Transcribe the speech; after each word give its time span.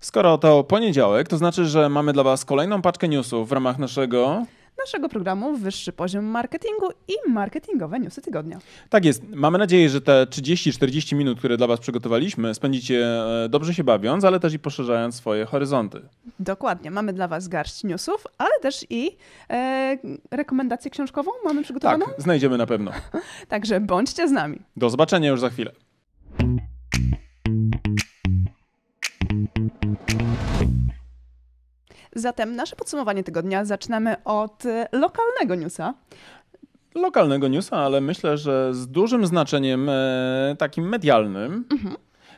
Skoro 0.00 0.38
to 0.38 0.64
poniedziałek, 0.64 1.28
to 1.28 1.38
znaczy, 1.38 1.64
że 1.64 1.88
mamy 1.88 2.12
dla 2.12 2.22
Was 2.22 2.44
kolejną 2.44 2.82
paczkę 2.82 3.08
newsów 3.08 3.48
w 3.48 3.52
ramach 3.52 3.78
naszego. 3.78 4.44
Naszego 4.78 5.08
programu 5.08 5.56
Wyższy 5.56 5.92
Poziom 5.92 6.24
Marketingu 6.24 6.86
i 7.08 7.30
Marketingowe 7.30 8.00
Newsy 8.00 8.22
Tygodnia. 8.22 8.58
Tak 8.90 9.04
jest. 9.04 9.22
Mamy 9.28 9.58
nadzieję, 9.58 9.88
że 9.88 10.00
te 10.00 10.24
30-40 10.24 11.16
minut, 11.16 11.38
które 11.38 11.56
dla 11.56 11.66
Was 11.66 11.80
przygotowaliśmy, 11.80 12.54
spędzicie 12.54 13.06
e, 13.44 13.48
dobrze 13.48 13.74
się 13.74 13.84
bawiąc, 13.84 14.24
ale 14.24 14.40
też 14.40 14.54
i 14.54 14.58
poszerzając 14.58 15.14
swoje 15.14 15.44
horyzonty. 15.44 16.00
Dokładnie. 16.38 16.90
Mamy 16.90 17.12
dla 17.12 17.28
Was 17.28 17.48
garść 17.48 17.84
newsów, 17.84 18.24
ale 18.38 18.60
też 18.62 18.86
i 18.90 19.16
e, 19.50 19.98
rekomendację 20.30 20.90
książkową 20.90 21.30
mamy 21.44 21.62
przygotowaną. 21.62 22.06
Tak, 22.06 22.22
znajdziemy 22.22 22.58
na 22.58 22.66
pewno. 22.66 22.90
Także 23.48 23.80
bądźcie 23.80 24.28
z 24.28 24.32
nami. 24.32 24.58
Do 24.76 24.90
zobaczenia 24.90 25.30
już 25.30 25.40
za 25.40 25.50
chwilę. 25.50 25.72
Zatem 32.14 32.56
nasze 32.56 32.76
podsumowanie 32.76 33.24
tygodnia 33.24 33.64
zaczynamy 33.64 34.24
od 34.24 34.66
e, 34.66 34.88
lokalnego 34.92 35.54
newsa. 35.54 35.94
Lokalnego 36.94 37.48
newsa, 37.48 37.76
ale 37.76 38.00
myślę, 38.00 38.38
że 38.38 38.74
z 38.74 38.88
dużym 38.88 39.26
znaczeniem 39.26 39.88
e, 39.88 40.56
takim 40.58 40.88
medialnym. 40.88 41.64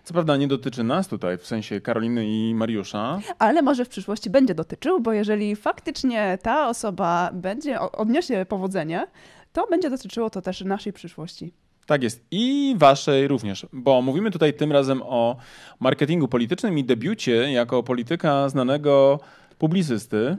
Co 0.04 0.14
prawda 0.14 0.36
nie 0.36 0.48
dotyczy 0.48 0.84
nas 0.84 1.08
tutaj, 1.08 1.38
w 1.38 1.46
sensie 1.46 1.80
Karoliny 1.80 2.26
i 2.26 2.54
Mariusza. 2.54 3.20
Ale 3.38 3.62
może 3.62 3.84
w 3.84 3.88
przyszłości 3.88 4.30
będzie 4.30 4.54
dotyczył, 4.54 5.00
bo 5.00 5.12
jeżeli 5.12 5.56
faktycznie 5.56 6.38
ta 6.42 6.68
osoba 6.68 7.30
będzie 7.32 7.80
odniesie 7.80 8.46
powodzenie, 8.48 9.06
to 9.52 9.66
będzie 9.66 9.90
dotyczyło 9.90 10.30
to 10.30 10.42
też 10.42 10.60
naszej 10.60 10.92
przyszłości. 10.92 11.52
Tak 11.86 12.02
jest. 12.02 12.26
I 12.30 12.74
waszej 12.78 13.28
również, 13.28 13.66
bo 13.72 14.02
mówimy 14.02 14.30
tutaj 14.30 14.54
tym 14.54 14.72
razem 14.72 15.02
o 15.02 15.36
marketingu 15.80 16.28
politycznym 16.28 16.78
i 16.78 16.84
debiucie 16.84 17.52
jako 17.52 17.82
polityka 17.82 18.48
znanego 18.48 19.20
publicysty. 19.62 20.36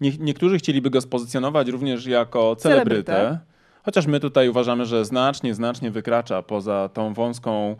Nie, 0.00 0.12
niektórzy 0.18 0.58
chcieliby 0.58 0.90
go 0.90 1.00
spozycjonować 1.00 1.68
również 1.68 2.06
jako 2.06 2.56
celebrytę. 2.56 3.12
Celebrytę. 3.12 3.38
Chociaż 3.82 4.06
my 4.06 4.20
tutaj 4.20 4.48
uważamy, 4.48 4.86
że 4.86 5.04
znacznie, 5.04 5.54
znacznie 5.54 5.90
wykracza 5.90 6.42
poza 6.42 6.88
tą 6.88 7.14
wąską 7.14 7.76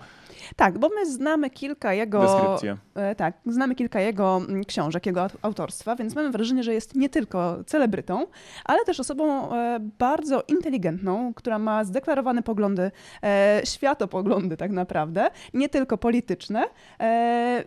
Tak, 0.57 0.79
bo 0.79 0.89
my 0.89 1.13
znamy 1.13 1.51
kilka 1.51 1.93
jego. 1.95 2.21
deskrypcję. 2.21 2.77
E, 2.95 3.15
tak, 3.15 3.35
znamy 3.47 3.75
kilka 3.75 4.01
jego 4.01 4.37
mm, 4.49 4.65
książek, 4.65 5.07
jego 5.07 5.21
aut- 5.21 5.37
autorstwa, 5.43 5.97
więc 5.97 6.15
mamy 6.15 6.31
wrażenie, 6.31 6.63
że 6.63 6.75
jest 6.75 6.95
nie 6.95 7.09
tylko 7.09 7.65
celebrytą, 7.67 8.27
ale 8.65 8.85
też 8.85 9.01
osobą 9.01 9.53
e, 9.55 9.79
bardzo 9.99 10.43
inteligentną, 10.49 11.35
która 11.35 11.59
ma 11.59 11.85
zdeklarowane 11.85 12.43
poglądy, 12.43 12.91
e, 13.23 13.61
światopoglądy 13.65 14.57
tak 14.57 14.71
naprawdę, 14.71 15.31
nie 15.55 15.69
tylko 15.69 15.99
polityczne, 15.99 16.65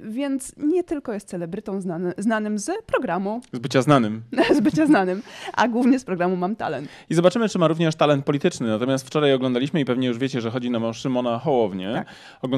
więc 0.04 0.54
nie 0.58 0.84
tylko 0.84 1.14
jest 1.14 1.28
celebrytą 1.28 1.82
znany, 1.82 2.14
znanym 2.18 2.60
z 2.60 2.72
programu, 2.86 3.42
Z 3.54 3.60
bycia 3.60 3.82
znanym. 3.82 4.22
z 4.58 4.60
bycia 4.60 4.86
znanym, 4.86 5.22
a 5.54 5.68
głównie 5.68 6.00
z 6.00 6.04
programu 6.04 6.36
Mam 6.36 6.56
Talent. 6.56 6.90
I 7.10 7.16
zobaczymy, 7.16 7.50
czy 7.50 7.60
ma 7.60 7.68
również 7.68 7.96
talent 7.96 8.26
polityczny. 8.26 8.68
Natomiast 8.68 9.08
wczoraj 9.08 9.34
oglądaliśmy 9.34 9.80
i 9.80 9.86
pewnie 9.86 10.08
już 10.08 10.18
wiecie, 10.18 10.42
że 10.42 10.52
chodzi 10.52 10.70
nam 10.72 10.84
o 10.84 10.94
Szymona 10.94 11.40
Hołownię. 11.40 11.94
Tak. 11.94 12.08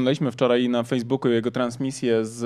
Oglądaliśmy 0.03 0.31
wczoraj 0.31 0.69
na 0.69 0.83
Facebooku 0.83 1.31
jego 1.31 1.51
transmisję 1.51 2.25
z 2.25 2.43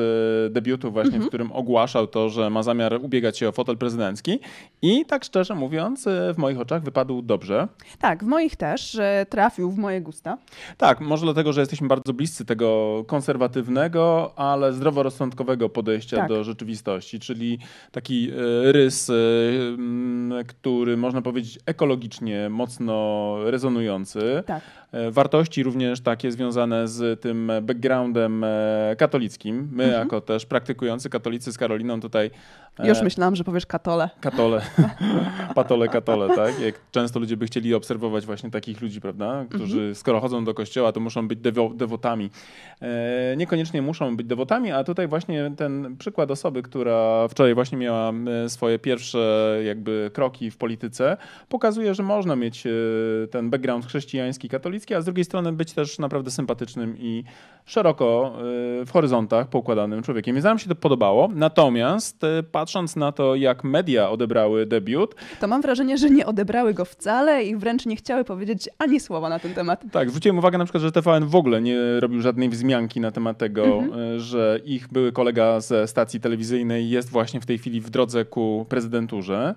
e, 0.48 0.50
debiutu 0.54 0.92
właśnie, 0.92 1.08
Mhm. 1.14 1.24
w 1.24 1.28
którym 1.28 1.52
ogłaszał 1.52 2.08
to, 2.08 2.30
że 2.30 2.50
ma 2.50 2.64
zamiar 2.64 3.00
ubiegać 3.02 3.38
się 3.38 3.50
o 3.50 3.52
fotel 3.52 3.78
prezydencki. 3.78 4.40
I 4.82 5.06
tak 5.06 5.24
szczerze 5.24 5.56
mówiąc, 5.56 6.08
e, 6.08 6.34
w 6.34 6.38
moich 6.38 6.60
oczach 6.60 6.84
wypadł 6.84 7.22
dobrze. 7.22 7.68
Tak, 8.00 8.24
w 8.24 8.28
moich 8.28 8.56
też, 8.56 8.92
że 8.92 9.26
trafił 9.30 9.72
w 9.72 9.78
moje 9.78 10.02
gusta. 10.02 10.38
Tak, 10.78 11.02
może 11.02 11.26
dlatego, 11.26 11.54
że 11.54 11.62
jesteśmy 11.62 11.88
bardzo 11.88 12.14
bliscy 12.14 12.46
tego 12.46 13.04
konserwatywnego, 13.08 14.34
ale 14.36 14.74
zdroworozsądkowego 14.74 15.70
podejścia 15.70 16.18
Tak. 16.18 16.30
do 16.30 16.44
rzeczywistości, 16.44 17.20
czyli 17.20 17.60
taki 17.92 18.30
e, 18.30 18.72
rys, 18.72 19.12
który 20.48 20.98
można 20.98 21.22
powiedzieć 21.22 21.60
ekologicznie 21.66 22.50
mocno 22.50 23.36
rezonujący. 23.44 24.44
Tak. 24.46 24.62
Wartości 25.12 25.64
również 25.64 26.02
takie 26.02 26.32
związane 26.32 26.88
z 26.88 27.22
tym 27.22 27.47
backgroundem 27.62 28.44
e, 28.44 28.96
katolickim. 28.98 29.70
My, 29.72 29.84
Mhm. 29.84 30.04
jako 30.04 30.22
też 30.22 30.46
praktykujący 30.46 31.10
katolicy 31.10 31.52
z 31.52 31.58
Karoliną, 31.58 32.00
tutaj. 32.02 32.32
e, 32.80 32.88
Już 32.88 33.02
myślałam, 33.02 33.36
że 33.36 33.44
powiesz 33.44 33.66
katole. 33.66 34.10
Katole, 34.22 34.62
patole, 35.56 35.88
katole, 35.88 36.36
tak? 36.36 36.60
Jak 36.60 36.76
często 36.92 37.20
ludzie 37.20 37.38
by 37.38 37.46
chcieli 37.46 37.74
obserwować 37.74 38.26
właśnie 38.26 38.52
takich 38.52 38.82
ludzi, 38.82 39.02
prawda? 39.02 39.46
Którzy 39.50 39.78
Mhm. 39.78 39.96
skoro 39.96 40.20
chodzą 40.20 40.46
do 40.46 40.54
kościoła, 40.54 40.92
to 40.92 41.00
muszą 41.00 41.28
być 41.28 41.40
dewo 41.40 41.70
dewotami. 41.76 42.30
E, 42.82 43.36
niekoniecznie 43.38 43.82
muszą 43.82 44.18
być 44.18 44.28
dewotami, 44.28 44.72
a 44.72 44.84
tutaj 44.84 45.08
właśnie 45.08 45.52
ten 45.58 45.96
przykład 45.98 46.32
osoby, 46.32 46.62
która 46.64 47.28
wczoraj 47.28 47.54
właśnie 47.54 47.78
miała 47.78 48.12
e, 48.46 48.50
swoje 48.50 48.80
pierwsze 48.80 49.60
jakby 49.66 50.12
kroki 50.14 50.52
w 50.52 50.58
polityce, 50.58 51.18
pokazuje, 51.50 51.94
że 51.96 52.04
można 52.04 52.36
mieć 52.36 52.68
e, 52.68 52.70
ten 53.32 53.50
background 53.50 53.86
chrześcijański, 53.86 54.50
katolicki, 54.50 54.94
a 54.96 55.02
z 55.02 55.06
drugiej 55.06 55.26
strony 55.26 55.54
być 55.54 55.74
też 55.74 56.00
naprawdę 56.00 56.32
sympatycznym 56.32 56.96
i 57.00 57.24
szeroko 57.68 58.34
e, 58.82 58.86
w 58.86 58.92
horyzontach 58.92 59.48
poukładanym 59.48 60.04
człowiekiem. 60.04 60.36
Więc 60.36 60.46
nam 60.46 60.60
się 60.60 60.70
to 60.70 60.76
podobało. 60.76 61.30
Natomiast 61.36 62.24
e, 62.24 62.44
patrząc 62.44 62.96
na 62.96 63.12
to, 63.12 63.36
jak 63.36 63.64
media 63.64 64.10
odebrały 64.10 64.66
debiut, 64.66 65.16
to 65.40 65.48
mam 65.48 65.62
wrażenie, 65.62 65.98
że 65.98 66.10
nie 66.10 66.26
odebrały 66.26 66.74
go 66.74 66.86
wcale 66.86 67.44
i 67.44 67.56
wręcz 67.56 67.86
nie 67.86 67.96
chciały 67.96 68.24
powiedzieć 68.24 68.70
ani 68.80 69.00
słowa 69.00 69.30
na 69.30 69.40
ten 69.40 69.54
temat. 69.54 69.84
tak, 69.92 70.10
zwróciłem 70.10 70.38
uwagę 70.38 70.58
na 70.58 70.66
przykład, 70.66 70.84
że 70.84 70.92
TVN 70.92 71.26
w 71.26 71.36
ogóle 71.36 71.62
nie 71.62 72.00
robił 72.00 72.22
żadnej 72.22 72.50
wzmianki 72.50 73.00
na 73.00 73.12
temat 73.12 73.38
tego, 73.38 73.84
e, 74.16 74.20
że 74.20 74.60
ich 74.66 74.88
były 74.88 75.12
kolega 75.12 75.60
ze 75.60 75.88
stacji 75.88 76.20
telewizyjnej 76.20 76.90
jest 76.90 77.10
właśnie 77.10 77.42
w 77.42 77.46
tej 77.46 77.58
chwili 77.58 77.82
w 77.82 77.90
drodze 77.90 78.26
ku 78.26 78.66
prezydenturze. 78.70 79.56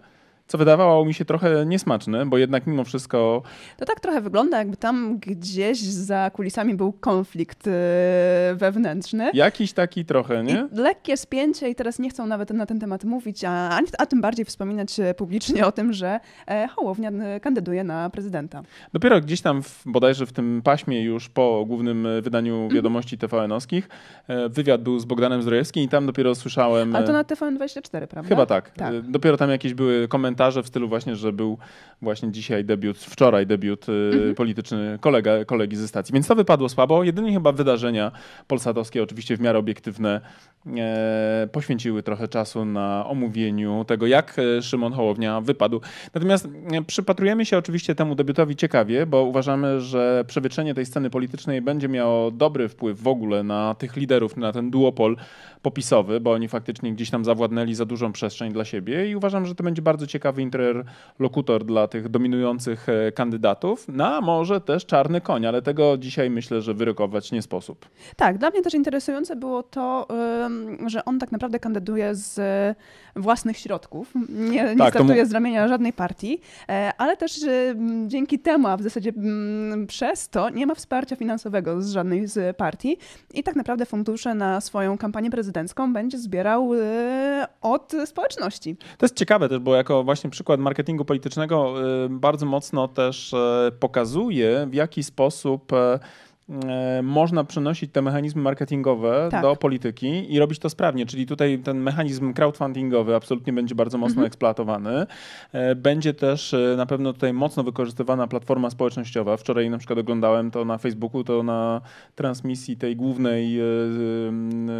Co 0.51 0.59
wydawało 0.59 1.05
mi 1.05 1.15
się 1.15 1.25
trochę 1.25 1.67
niesmaczne, 1.67 2.27
bo 2.27 2.39
jednak 2.39 2.67
mimo 2.67 2.85
wszystko 2.85 3.43
To 3.77 3.85
tak 3.85 4.01
trochę 4.01 4.21
wygląda, 4.21 4.59
jakby 4.59 4.77
tam 4.77 5.19
gdzieś 5.19 5.81
za 5.81 6.31
kulisami 6.31 6.75
był 6.75 6.93
konflikt 6.93 7.67
e, 7.67 7.71
wewnętrzny. 8.55 9.31
jakiś 9.35 9.73
taki 9.73 10.05
trochę, 10.05 10.45
nie? 10.45 10.69
I 10.73 10.77
lekkie 10.77 11.17
spięcie 11.17 11.69
i 11.69 11.75
teraz 11.75 11.99
nie 11.99 12.11
chcą 12.11 12.27
nawet 12.27 12.51
na 12.51 12.67
ten 12.67 12.81
temat 12.81 13.05
mówić, 13.05 13.45
a, 13.45 13.79
a 13.99 14.07
tym 14.07 14.21
bardziej 14.21 14.45
wspominać 14.45 15.01
e, 15.01 15.15
publicznie 15.15 15.67
o 15.67 15.73
tym, 15.73 15.93
że 15.93 16.21
e, 16.49 16.69
Hołownia 16.69 17.11
kandyduje 17.43 17.85
na 17.85 18.11
prezydenta. 18.11 18.63
Dopiero 18.93 19.21
gdzieś 19.21 19.41
tam 19.41 19.63
w, 19.63 19.83
bodajże 19.87 20.27
w 20.27 20.33
tym 20.33 20.63
paśmie 20.65 21.05
już 21.05 21.29
po 21.29 21.65
głównym 21.67 22.09
wydaniu 22.23 22.69
wiadomości 22.69 23.19
TVN-owskich 23.19 23.89
wywiad 24.49 24.83
był 24.83 24.99
z 24.99 25.05
Bogdanem 25.05 25.43
Zdrojewskim 25.43 25.83
i 25.83 25.89
tam 25.89 26.07
dopiero 26.07 26.35
słyszałem... 26.35 26.97
Ale 26.97 27.07
to 27.07 27.13
na 27.13 27.25
TVN24, 27.25 28.07
prawda? 28.07 28.29
Chyba 28.29 28.47
tak. 28.47 28.71
Tak. 28.71 29.11
Dopiero 29.11 29.37
tam 29.37 29.51
jakieś 29.51 29.75
były 29.75 30.09
komentarze 30.09 30.40
w 30.63 30.67
stylu 30.67 30.89
właśnie, 30.89 31.17
że 31.17 31.33
był 31.33 31.59
właśnie 32.03 32.33
dzisiaj 32.33 32.65
debiut, 32.65 32.99
wczoraj 32.99 33.47
debiut 33.47 33.89
y, 33.89 33.93
Mhm. 34.15 34.35
polityczny 34.35 34.99
kolega, 35.01 35.45
kolegi 35.45 35.77
ze 35.77 35.89
stacji. 35.89 36.13
Więc 36.13 36.27
to 36.27 36.35
wypadło 36.35 36.69
słabo. 36.69 37.05
Jedynie 37.05 37.33
chyba 37.33 37.53
wydarzenia 37.53 38.13
polsatowskie, 38.47 39.03
oczywiście 39.03 39.37
w 39.37 39.41
miarę 39.41 39.59
obiektywne, 39.59 40.21
e, 40.77 41.49
poświęciły 41.53 42.03
trochę 42.03 42.29
czasu 42.29 42.65
na 42.65 43.07
omówieniu 43.07 43.85
tego, 43.85 44.07
jak 44.07 44.37
e, 44.59 44.63
Szymon 44.63 44.93
Hołownia 44.93 45.41
wypadł. 45.41 45.81
Natomiast 46.15 46.49
e, 46.73 46.83
przypatrujemy 46.83 47.47
się 47.47 47.59
oczywiście 47.59 47.95
temu 47.95 48.15
debiutowi 48.15 48.57
ciekawie, 48.57 49.07
bo 49.07 49.23
uważamy, 49.23 49.81
że 49.81 50.25
przewietrzenie 50.27 50.75
tej 50.75 50.87
sceny 50.87 51.11
politycznej 51.11 51.63
będzie 51.63 51.89
miało 51.89 52.31
dobry 52.31 52.69
wpływ 52.69 53.03
w 53.03 53.09
ogóle 53.09 53.43
na 53.43 53.75
tych 53.75 53.97
liderów, 53.97 54.37
na 54.37 54.53
ten 54.53 54.71
duopol 54.71 55.17
popisowy, 55.63 56.21
bo 56.21 56.33
oni 56.33 56.49
faktycznie 56.49 56.93
gdzieś 56.93 57.11
tam 57.11 57.25
zawładnęli 57.25 57.75
za 57.75 57.85
dużą 57.85 58.13
przestrzeń 58.13 58.53
dla 58.53 58.65
siebie 58.65 59.11
i 59.11 59.17
uważam, 59.17 59.47
że 59.47 59.55
to 59.55 59.65
będzie 59.65 59.83
bardzo 59.83 60.07
ciekawy 60.31 60.43
interlokutor 60.43 61.65
dla 61.65 61.89
tych 61.89 62.09
dominujących 62.09 62.89
e, 62.89 63.13
kandydatów, 63.13 63.87
no 63.89 64.07
a 64.07 64.21
może 64.21 64.61
też 64.61 64.87
czarny 64.87 65.21
koń, 65.21 65.47
ale 65.47 65.63
tego 65.63 65.99
dzisiaj 65.99 66.31
myślę, 66.31 66.61
że 66.61 66.75
wyrokować 66.75 67.33
nie 67.33 67.43
sposób. 67.43 67.89
Tak, 68.17 68.39
dla 68.39 68.51
mnie 68.51 68.63
też 68.63 68.75
interesujące 68.75 69.37
było 69.37 69.63
to, 69.63 70.07
że 70.87 71.05
on 71.05 71.19
tak 71.19 71.33
naprawdę 71.33 71.59
kandyduje 71.59 72.15
z 72.15 72.41
własnych 73.17 73.57
środków. 73.59 74.13
Nie, 74.29 74.51
nie 74.65 74.77
Tak, 74.77 74.91
startuje 74.91 75.23
mu- 75.23 75.29
z 75.29 75.33
ramienia 75.33 75.69
żadnej 75.69 75.93
partii, 75.93 76.41
e, 76.69 76.93
ale 76.99 77.17
też 77.17 77.41
dzięki 78.07 78.39
temu, 78.39 78.69
a 78.69 78.77
w 78.77 78.83
zasadzie 78.83 79.13
przez 79.87 80.29
to 80.29 80.51
nie 80.51 80.67
ma 80.67 80.75
wsparcia 80.75 81.17
finansowego 81.17 81.83
z 81.83 81.91
żadnej 81.93 82.27
z 82.27 82.57
partii 82.57 82.97
i 83.35 83.43
tak 83.43 83.57
naprawdę 83.57 83.87
fundusze 83.87 84.35
na 84.35 84.61
swoją 84.61 84.99
kampanię 84.99 85.31
prezydencką 85.31 85.93
będzie 85.93 86.19
zbierał 86.19 86.71
od 87.63 87.93
społeczności. 88.05 88.77
To 88.99 89.07
jest 89.07 89.17
ciekawe 89.17 89.49
też, 89.49 89.59
bo 89.59 89.77
jako 89.77 90.05
właśnie 90.11 90.31
przykład 90.31 90.61
marketingu 90.61 91.05
politycznego 91.05 91.75
y, 92.05 92.09
bardzo 92.09 92.47
mocno 92.47 92.89
też 92.89 93.35
e, 93.35 93.73
pokazuje, 93.81 94.67
w 94.71 94.75
jaki 94.75 95.03
sposób 95.03 95.73
e, 95.73 95.99
można 97.03 97.45
przenosić 97.45 97.93
te 97.93 98.03
mechanizmy 98.03 98.43
marketingowe 98.43 99.29
Tak. 99.31 99.43
do 99.43 99.57
polityki 99.57 100.35
i 100.35 100.39
robić 100.39 100.59
to 100.59 100.71
sprawnie. 100.71 101.07
Czyli 101.07 101.27
tutaj 101.27 101.59
ten 101.59 101.79
mechanizm 101.81 102.33
crowdfundingowy 102.35 103.15
absolutnie 103.15 103.53
będzie 103.53 103.75
bardzo 103.75 103.99
mocno 103.99 104.11
Mhm. 104.13 104.27
eksploatowany. 104.27 105.07
E, 105.53 105.75
Będzie 105.75 106.15
też 106.15 106.55
e, 106.55 106.75
na 106.77 106.87
pewno 106.87 107.13
tutaj 107.13 107.33
mocno 107.33 107.63
wykorzystywana 107.63 108.27
platforma 108.27 108.71
społecznościowa. 108.71 109.37
Wczoraj 109.37 109.71
na 109.71 109.79
przykład 109.79 109.99
oglądałem 109.99 110.51
to 110.51 110.65
na 110.65 110.79
Facebooku, 110.79 111.25
to 111.25 111.43
na 111.43 111.81
transmisji 112.15 112.77
tej 112.77 112.97
głównej, 112.97 113.61
e, 113.61 113.65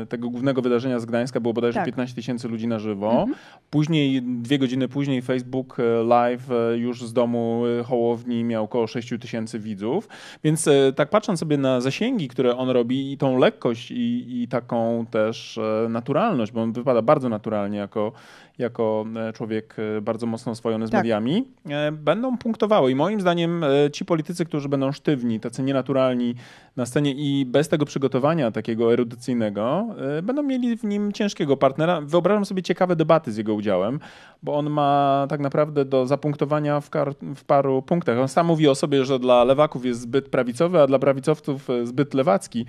tego 0.09 0.31
głównego 0.31 0.63
wydarzenia 0.63 0.99
z 1.01 1.05
Gdańska 1.05 1.41
było 1.41 1.55
bodajże 1.55 1.75
Tak. 1.79 1.87
15 1.87 2.15
tysięcy 2.17 2.49
ludzi 2.49 2.67
na 2.69 2.79
żywo. 2.79 3.11
Mhm. 3.11 3.35
Później, 3.71 4.23
dwie 4.23 4.59
godziny 4.59 4.89
później 4.89 5.23
Facebook 5.23 5.77
e, 5.81 6.05
live 6.05 6.51
e, 6.51 6.77
już 6.79 7.03
z 7.05 7.13
domu 7.13 7.63
e, 7.81 7.83
Hołowni 7.83 8.45
miał 8.45 8.65
około 8.65 8.87
6 8.87 9.15
tysięcy 9.21 9.59
widzów. 9.59 10.09
Więc 10.45 10.69
e, 10.69 10.93
tak 10.97 11.11
patrząc 11.11 11.41
sobie 11.41 11.59
na 11.61 11.81
zasięgi, 11.81 12.29
które 12.29 12.57
on 12.57 12.71
robi 12.71 13.13
i 13.13 13.19
tą 13.19 13.39
lekkość 13.39 13.91
i, 13.91 14.43
i 14.43 14.49
taką 14.49 15.07
też 15.11 15.59
e, 15.59 15.89
naturalność, 15.89 16.53
bo 16.53 16.63
on 16.63 16.73
wypada 16.73 17.03
bardzo 17.03 17.29
naturalnie 17.29 17.79
jako, 17.79 18.13
jako 18.61 19.05
e, 19.17 19.33
człowiek 19.33 19.77
e, 19.97 20.01
bardzo 20.01 20.27
mocno 20.27 20.53
oswojony 20.53 20.87
z 20.87 20.91
Tak. 20.91 20.99
mediami, 21.01 21.49
e, 21.71 21.93
będą 21.93 22.39
punktowały. 22.39 22.91
I 22.91 22.95
moim 22.95 23.21
zdaniem 23.21 23.65
ci 23.93 24.05
politycy, 24.05 24.45
którzy 24.45 24.69
będą 24.69 24.93
sztywni, 24.93 25.41
tacy 25.41 25.63
nienaturalni 25.63 26.35
na 26.77 26.87
scenie 26.87 27.13
i 27.17 27.47
bez 27.47 27.69
tego 27.69 27.85
przygotowania 27.85 28.51
takiego 28.51 28.93
erudycyjnego, 28.93 29.87
będą 30.23 30.43
mieli 30.43 30.77
w 30.77 30.85
nim 30.85 31.13
ciężkiego 31.13 31.57
partnera. 31.57 32.01
Wyobrażam 32.01 32.45
sobie 32.45 32.63
ciekawe 32.63 32.97
debaty 32.97 33.33
z 33.33 33.37
jego 33.37 33.55
udziałem, 33.55 34.01
bo 34.43 34.57
on 34.57 34.71
ma 34.71 35.27
tak 35.29 35.41
naprawdę 35.41 35.85
do 35.85 36.07
zapunktowania 36.07 36.81
w, 36.81 36.91
w 37.37 37.45
paru 37.45 37.83
punktach. 37.83 38.19
On 38.19 38.29
sam 38.29 38.47
mówi 38.47 38.69
o 38.69 38.75
sobie, 38.75 39.05
że 39.05 39.19
dla 39.19 39.45
lewaków 39.45 39.85
jest 39.85 40.01
zbyt 40.01 40.29
prawicowy, 40.29 40.81
a 40.81 40.87
dla 40.87 40.99
prawicowców 40.99 41.69
zbyt 41.85 42.15
lewacki. 42.15 42.67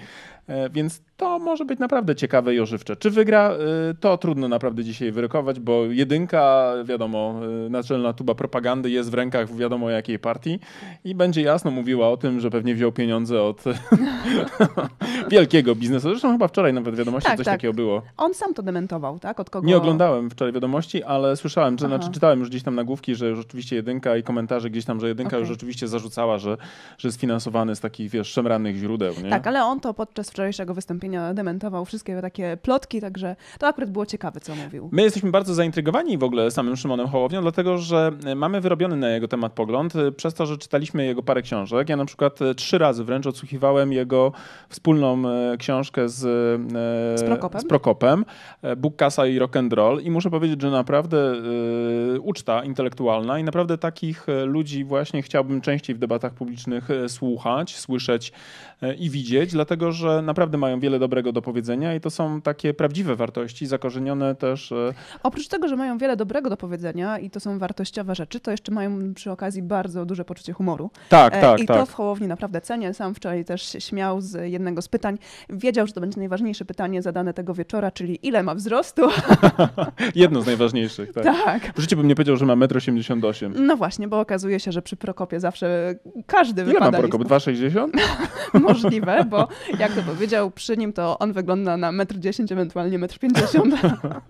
E, 0.48 0.70
Więc 0.70 1.02
to 1.18 1.40
może 1.40 1.66
być 1.66 1.80
naprawdę 1.80 2.16
ciekawe 2.16 2.56
i 2.56 2.60
ożywcze. 2.60 2.96
Czy 2.96 3.10
wygra, 3.10 3.50
e, 3.52 3.58
to 4.00 4.18
trudno 4.18 4.48
naprawdę 4.48 4.84
dzisiaj 4.84 5.12
wyrokować, 5.12 5.60
bo 5.60 5.86
jedynka, 5.86 6.74
wiadomo, 6.86 7.36
e, 7.66 7.70
naczelna 7.70 8.14
tuba 8.14 8.36
propagandy 8.36 8.90
jest 8.90 9.12
w 9.12 9.14
rękach 9.14 9.56
wiadomo 9.56 9.90
jakiej 9.90 10.20
partii 10.20 10.60
i 11.06 11.16
będzie 11.16 11.42
jasno 11.42 11.72
mówiła 11.72 12.10
o 12.10 12.18
tym, 12.18 12.40
że 12.40 12.50
pewnie 12.50 12.76
wziął 12.76 12.92
pieniądze 12.92 13.44
od 13.44 13.64
wielkiego 15.32 15.76
biznesu. 15.76 16.10
Zresztą 16.10 16.32
chyba 16.32 16.48
wczoraj 16.48 16.74
nawet 16.74 16.96
wiadomości 16.96 17.30
Tak, 17.30 17.38
coś 17.38 17.46
tak. 17.46 17.54
takiego 17.54 17.74
było. 17.74 18.02
On 18.18 18.34
sam 18.34 18.54
to 18.54 18.64
dementował, 18.64 19.20
tak? 19.20 19.40
Od 19.40 19.50
kogo? 19.50 19.68
Nie 19.68 19.78
oglądałem 19.78 20.30
wczoraj 20.30 20.54
wiadomości, 20.54 21.04
ale 21.04 21.36
słyszałem, 21.38 21.78
czy, 21.78 21.86
znaczy 21.86 22.12
czytałem 22.12 22.40
już 22.40 22.50
gdzieś 22.50 22.64
tam 22.64 22.76
nagłówki, 22.76 23.16
że 23.16 23.28
już 23.30 23.38
rzeczywiście 23.40 23.76
jedynka 23.76 24.18
i 24.18 24.24
komentarze 24.24 24.70
gdzieś 24.70 24.86
tam, 24.86 25.00
że 25.00 25.08
jedynka 25.08 25.30
Okej. 25.30 25.40
już 25.40 25.50
rzeczywiście 25.50 25.88
zarzucała, 25.88 26.38
że, 26.38 26.58
że 26.98 27.08
jest 27.08 27.20
finansowany 27.20 27.76
z 27.76 27.80
takich, 27.80 28.10
wiesz, 28.10 28.28
szemranych 28.28 28.76
źródeł, 28.76 29.14
nie? 29.24 29.30
Tak, 29.30 29.48
ale 29.48 29.64
on 29.64 29.80
to 29.80 29.94
podczas 29.94 30.31
wczorajszego 30.32 30.74
wystąpienia 30.74 31.34
dementował 31.34 31.86
wszystkie 31.86 32.22
takie 32.22 32.58
plotki, 32.62 33.02
także 33.02 33.36
to 33.60 33.68
akurat 33.68 33.90
było 33.90 34.06
ciekawe, 34.06 34.40
co 34.40 34.56
mówił. 34.56 34.90
My 34.92 35.02
jesteśmy 35.02 35.32
bardzo 35.32 35.54
zaintrygowani 35.54 36.18
w 36.18 36.24
ogóle 36.24 36.52
samym 36.52 36.78
Szymonem 36.78 37.08
Hołownią, 37.08 37.42
dlatego 37.42 37.78
że 37.78 38.12
e, 38.26 38.36
mamy 38.36 38.62
wyrobiony 38.62 38.96
na 38.96 39.10
jego 39.10 39.28
temat 39.28 39.54
pogląd, 39.54 39.96
e, 39.96 40.12
przez 40.12 40.34
to, 40.34 40.46
że 40.46 40.58
czytaliśmy 40.58 41.06
jego 41.06 41.24
parę 41.24 41.42
książek. 41.42 41.90
Ja 41.90 41.98
na 41.98 42.06
przykład 42.06 42.42
e, 42.42 42.56
trzy 42.56 42.78
razy 42.78 43.04
wręcz 43.04 43.28
odsłuchiwałem 43.28 43.94
jego 43.94 44.32
wspólną 44.70 45.24
książkę 45.60 46.10
z, 46.10 46.20
Z 47.20 47.24
Prokopem? 47.24 47.62
z 47.62 47.66
Prokopem 47.66 48.26
Bóg, 48.78 48.96
Kasa 48.96 49.26
i 49.26 49.40
Rock 49.40 49.58
and 49.58 49.74
Roll 49.74 50.02
i 50.02 50.12
muszę 50.12 50.30
powiedzieć, 50.30 50.62
że 50.62 50.72
naprawdę 50.72 51.34
uczta 52.22 52.64
intelektualna 52.64 53.40
i 53.40 53.44
naprawdę 53.44 53.78
takich 53.78 54.28
ludzi 54.46 54.84
właśnie 54.84 55.22
chciałbym 55.22 55.62
częściej 55.62 55.96
w 55.96 56.00
debatach 56.00 56.34
publicznych 56.34 56.88
słuchać, 57.08 57.76
słyszeć 57.78 58.34
i 59.00 59.10
widzieć, 59.10 59.52
dlatego 59.52 59.92
że 59.92 60.22
naprawdę 60.22 60.58
mają 60.58 60.80
wiele 60.80 61.00
dobrego 61.00 61.32
do 61.32 61.42
powiedzenia 61.42 61.96
i 61.96 62.00
to 62.02 62.10
są 62.10 62.42
takie 62.42 62.74
prawdziwe 62.74 63.16
wartości, 63.16 63.68
zakorzenione 63.68 64.36
też 64.36 64.72
e, 64.72 64.94
Oprócz 65.24 65.48
tego, 65.48 65.68
że 65.68 65.76
mają 65.76 65.98
wiele 65.98 66.18
dobrego 66.18 66.50
do 66.50 66.58
powiedzenia 66.58 67.20
i 67.20 67.30
to 67.30 67.40
są 67.40 67.60
wartościowe 67.60 68.16
rzeczy, 68.16 68.40
to 68.40 68.52
jeszcze 68.52 68.72
mają 68.72 69.14
przy 69.14 69.32
okazji 69.32 69.62
bardzo 69.64 70.06
duże 70.06 70.26
poczucie 70.26 70.54
humoru. 70.54 70.90
Tak, 71.10 71.36
E, 71.36 71.42
tak, 71.42 71.60
I 71.60 71.66
tak. 71.66 71.78
to 71.78 71.86
w 71.86 71.94
Hołowni 71.94 72.28
naprawdę 72.28 72.62
cenię. 72.62 72.94
Sam 72.94 73.16
wczoraj 73.16 73.46
też 73.46 73.62
się 73.62 73.82
śmiał 73.82 74.22
z 74.22 74.52
jednego 74.52 74.82
z 74.82 74.88
pytań. 74.88 75.18
Wiedział, 75.50 75.88
że 75.88 75.94
to 75.94 76.02
będzie 76.02 76.20
najważniejsze 76.20 76.66
pytanie 76.66 77.02
zadane 77.02 77.34
tego 77.34 77.54
wieczora, 77.54 77.92
czyli 77.92 78.28
ile 78.28 78.44
ma 78.44 78.56
wzrostu. 78.56 79.02
Jedno 80.16 80.42
z 80.42 80.46
najważniejszych. 80.46 81.14
Tak. 81.14 81.24
tak. 81.24 81.74
W 81.76 81.80
życiu 81.80 81.98
bym 81.98 82.08
nie 82.08 82.16
powiedział, 82.16 82.38
że 82.38 82.46
ma 82.46 82.54
1,88 82.56 83.46
m. 83.46 83.66
No 83.66 83.76
właśnie, 83.78 84.08
bo 84.08 84.20
okazuje 84.20 84.60
się, 84.60 84.72
że 84.72 84.82
przy 84.82 84.96
Prokopie 84.96 85.40
zawsze 85.40 85.96
każdy 86.26 86.62
Ile 86.62 86.74
ma 86.74 86.80
wypada 86.80 86.98
Prokop? 86.98 87.22
2,60 87.22 87.84
m? 87.84 87.92
możliwe, 88.74 89.26
bo 89.30 89.48
jak 89.80 89.92
to 89.92 90.02
powiedział, 90.02 90.52
przy 90.52 90.78
nim 90.78 90.94
to 90.94 91.20
on 91.20 91.34
wygląda 91.34 91.78
na 91.78 91.92
1,10 91.92 92.42
m, 92.42 92.48
ewentualnie 92.52 93.00
1,50 93.00 93.62
m. 93.64 93.72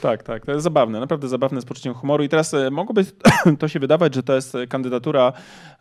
Tak, 0.00 0.22
tak. 0.22 0.46
To 0.46 0.52
jest 0.52 0.64
zabawne, 0.64 1.00
naprawdę 1.00 1.28
zabawne 1.28 1.60
z 1.60 1.64
poczuciem 1.64 1.94
humoru. 1.94 2.24
I 2.24 2.28
teraz 2.28 2.54
e, 2.54 2.70
mogłoby 2.70 3.04
to 3.58 3.68
się 3.68 3.80
wydawać, 3.80 4.14
że 4.14 4.22
to 4.22 4.34
jest 4.34 4.54
e, 4.54 4.66
kandydatura 4.66 5.32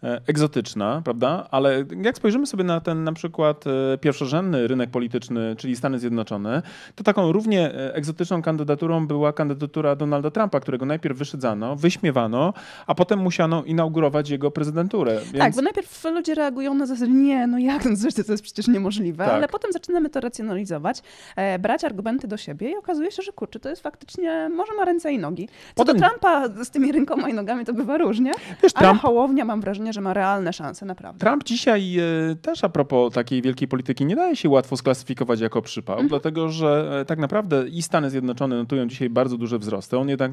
e, 0.04 0.22
egzotyczna, 0.28 1.02
prawda? 1.04 1.48
Ale 1.52 1.86
jak 2.04 2.18
spojrzymy 2.18 2.48
sobie 2.48 2.64
na 2.64 2.82
ten 2.82 3.04
na 3.04 3.14
przykład 3.14 3.66
pierwszorzędny 4.02 4.68
rynek 4.68 4.90
polityczny, 4.90 5.56
czyli 5.58 5.76
Stany 5.76 6.00
Zjednoczone, 6.00 6.62
to 6.96 7.04
taką 7.04 7.32
równie 7.32 7.74
egzotyczną 7.74 8.42
kandydaturą 8.42 9.08
była 9.08 9.34
kandydatura 9.34 9.96
Donalda 9.96 10.32
Trumpa, 10.32 10.60
którego 10.60 10.86
najpierw 10.86 11.18
wyszydzano, 11.18 11.76
wyśmiewano, 11.76 12.54
a 12.88 12.96
potem 12.96 13.20
musiano 13.20 13.64
inaugurować 13.64 14.30
jego 14.30 14.52
prezydenturę. 14.52 15.20
Więc... 15.26 15.38
Tak, 15.38 15.56
bo 15.56 15.62
najpierw 15.62 16.04
ludzie 16.04 16.36
reagują 16.36 16.74
na 16.74 16.86
zasadzie, 16.86 17.12
nie, 17.12 17.48
no 17.48 17.58
jak, 17.58 17.86
no 18.04 18.12
coś, 18.12 18.26
to 18.26 18.32
jest 18.32 18.44
przecież 18.44 18.68
niemożliwe, 18.68 19.26
Tak. 19.26 19.34
ale 19.34 19.48
potem 19.48 19.72
zaczynamy 19.72 20.10
to 20.10 20.20
racjonalizować, 20.20 21.02
e, 21.36 21.60
brać 21.60 21.84
argumenty 21.84 22.28
do 22.28 22.38
siebie 22.38 22.72
i 22.72 22.76
okazuje 22.76 23.12
się, 23.12 23.22
że 23.24 23.32
kurczę, 23.32 23.60
to 23.60 23.70
jest 23.70 23.82
faktycznie, 23.82 24.50
może 24.56 24.74
ma 24.74 24.86
ręce 24.86 25.14
i 25.14 25.20
nogi. 25.20 25.48
Co 25.48 25.54
Potem- 25.76 25.98
do 26.00 26.08
Trumpa 26.08 26.48
z 26.64 26.70
tymi 26.70 26.92
rękoma 26.92 27.30
i 27.30 27.34
nogami 27.34 27.66
to 27.66 27.74
bywa 27.74 27.98
różnie, 27.98 28.32
Wiesz, 28.64 28.72
ale 28.76 28.88
Trump, 28.88 29.02
Hołownia 29.02 29.46
mam 29.46 29.62
wrażenie, 29.62 29.94
że 29.94 30.02
ma 30.02 30.14
realne 30.14 30.54
szanse, 30.54 30.86
naprawdę. 30.86 31.20
Trump 31.26 31.44
dzisiaj 31.44 31.98
e, 32.32 32.36
też 32.36 32.64
a 32.64 32.70
propos 32.70 33.14
takiej 33.14 33.42
wielkiej 33.42 33.68
polityki 33.68 34.06
nie 34.06 34.16
daje 34.16 34.36
się 34.36 34.50
łatwo 34.50 34.78
sklasyfikować 34.78 35.40
jako 35.40 35.62
przypał, 35.62 35.94
Mhm. 35.96 36.10
dlatego 36.10 36.50
że 36.50 36.98
e, 37.02 37.06
tak 37.06 37.20
naprawdę 37.20 37.68
i 37.68 37.82
Stany 37.82 38.10
Zjednoczone 38.10 38.56
notują 38.56 38.88
dzisiaj 38.88 39.10
bardzo 39.10 39.38
duże 39.38 39.60
wzrosty. 39.60 39.98
On 39.98 40.10
jednak 40.10 40.32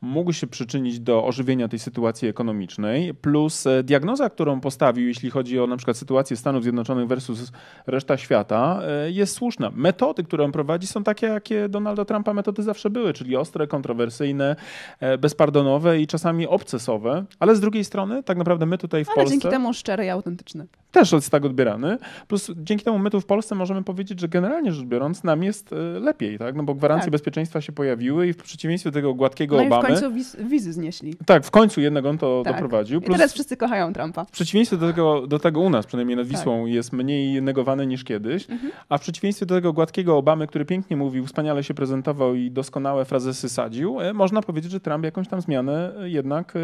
mógł 0.00 0.32
się 0.32 0.46
przyczynić 0.46 1.00
do 1.00 1.24
ożywienia 1.26 1.68
tej 1.68 1.78
sytuacji 1.78 2.28
ekonomicznej, 2.28 3.14
plus 3.14 3.66
e, 3.66 3.82
diagnoza, 3.82 4.30
którą 4.30 4.60
postawił, 4.60 5.08
jeśli 5.08 5.30
chodzi 5.30 5.60
o 5.60 5.66
na 5.66 5.76
przykład 5.76 5.96
sytuację 5.96 6.36
Stanów 6.36 6.62
Zjednoczonych 6.62 6.99
versus 7.06 7.52
reszta 7.86 8.16
świata, 8.16 8.80
e, 8.82 9.10
jest 9.10 9.34
słuszna. 9.34 9.70
Metody, 9.74 10.24
które 10.24 10.44
on 10.44 10.52
prowadzi 10.52 10.86
są 10.86 11.04
takie, 11.04 11.26
jakie 11.26 11.68
Donalda 11.68 12.04
Trumpa 12.04 12.34
metody 12.34 12.62
zawsze 12.62 12.90
były, 12.90 13.12
czyli 13.12 13.36
ostre, 13.36 13.66
kontrowersyjne, 13.66 14.56
e, 15.00 15.18
bezpardonowe 15.18 16.00
i 16.00 16.06
czasami 16.06 16.46
obcesowe, 16.46 17.24
ale 17.40 17.56
z 17.56 17.60
drugiej 17.60 17.84
strony 17.84 18.22
tak 18.22 18.38
naprawdę 18.38 18.66
my 18.66 18.78
tutaj 18.78 19.04
w 19.04 19.08
Ale 19.08 19.14
Polsce 19.14 19.30
dzięki 19.30 19.48
temu 19.48 19.74
szczery 19.74 20.04
i 20.04 20.08
autentyczny. 20.08 20.66
Też 20.92 21.12
jest 21.12 21.30
tak 21.30 21.44
odbierany. 21.44 21.98
Plus 22.28 22.50
dzięki 22.56 22.84
temu 22.84 22.98
my 22.98 23.10
tu 23.10 23.20
w 23.20 23.26
Polsce 23.26 23.54
możemy 23.54 23.82
powiedzieć, 23.84 24.20
że 24.20 24.28
generalnie 24.28 24.72
rzecz 24.72 24.84
biorąc 24.86 25.24
nam 25.24 25.42
jest 25.42 25.72
e, 25.72 25.76
lepiej, 26.00 26.38
tak? 26.38 26.54
No 26.56 26.62
bo 26.62 26.74
gwarancje 26.74 27.04
Tak. 27.04 27.12
bezpieczeństwa 27.12 27.60
się 27.60 27.72
pojawiły 27.72 28.26
i 28.28 28.32
w 28.32 28.36
przeciwieństwie 28.36 28.90
do 28.90 28.94
tego 28.94 29.14
gładkiego 29.14 29.56
No 29.56 29.62
i 29.62 29.68
w 29.68 29.72
Obamy, 29.72 29.88
końcu 29.88 30.12
wiz, 30.12 30.36
wizy 30.50 30.72
znieśli. 30.72 31.14
tak, 31.26 31.44
w 31.44 31.50
końcu 31.50 31.80
jednak 31.80 32.04
on 32.06 32.18
to 32.18 32.42
Tak. 32.44 32.52
doprowadził. 32.54 33.00
I 33.00 33.02
Plus 33.04 33.16
teraz 33.16 33.32
wszyscy 33.32 33.56
kochają 33.56 33.92
Trumpa. 33.92 34.24
w 34.24 34.30
przeciwieństwie 34.30 34.76
do 34.76 34.86
tego, 34.86 35.26
do 35.26 35.38
tego 35.38 35.60
u 35.60 35.70
nas, 35.70 35.86
przynajmniej 35.86 36.16
nad 36.16 36.26
Tak. 36.28 36.36
Wisłą, 36.36 36.66
jest 36.66 36.92
mniej 36.92 37.42
negowany 37.42 37.86
niż 37.86 38.04
kiedyś, 38.04 38.50
Mhm. 38.50 38.72
a 38.88 38.98
w 38.98 39.00
przeciwieństwie 39.00 39.46
do 39.46 39.54
tego 39.54 39.72
gładkiego 39.72 40.16
Obamy, 40.16 40.46
który 40.46 40.64
pięknie 40.64 40.96
mówił, 40.96 41.26
wspaniale 41.26 41.64
się 41.64 41.74
prezentował 41.74 42.34
i 42.34 42.50
doskonałe 42.50 43.04
frazesy 43.04 43.48
sadził, 43.48 44.00
e, 44.00 44.12
można 44.12 44.42
powiedzieć, 44.42 44.72
że 44.72 44.80
Trump 44.80 45.04
jakąś 45.04 45.28
tam 45.28 45.40
zmianę 45.40 45.92
e, 46.00 46.08
jednak 46.10 46.54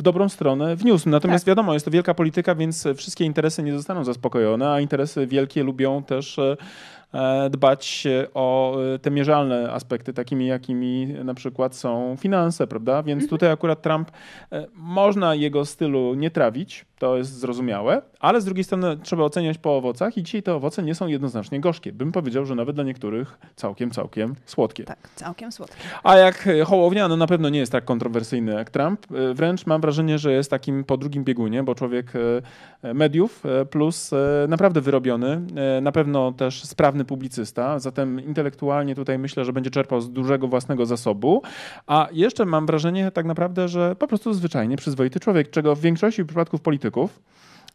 w 0.00 0.02
dobrą 0.02 0.28
stronę 0.28 0.76
wniósł. 0.76 1.08
Natomiast 1.08 1.44
Tak. 1.44 1.48
wiadomo, 1.48 1.74
jest 1.74 1.84
to 1.84 1.90
wielka 1.90 2.14
polityka, 2.14 2.54
więc 2.54 2.88
wszystkie 2.96 3.24
interesy 3.24 3.62
nie 3.62 3.72
zostaną 3.72 4.04
zaspokojone, 4.04 4.70
a 4.70 4.80
interesy 4.80 5.26
wielkie 5.26 5.62
lubią 5.62 6.02
też 6.02 6.38
e, 6.38 6.56
dbać 7.50 8.06
o 8.34 8.76
e, 8.94 8.98
te 8.98 9.10
mierzalne 9.10 9.72
aspekty, 9.72 10.12
takimi 10.12 10.46
jakimi 10.46 11.06
na 11.06 11.34
przykład 11.34 11.76
są 11.76 12.16
finanse, 12.18 12.66
prawda? 12.66 13.02
Więc 13.02 13.28
tutaj 13.28 13.50
akurat 13.50 13.82
Trump, 13.82 14.10
e, 14.52 14.66
można 14.74 15.34
jego 15.34 15.64
stylu 15.64 16.14
nie 16.14 16.30
trawić, 16.30 16.86
to 16.98 17.16
jest 17.16 17.38
zrozumiałe, 17.38 18.02
ale 18.20 18.40
z 18.40 18.44
drugiej 18.44 18.64
strony 18.64 18.96
trzeba 19.02 19.24
oceniać 19.24 19.58
po 19.58 19.76
owocach 19.76 20.16
i 20.16 20.22
dzisiaj 20.22 20.42
te 20.42 20.54
owoce 20.54 20.82
nie 20.82 20.94
są 20.94 21.06
jednoznacznie 21.06 21.60
gorzkie. 21.60 21.92
Bym 21.92 22.12
powiedział, 22.12 22.46
że 22.46 22.54
nawet 22.54 22.74
dla 22.74 22.84
niektórych 22.84 23.38
całkiem, 23.56 23.90
całkiem 23.90 24.34
słodkie. 24.46 24.84
Tak, 24.84 25.08
całkiem 25.14 25.52
słodkie. 25.52 25.76
A 26.02 26.16
jak 26.16 26.46
e, 26.46 26.64
Hołownia, 26.64 27.08
no 27.08 27.16
na 27.16 27.26
pewno 27.26 27.48
nie 27.48 27.58
jest 27.58 27.72
tak 27.72 27.84
kontrowersyjny 27.84 28.52
jak 28.52 28.70
Trump. 28.70 29.06
E, 29.12 29.34
Wręcz 29.34 29.66
mam 29.66 29.80
wrażenie, 29.80 30.18
że 30.18 30.32
jest 30.32 30.50
takim 30.50 30.84
po 30.84 30.96
drugim 30.96 31.24
biegunie, 31.24 31.62
bo 31.62 31.74
człowiek 31.74 32.12
e, 32.16 32.18
e, 32.82 32.94
mediów 32.94 33.46
e, 33.46 33.64
plus 33.64 34.12
e, 34.12 34.16
naprawdę 34.48 34.80
wyrobiony, 34.80 35.40
e, 35.56 35.80
na 35.80 35.92
pewno 35.92 36.32
też 36.32 36.64
sprawny 36.64 36.99
publicysta, 37.04 37.78
zatem 37.78 38.20
intelektualnie 38.20 38.94
tutaj 38.94 39.18
myślę, 39.18 39.44
że 39.44 39.52
będzie 39.52 39.70
czerpał 39.70 40.00
z 40.00 40.10
dużego 40.10 40.48
własnego 40.48 40.86
zasobu. 40.86 41.42
A 41.86 42.08
jeszcze 42.12 42.44
mam 42.44 42.66
wrażenie 42.66 43.10
tak 43.10 43.26
naprawdę, 43.26 43.68
że 43.68 43.96
po 43.96 44.06
prostu 44.06 44.34
zwyczajnie 44.34 44.76
przyzwoity 44.76 45.20
człowiek, 45.20 45.50
czego 45.50 45.76
w 45.76 45.80
większości 45.80 46.24
przypadków 46.24 46.60
polityków 46.60 47.20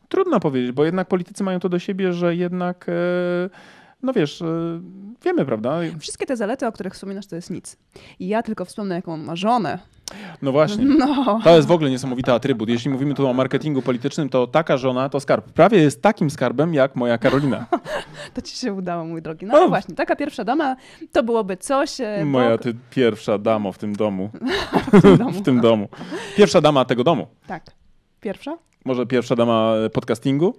Trudno 0.09 0.39
powiedzieć, 0.39 0.71
bo 0.71 0.85
jednak 0.85 1.07
politycy 1.07 1.43
mają 1.43 1.59
to 1.59 1.69
do 1.69 1.79
siebie, 1.79 2.13
że 2.13 2.35
jednak, 2.35 2.85
e, 2.89 2.93
no 4.05 4.13
wiesz, 4.13 4.41
e, 4.41 4.45
wiemy, 5.25 5.45
prawda? 5.45 5.79
Wszystkie 5.99 6.25
te 6.25 6.35
zalety, 6.37 6.67
o 6.67 6.71
których 6.71 6.93
wspominasz, 6.93 7.27
to 7.27 7.35
jest 7.35 7.49
nic. 7.49 7.77
I 8.19 8.27
ja 8.27 8.43
tylko 8.43 8.65
wspomnę, 8.65 8.95
jaką 8.95 9.17
ma 9.17 9.35
żonę. 9.35 9.79
No 10.41 10.51
właśnie. 10.51 10.85
No, 10.99 11.39
To 11.43 11.55
jest 11.55 11.67
w 11.67 11.71
ogóle 11.71 11.89
niesamowity 11.89 12.31
atrybut. 12.33 12.69
Jeśli 12.69 12.91
mówimy 12.91 13.13
tu 13.13 13.27
o 13.27 13.33
marketingu 13.33 13.81
politycznym, 13.81 14.29
to 14.29 14.47
taka 14.47 14.77
żona 14.77 15.09
to 15.09 15.19
skarb. 15.19 15.51
Prawie 15.51 15.77
jest 15.81 16.01
takim 16.01 16.29
skarbem 16.29 16.73
jak 16.73 16.95
moja 16.95 17.17
Karolina. 17.17 17.65
to 18.33 18.41
ci 18.41 18.55
się 18.55 18.73
udało, 18.73 19.05
mój 19.05 19.21
drogi. 19.21 19.45
No, 19.45 19.53
no 19.53 19.67
właśnie, 19.67 19.95
taka 19.95 20.15
pierwsza 20.15 20.43
dama 20.43 20.75
to 21.11 21.23
byłoby 21.23 21.57
coś. 21.57 22.01
e, 22.01 22.25
Moja 22.25 22.49
bo- 22.49 22.57
ty 22.57 22.75
pierwsza 22.89 23.37
damo 23.37 23.71
w 23.71 23.77
tym 23.77 23.95
domu. 23.95 24.29
w 24.93 25.01
tym 25.01 25.17
domu. 25.17 25.31
W 25.31 25.41
tym 25.41 25.61
domu. 25.61 25.87
Pierwsza 26.37 26.61
dama 26.61 26.85
tego 26.85 27.03
domu. 27.03 27.27
Tak. 27.47 27.63
Pierwsza? 28.21 28.57
Może 28.85 29.05
pierwsza 29.05 29.35
dama 29.35 29.73
podcastingu? 29.93 30.55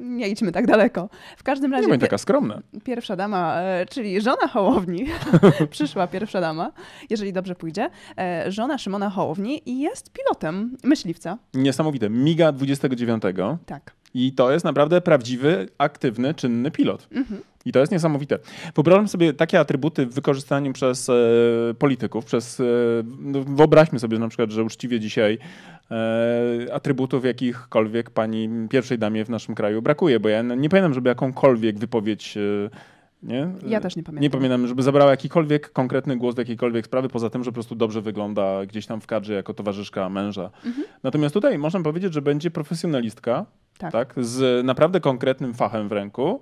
Nie 0.00 0.28
idźmy 0.28 0.52
tak 0.52 0.66
daleko. 0.66 1.08
W 1.36 1.42
każdym 1.42 1.70
Nie 1.70 1.76
razie 1.76 1.88
pie- 1.88 1.98
taka 1.98 2.18
skromna. 2.18 2.60
pierwsza 2.84 3.16
dama, 3.16 3.54
e, 3.60 3.86
czyli 3.86 4.20
żona 4.20 4.48
Hołowni, 4.48 5.06
przyszła 5.70 6.06
pierwsza 6.06 6.40
dama, 6.40 6.72
jeżeli 7.10 7.32
dobrze 7.32 7.54
pójdzie, 7.54 7.90
e, 8.18 8.44
żona 8.52 8.78
Szymona 8.78 9.10
Hołowni 9.10 9.70
i 9.70 9.80
jest 9.80 10.12
pilotem 10.12 10.76
myśliwca. 10.84 11.38
Niesamowite. 11.54 12.10
Miga 12.10 12.52
29. 12.52 13.22
Tak. 13.66 13.92
I 14.14 14.32
to 14.32 14.52
jest 14.52 14.64
naprawdę 14.64 15.00
prawdziwy, 15.00 15.68
aktywny, 15.78 16.34
czynny 16.34 16.70
pilot. 16.70 17.08
Mhm. 17.12 17.40
I 17.64 17.72
to 17.72 17.80
jest 17.80 17.92
niesamowite. 17.92 18.38
Wyobrażam 18.74 19.08
sobie 19.08 19.32
takie 19.32 19.60
atrybuty 19.60 20.06
w 20.06 20.14
wykorzystaniu 20.14 20.72
przez 20.72 21.08
e, 21.08 21.14
polityków, 21.78 22.24
przez, 22.24 22.60
e, 22.60 22.64
no, 23.18 23.42
wyobraźmy 23.42 23.98
sobie 23.98 24.18
na 24.18 24.28
przykład, 24.28 24.50
że 24.50 24.64
uczciwie 24.64 25.00
dzisiaj 25.00 25.38
e, 25.90 26.74
atrybutów 26.74 27.24
jakichkolwiek 27.24 28.10
pani 28.10 28.48
pierwszej 28.70 28.98
damie 28.98 29.24
w 29.24 29.30
naszym 29.30 29.54
kraju 29.54 29.82
brakuje, 29.82 30.20
bo 30.20 30.28
ja 30.28 30.42
nie 30.42 30.68
pamiętam, 30.68 30.94
żeby 30.94 31.08
jakąkolwiek 31.08 31.78
wypowiedź 31.78 32.36
e, 32.36 32.91
nie? 33.22 33.48
Ja 33.66 33.80
też 33.80 33.96
nie 33.96 34.02
pamiętam. 34.02 34.22
Nie 34.22 34.30
pamiętam, 34.30 34.66
żeby 34.66 34.82
zabrała 34.82 35.10
jakikolwiek 35.10 35.72
konkretny 35.72 36.16
głos 36.16 36.34
w 36.34 36.38
jakiejkolwiek 36.38 36.86
sprawie, 36.86 37.08
poza 37.08 37.30
tym, 37.30 37.44
że 37.44 37.50
po 37.50 37.54
prostu 37.54 37.74
dobrze 37.74 38.00
wygląda 38.00 38.66
gdzieś 38.66 38.86
tam 38.86 39.00
w 39.00 39.06
kadrze 39.06 39.34
jako 39.34 39.54
towarzyszka 39.54 40.08
męża. 40.08 40.50
Mhm. 40.64 40.86
Natomiast 41.02 41.34
tutaj 41.34 41.58
można 41.58 41.80
powiedzieć, 41.80 42.14
że 42.14 42.22
będzie 42.22 42.50
profesjonalistka, 42.50 43.46
Tak. 43.78 43.92
tak. 43.92 44.14
z 44.16 44.66
naprawdę 44.66 45.00
konkretnym 45.00 45.54
fachem 45.54 45.88
w 45.88 45.92
ręku 45.92 46.40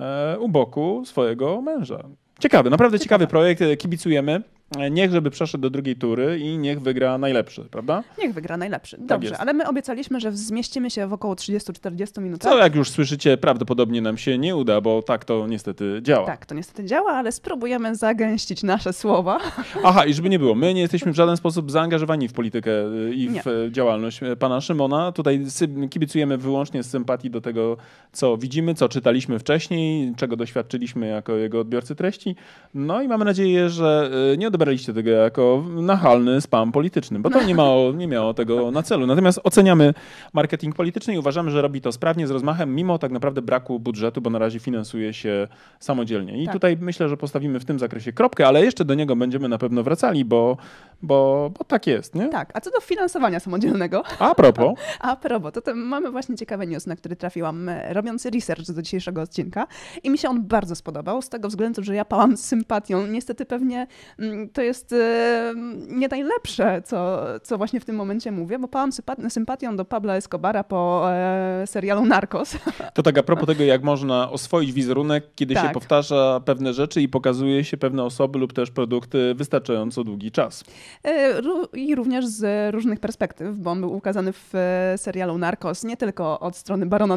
e, 0.00 0.38
u 0.38 0.48
boku 0.48 1.02
swojego 1.04 1.62
męża. 1.62 2.04
Ciekawy, 2.38 2.70
naprawdę 2.70 2.98
ciekawy 2.98 3.26
projekt, 3.26 3.62
e, 3.62 3.76
kibicujemy. 3.76 4.42
E, 4.78 4.90
Niech, 4.90 5.12
żeby 5.12 5.30
przeszedł 5.30 5.62
do 5.62 5.70
drugiej 5.70 5.96
tury 5.96 6.38
i 6.38 6.58
niech 6.58 6.80
wygra 6.80 7.18
najlepszy, 7.18 7.64
prawda? 7.70 8.02
Niech 8.18 8.34
wygra 8.34 8.56
najlepszy. 8.56 8.96
Dobrze, 9.00 9.28
jest. 9.28 9.40
ale 9.40 9.52
my 9.52 9.68
obiecaliśmy, 9.68 10.20
że 10.20 10.32
zmieścimy 10.32 10.90
się 10.90 11.06
w 11.06 11.12
około 11.12 11.34
30-40 11.34 12.22
minutach. 12.22 12.52
Co 12.52 12.58
jak 12.58 12.74
już 12.74 12.90
słyszycie, 12.90 13.36
prawdopodobnie 13.36 14.02
nam 14.02 14.18
się 14.18 14.38
nie 14.38 14.56
uda, 14.56 14.80
bo 14.80 15.02
tak 15.02 15.24
to 15.24 15.46
niestety 15.46 15.98
działa. 16.02 16.26
Tak, 16.26 16.46
to 16.46 16.54
niestety 16.54 16.84
działa, 16.84 17.12
ale 17.12 17.32
spróbujemy 17.32 17.94
zagęścić 17.96 18.62
nasze 18.62 18.92
słowa. 18.92 19.38
Aha, 19.84 20.06
i 20.06 20.14
żeby 20.14 20.28
nie 20.28 20.38
było, 20.38 20.54
my 20.54 20.74
nie 20.74 20.80
jesteśmy 20.80 21.12
w 21.12 21.16
żaden 21.16 21.36
sposób 21.36 21.70
zaangażowani 21.70 22.28
w 22.28 22.32
politykę 22.32 22.70
y, 22.70 23.14
i 23.14 23.28
Nie. 23.30 23.42
w 23.42 23.46
e, 23.46 23.72
działalność 23.72 24.22
e, 24.22 24.36
pana 24.36 24.60
Szymona. 24.60 25.12
Tutaj 25.12 25.46
kibicujemy 25.90 26.38
wyłącznie 26.38 26.82
z 26.82 26.90
sympatii 26.90 27.30
do 27.30 27.40
tego, 27.40 27.76
co 28.12 28.36
widzimy, 28.36 28.74
co 28.74 28.88
czytaliśmy 28.88 29.38
wcześniej, 29.38 30.12
czego 30.16 30.36
doświadczyliśmy 30.36 31.06
jako 31.06 31.36
jego 31.36 31.60
odbiorcy 31.60 31.94
treści. 31.94 32.36
No 32.74 33.02
i 33.02 33.08
mamy 33.08 33.24
nadzieję, 33.24 33.68
że 33.70 34.10
e, 34.32 34.36
nie 34.36 34.48
odebraliście 34.60 34.94
tego 34.94 35.10
jako 35.10 35.64
nachalny 35.68 36.40
spam 36.40 36.72
polityczny, 36.72 37.18
bo 37.18 37.30
to 37.30 37.42
nie, 37.42 37.54
mało, 37.54 37.92
nie 38.02 38.06
miało 38.06 38.34
tego 38.34 38.70
na 38.70 38.82
celu. 38.82 39.06
Natomiast 39.06 39.40
oceniamy 39.44 39.94
marketing 40.32 40.74
polityczny 40.74 41.14
i 41.14 41.18
uważamy, 41.18 41.50
że 41.50 41.62
robi 41.62 41.80
to 41.80 41.92
sprawnie, 41.92 42.26
z 42.26 42.30
rozmachem, 42.30 42.74
mimo 42.74 42.98
tak 42.98 43.10
naprawdę 43.10 43.42
braku 43.42 43.80
budżetu, 43.80 44.20
bo 44.20 44.30
na 44.30 44.38
razie 44.38 44.58
finansuje 44.58 45.12
się 45.14 45.48
samodzielnie. 45.78 46.42
I 46.42 46.44
Tak. 46.44 46.52
tutaj 46.52 46.76
myślę, 46.80 47.08
że 47.08 47.16
postawimy 47.16 47.60
w 47.60 47.64
tym 47.64 47.78
zakresie 47.78 48.12
kropkę, 48.12 48.46
ale 48.46 48.64
jeszcze 48.64 48.84
do 48.84 48.94
niego 48.94 49.16
będziemy 49.16 49.48
na 49.48 49.58
pewno 49.58 49.82
wracali, 49.82 50.24
bo, 50.24 50.56
bo, 51.02 51.50
bo 51.58 51.64
tak 51.64 51.86
jest, 51.86 52.14
nie? 52.14 52.28
Tak, 52.28 52.50
a 52.54 52.60
co 52.60 52.70
do 52.70 52.80
finansowania 52.80 53.40
samodzielnego, 53.40 54.02
A 54.18 54.34
propos, 54.34 54.78
a 55.00 55.16
propos, 55.16 55.52
to, 55.52 55.60
to 55.60 55.74
mamy 55.74 56.10
właśnie 56.10 56.36
ciekawy 56.36 56.66
news, 56.66 56.86
na 56.86 56.96
który 56.96 57.16
trafiłam, 57.16 57.68
e, 57.68 57.94
robiąc 57.94 58.26
research 58.26 58.72
do 58.72 58.82
dzisiejszego 58.82 59.22
odcinka 59.22 59.66
i 60.02 60.10
mi 60.10 60.18
się 60.18 60.28
on 60.28 60.42
bardzo 60.42 60.74
spodobał, 60.74 61.22
z 61.22 61.28
tego 61.28 61.48
względu, 61.48 61.82
że 61.82 61.94
ja 61.94 62.04
pałam 62.04 62.36
z 62.36 62.44
sympatią. 62.44 63.06
Niestety 63.06 63.44
pewnie 63.46 63.86
mm, 64.18 64.48
to 64.52 64.62
jest 64.62 64.92
e, 64.92 65.54
nie 65.88 66.08
najlepsze, 66.08 66.82
co, 66.82 67.24
co 67.42 67.58
właśnie 67.58 67.80
w 67.80 67.84
tym 67.84 67.96
momencie 67.96 68.32
mówię, 68.32 68.58
bo 68.58 68.68
pałam 68.68 68.90
sympatią 69.28 69.76
do 69.76 69.84
Pabla 69.84 70.16
Escobara 70.16 70.64
po 70.64 71.10
e, 71.12 71.62
serialu 71.66 72.04
Narcos. 72.04 72.56
to 72.94 73.02
tak 73.02 73.18
a 73.18 73.22
propos 73.22 73.46
tego, 73.46 73.64
jak 73.64 73.82
można 73.82 74.30
oswoić 74.30 74.72
wizerunek, 74.72 75.24
kiedy 75.34 75.54
się 75.54 75.60
Tak. 75.60 75.72
powtarza 75.72 76.40
pewne 76.44 76.72
rzeczy 76.72 77.02
i 77.02 77.08
pokazuje 77.08 77.64
się 77.64 77.76
pewne 77.76 78.04
osoby 78.04 78.38
lub 78.38 78.52
też 78.52 78.70
produkty 78.70 79.34
wystarczająco 79.34 80.04
długi 80.04 80.30
czas. 80.30 80.64
E, 81.04 81.40
I 81.72 81.94
również 81.94 82.26
z 82.26 82.74
różnych 82.74 83.00
perspektyw, 83.00 83.58
bo 83.58 83.70
on 83.70 83.80
był 83.80 83.92
ukazany 83.92 84.32
w 84.32 84.54
e, 84.54 84.98
serialu 84.98 85.38
Narcos 85.38 85.84
nie 85.84 85.96
tylko 85.96 86.40
od 86.40 86.56
strony 86.56 86.86
barona 86.86 87.16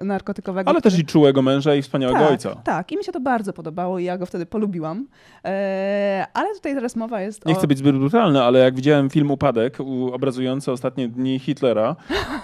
narkotykowego. 0.00 0.70
Ale 0.70 0.80
też 0.80 0.98
i 0.98 1.04
czułego 1.04 1.42
męża 1.42 1.74
i 1.74 1.82
wspaniałego 1.82 2.18
tak, 2.18 2.30
ojca. 2.30 2.54
Tak, 2.64 2.92
i 2.92 2.96
mi 2.96 3.04
się 3.04 3.12
to 3.12 3.20
bardzo 3.20 3.52
podobało 3.52 3.98
i 3.98 4.04
ja 4.04 4.18
go 4.18 4.26
wtedy 4.26 4.46
polubiłam. 4.46 5.06
Ale 6.34 6.54
tutaj 6.54 6.71
teraz 6.74 6.96
mowa 6.96 7.20
jest 7.20 7.46
Nie 7.46 7.52
o... 7.52 7.56
chcę 7.56 7.66
być 7.66 7.78
zbyt 7.78 7.96
brutalny, 7.96 8.42
ale 8.42 8.58
jak 8.58 8.74
widziałem 8.74 9.10
film 9.10 9.30
Upadek 9.30 9.78
obrazujący 10.12 10.72
ostatnie 10.72 11.08
dni 11.08 11.38
Hitlera, 11.38 11.96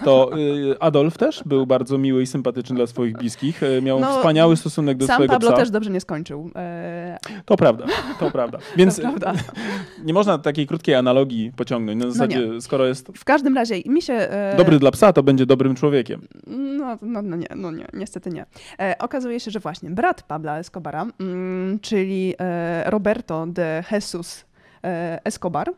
to 0.04 0.30
y, 0.38 0.78
Adolf 0.80 1.18
też 1.18 1.42
był 1.46 1.66
bardzo 1.66 1.98
miły 1.98 2.22
i 2.22 2.26
sympatyczny 2.26 2.76
dla 2.76 2.86
swoich 2.86 3.16
bliskich. 3.16 3.62
Y, 3.62 3.82
Miał 3.82 4.00
No, 4.00 4.16
wspaniały 4.16 4.56
stosunek 4.56 4.96
do 4.98 5.06
Sam 5.06 5.14
swojego 5.14 5.34
Pablo 5.34 5.48
psa. 5.48 5.56
też 5.58 5.70
dobrze 5.70 5.90
nie 5.90 6.00
skończył. 6.00 6.50
E, 6.56 7.18
To 7.44 7.56
prawda, 7.56 7.84
to 8.18 8.30
prawda. 8.30 8.58
Więc 8.76 8.96
to 8.96 9.02
prawda. 9.02 9.32
nie 10.04 10.14
można 10.14 10.38
takiej 10.38 10.66
krótkiej 10.66 10.94
analogii 10.94 11.52
pociągnąć. 11.56 12.04
Na 12.04 12.10
zasadzie, 12.10 12.60
skoro 12.60 12.86
jest 12.86 13.08
W 13.16 13.24
każdym 13.24 13.54
razie 13.54 13.74
mi 13.86 14.02
się... 14.02 14.12
E, 14.12 14.54
dobry 14.56 14.78
dla 14.78 14.90
psa, 14.90 15.12
to 15.12 15.22
będzie 15.22 15.46
dobrym 15.46 15.74
człowiekiem. 15.74 16.20
No, 16.46 16.98
no, 17.02 17.22
no 17.22 17.36
nie, 17.36 17.46
no 17.56 17.70
nie, 17.70 17.86
niestety 17.92 18.30
nie. 18.30 18.46
E, 18.80 18.94
okazuje 18.98 19.40
się, 19.40 19.50
że 19.50 19.60
właśnie 19.60 19.90
brat 19.90 20.22
Pabla 20.22 20.58
Escobara, 20.58 21.06
mm, 21.20 21.78
czyli 21.80 22.34
e, 22.40 22.90
Roberto 22.90 23.46
de 23.46 23.84
Jesus 23.92 24.17
e, 24.84 25.20
Escobar. 25.24 25.72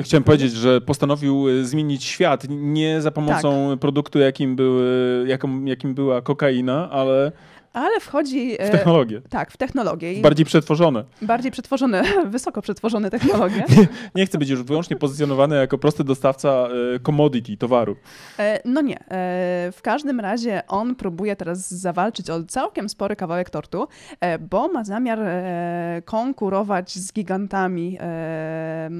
Chciałem 0.00 0.24
powiedzieć, 0.24 0.52
że 0.52 0.80
postanowił 0.80 1.48
y, 1.48 1.64
zmienić 1.64 2.04
świat 2.04 2.44
nie 2.48 3.02
za 3.02 3.10
pomocą 3.10 3.68
Tak. 3.70 3.80
produktu, 3.80 4.18
jakim, 4.18 4.56
były, 4.56 5.24
jaką, 5.28 5.64
jakim 5.64 5.94
była 5.94 6.22
kokaina, 6.22 6.90
ale 6.90 7.32
Ale 7.72 8.00
wchodzi... 8.00 8.56
w 8.56 8.60
e, 8.60 8.70
technologię. 8.70 9.20
Tak, 9.30 9.50
w 9.52 9.56
technologię. 9.56 10.20
Bardziej 10.22 10.46
przetworzone. 10.46 11.04
bardziej 11.22 11.52
przetworzone, 11.52 12.02
wysoko 12.26 12.62
przetworzone 12.62 13.10
technologie. 13.10 13.64
Nie 14.14 14.26
chcę 14.26 14.38
być 14.38 14.48
już 14.48 14.62
wyłącznie 14.62 14.96
pozycjonowany 14.96 15.56
jako 15.56 15.78
prosty 15.78 16.04
dostawca 16.04 16.68
y, 16.96 17.00
commodity, 17.00 17.56
towaru. 17.56 17.96
E, 18.38 18.60
No 18.64 18.80
nie. 18.80 18.98
E, 19.00 19.04
W 19.72 19.78
każdym 19.82 20.20
razie 20.20 20.62
on 20.68 20.94
próbuje 20.94 21.36
teraz 21.36 21.70
zawalczyć 21.70 22.30
o 22.30 22.42
całkiem 22.44 22.88
spory 22.88 23.16
kawałek 23.16 23.50
tortu, 23.50 23.88
e, 24.20 24.38
bo 24.38 24.68
ma 24.68 24.84
zamiar 24.84 25.18
e, 25.22 26.02
konkurować 26.04 26.94
z 26.94 27.12
gigantami, 27.12 27.96
e, 28.00 28.90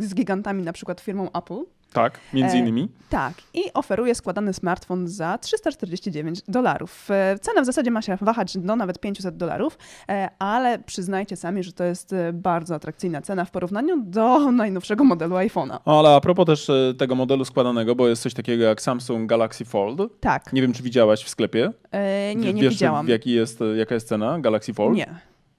z 0.00 0.14
gigantami 0.14 0.62
na 0.62 0.72
przykład 0.72 1.00
firmą 1.00 1.28
Apple. 1.32 1.62
Tak, 1.92 2.18
między 2.32 2.56
E, 2.56 2.60
innymi. 2.60 2.88
Tak, 3.10 3.34
i 3.54 3.72
oferuje 3.74 4.14
składany 4.14 4.52
smartfon 4.52 5.08
za 5.08 5.38
349 5.38 6.40
dolarów. 6.48 7.10
E, 7.10 7.38
Cena 7.38 7.62
w 7.62 7.66
zasadzie 7.66 7.90
ma 7.90 8.02
się 8.02 8.16
wahać 8.20 8.58
do 8.58 8.76
nawet 8.76 9.00
500 9.00 9.36
dolarów, 9.36 9.78
e, 10.08 10.28
ale 10.38 10.78
przyznajcie 10.78 11.36
sami, 11.36 11.62
że 11.62 11.72
to 11.72 11.84
jest 11.84 12.12
e, 12.12 12.32
bardzo 12.32 12.74
atrakcyjna 12.74 13.22
cena 13.22 13.44
w 13.44 13.50
porównaniu 13.50 14.02
do 14.04 14.52
najnowszego 14.52 15.04
modelu 15.04 15.34
iPhone'a. 15.36 15.78
Ale 15.84 16.14
a 16.14 16.20
propos 16.20 16.46
też 16.46 16.68
y, 16.68 16.94
tego 16.98 17.14
modelu 17.14 17.44
składanego, 17.44 17.94
bo 17.94 18.08
jest 18.08 18.22
coś 18.22 18.34
takiego 18.34 18.64
jak 18.64 18.82
Samsung 18.82 19.28
Galaxy 19.28 19.64
Fold. 19.64 20.00
Tak, 20.20 20.52
Nie 20.52 20.62
wiem, 20.62 20.72
czy 20.72 20.82
widziałaś 20.82 21.24
w 21.24 21.28
sklepie. 21.28 21.70
e, 21.90 22.34
nie, 22.34 22.52
nie 22.54 22.62
Wiesz, 22.62 22.72
widziałam. 22.74 23.08
Jaki 23.08 23.30
jest, 23.30 23.60
jaka 23.76 23.94
jest 23.94 24.08
cena 24.08 24.40
Galaxy 24.40 24.74
Fold? 24.74 24.96
Nie. 24.96 25.14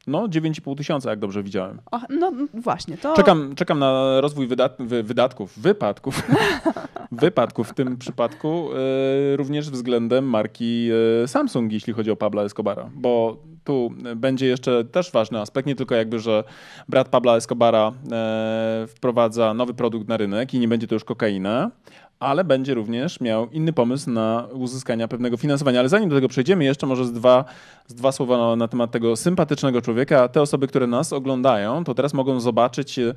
No, 0.07 0.27
9,5 0.27 0.77
tysiąca, 0.77 1.09
jak 1.09 1.19
dobrze 1.19 1.43
widziałem. 1.43 1.81
O, 1.91 1.99
no 2.09 2.31
właśnie, 2.53 2.97
to... 2.97 3.13
Czekam, 3.13 3.55
czekam 3.55 3.79
na 3.79 4.21
rozwój 4.21 4.47
wydat 4.47 4.75
wy 4.79 5.03
wydatków, 5.03 5.59
wypadków. 5.59 6.23
wypadków 7.11 7.69
w 7.69 7.73
tym 7.73 7.97
przypadku 7.97 8.69
e, 8.73 9.37
również 9.37 9.69
względem 9.69 10.29
marki 10.29 10.89
e, 11.23 11.27
Samsung, 11.27 11.71
jeśli 11.71 11.93
chodzi 11.93 12.11
o 12.11 12.15
Pabla 12.15 12.43
Escobara, 12.43 12.89
bo 12.95 13.37
tu 13.63 13.93
będzie 14.15 14.47
jeszcze 14.47 14.85
też 14.85 15.11
ważny 15.11 15.39
aspekt, 15.39 15.67
nie 15.67 15.75
tylko 15.75 15.95
jakby, 15.95 16.19
że 16.19 16.43
brat 16.89 17.09
Pabla 17.09 17.35
Escobara 17.35 17.91
e, 18.11 18.85
wprowadza 18.87 19.53
nowy 19.53 19.73
produkt 19.73 20.07
na 20.07 20.17
rynek 20.17 20.53
i 20.53 20.59
nie 20.59 20.67
będzie 20.67 20.87
to 20.87 20.95
już 20.95 21.03
kokaina, 21.03 21.71
ale 22.19 22.43
będzie 22.43 22.73
również 22.73 23.21
miał 23.21 23.49
inny 23.49 23.73
pomysł 23.73 24.09
na 24.11 24.47
uzyskania 24.53 25.07
pewnego 25.07 25.37
finansowania. 25.37 25.79
Ale 25.79 25.89
zanim 25.89 26.09
do 26.09 26.15
tego 26.15 26.27
przejdziemy, 26.27 26.63
jeszcze 26.63 26.87
może 26.87 27.05
z 27.05 27.11
dwa, 27.13 27.45
z 27.87 27.93
dwa 27.93 28.11
słowa 28.11 28.37
na, 28.37 28.55
na 28.55 28.67
temat 28.67 28.91
tego 28.91 29.15
sympatycznego 29.15 29.81
człowieka. 29.81 30.27
Te 30.27 30.41
osoby, 30.41 30.67
które 30.67 30.87
nas 30.87 31.13
oglądają, 31.13 31.83
to 31.83 31.93
teraz 31.93 32.13
mogą 32.13 32.39
zobaczyć 32.39 32.99
e, 32.99 33.13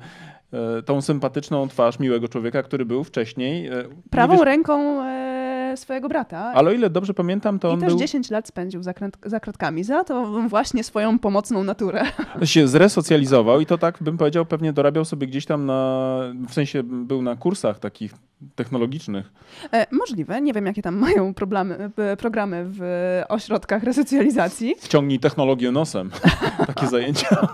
tą 0.85 1.01
sympatyczną 1.01 1.67
twarz 1.67 1.99
miłego 1.99 2.27
człowieka, 2.27 2.63
który 2.63 2.85
był 2.85 3.03
wcześniej. 3.03 3.67
e, 3.67 3.71
Prawą 4.09 4.33
wiesz- 4.33 4.45
ręką 4.45 5.03
e, 5.03 5.26
swojego 5.75 6.09
brata. 6.09 6.51
Ale 6.55 6.69
o 6.69 6.73
ile 6.73 6.89
dobrze 6.89 7.13
pamiętam, 7.13 7.59
to 7.59 7.69
I 7.69 7.71
on 7.73 7.79
też 7.79 7.89
był... 7.89 7.99
10 7.99 8.29
lat 8.29 8.47
spędził 8.47 8.83
za, 8.83 8.91
kręt- 8.91 9.17
za 9.29 9.39
kratkami 9.39 9.83
za 9.83 10.03
to 10.03 10.25
właśnie 10.47 10.83
swoją 10.83 11.19
pomocną 11.19 11.63
naturę. 11.63 12.03
się 12.43 12.67
zresocjalizował 12.67 13.61
i 13.61 13.65
to 13.65 13.77
tak 13.77 13.97
bym 14.01 14.17
powiedział, 14.17 14.45
pewnie 14.45 14.73
dorabiał 14.73 15.05
sobie 15.05 15.27
gdzieś 15.27 15.45
tam 15.45 15.65
na, 15.65 16.19
w 16.49 16.53
sensie 16.53 16.83
był 16.83 17.21
na 17.21 17.35
kursach 17.35 17.79
takich 17.79 18.13
technologicznych. 18.55 19.31
E, 19.73 19.87
możliwe, 19.91 20.41
nie 20.41 20.53
wiem 20.53 20.65
jakie 20.65 20.81
tam 20.81 20.95
mają 20.95 21.33
problemy, 21.33 21.89
e, 21.97 22.17
programy 22.17 22.65
w 22.67 22.81
ośrodkach 23.29 23.83
resocjalizacji. 23.83 24.75
Wciągnij 24.79 25.19
technologię 25.19 25.71
nosem. 25.71 26.11
Takie 26.67 26.87
zajęcia. 26.87 27.47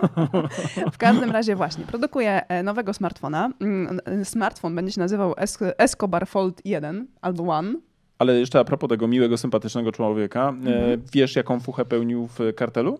W 0.91 0.97
każdym 0.97 1.31
razie 1.31 1.55
właśnie, 1.55 1.85
produkuje 1.85 2.41
nowego 2.63 2.93
smartfona. 2.93 3.49
Mm, 3.61 3.99
Smartfon 4.23 4.75
będzie 4.75 4.91
się 4.91 5.01
nazywał 5.01 5.33
Es- 5.37 5.73
Escobar 5.77 6.27
Fold 6.27 6.61
1 6.65 7.07
albo 7.21 7.43
One. 7.43 7.73
Ale 8.23 8.39
jeszcze 8.39 8.59
a 8.59 8.63
propos 8.63 8.89
tego 8.89 9.07
miłego, 9.07 9.37
sympatycznego 9.37 9.91
człowieka, 9.91 10.41
e, 10.41 10.49
Mhm. 10.49 11.01
wiesz 11.13 11.35
jaką 11.35 11.59
fuchę 11.59 11.85
pełnił 11.85 12.27
w 12.27 12.39
kartelu? 12.55 12.99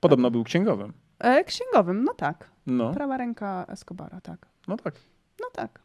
Podobno 0.00 0.30
był 0.30 0.44
księgowym. 0.44 0.92
E, 1.18 1.44
Księgowym, 1.44 2.04
no 2.04 2.14
tak. 2.14 2.50
No, 2.66 2.92
Prawa 2.94 3.16
ręka 3.16 3.66
Escobara, 3.68 4.20
tak. 4.20 4.46
no 4.68 4.76
tak. 4.76 4.94
No 5.40 5.46
tak. 5.52 5.80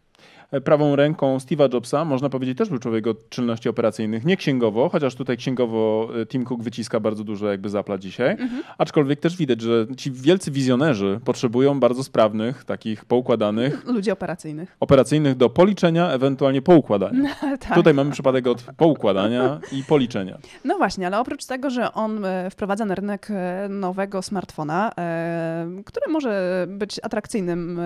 E, 0.52 0.62
Prawą 0.62 0.96
ręką 0.96 1.38
Steve'a 1.38 1.74
Jobsa, 1.74 2.06
można 2.06 2.30
powiedzieć, 2.30 2.58
też 2.58 2.70
był 2.70 2.80
człowiek 2.80 3.08
od 3.08 3.30
czynności 3.30 3.70
operacyjnych. 3.70 4.26
Nie 4.26 4.38
księgowo, 4.38 4.90
chociaż 4.90 5.16
tutaj 5.16 5.38
księgowo 5.38 6.10
e, 6.22 6.26
Tim 6.26 6.46
Cook 6.46 6.64
wyciska 6.64 7.00
bardzo 7.00 7.24
dużo 7.24 7.52
jakby 7.52 7.70
zapla 7.70 7.98
dzisiaj. 7.98 8.32
Mhm. 8.32 8.64
Aczkolwiek 8.78 9.20
też 9.20 9.38
widać, 9.38 9.62
że 9.62 9.88
ci 9.98 10.12
wielcy 10.12 10.52
wizjonerzy 10.52 11.20
potrzebują 11.26 11.80
bardzo 11.80 12.04
sprawnych, 12.04 12.64
takich 12.66 13.06
poukładanych, 13.06 13.86
Ludzi 13.86 14.12
operacyjnych. 14.12 14.78
operacyjnych 14.80 15.36
do 15.38 15.50
policzenia, 15.50 16.12
ewentualnie 16.12 16.62
poukładania. 16.62 17.36
tak. 17.68 17.76
Tutaj 17.76 17.94
mamy 17.94 18.12
przypadek 18.12 18.48
od 18.48 18.64
poukładania 18.78 19.60
i 19.72 19.84
policzenia. 19.84 20.38
No 20.66 20.78
właśnie, 20.78 21.08
ale 21.08 21.20
oprócz 21.20 21.46
tego, 21.46 21.70
że 21.70 21.94
on 21.94 22.26
e, 22.26 22.50
wprowadza 22.50 22.86
na 22.86 22.96
rynek 22.96 23.28
nowego 23.70 24.22
smartfona, 24.22 24.92
który 25.86 26.12
może 26.14 26.66
być 26.70 27.00
atrakcyjnym, 27.04 27.80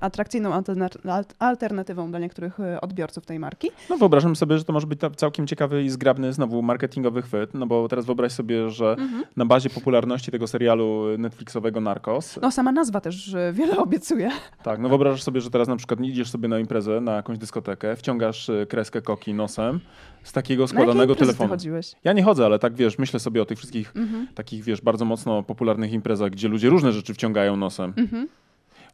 atrakcyjną 0.00 0.50
alterna- 0.50 1.10
al- 1.10 1.24
alternatywą 1.70 2.10
dla 2.10 2.18
niektórych 2.18 2.60
e, 2.60 2.80
odbiorców 2.80 3.26
tej 3.26 3.38
marki. 3.38 3.70
No 3.90 3.96
wyobrażam 3.98 4.36
sobie, 4.36 4.58
że 4.58 4.64
to 4.64 4.72
może 4.72 4.86
być 4.86 5.00
całkiem 5.16 5.46
ciekawy 5.46 5.82
i 5.82 5.90
zgrabny 5.90 6.32
znowu 6.32 6.62
marketingowy 6.62 7.22
chwyt, 7.22 7.54
no 7.54 7.66
bo 7.66 7.88
teraz 7.88 8.06
wyobraź 8.06 8.32
sobie, 8.32 8.70
że 8.70 8.90
Mhm. 8.98 9.24
na 9.36 9.44
bazie 9.46 9.70
popularności 9.70 10.30
tego 10.30 10.46
serialu 10.46 11.04
Netflixowego 11.18 11.80
Narcos, 11.80 12.38
No 12.42 12.50
sama 12.50 12.72
nazwa 12.72 13.00
też 13.00 13.34
e, 13.34 13.52
wiele 13.52 13.76
obiecuje. 13.76 14.30
tak, 14.62 14.80
no 14.80 14.88
wyobrażasz 14.88 15.22
sobie, 15.22 15.40
że 15.40 15.50
teraz 15.50 15.68
na 15.68 15.76
przykład 15.76 16.00
idziesz 16.00 16.30
sobie 16.30 16.48
na 16.48 16.58
imprezę, 16.58 17.00
na 17.00 17.12
jakąś 17.16 17.38
dyskotekę, 17.38 17.96
wciągasz 17.96 18.48
y, 18.48 18.66
kreskę 18.68 19.02
koki 19.02 19.34
nosem 19.34 19.80
z 20.22 20.32
takiego 20.32 20.68
składanego 20.68 21.14
telefonu. 21.14 21.50
chodziłeś? 21.50 21.92
Ja 22.04 22.12
nie 22.12 22.22
chodzę, 22.22 22.44
ale 22.46 22.58
tak 22.58 22.74
wiesz, 22.74 22.98
myślę 22.98 23.20
sobie 23.20 23.42
o 23.42 23.44
tych 23.44 23.58
wszystkich 23.58 23.92
Mhm. 23.96 24.26
takich, 24.34 24.64
wiesz, 24.64 24.80
bardzo 24.80 25.04
mocno 25.04 25.42
popularnych 25.42 25.92
imprezach, 25.92 26.30
gdzie 26.30 26.48
ludzie 26.48 26.68
różne 26.68 26.92
rzeczy 26.92 27.14
wciągają 27.14 27.56
nosem. 27.56 27.92
Mhm. 27.96 28.28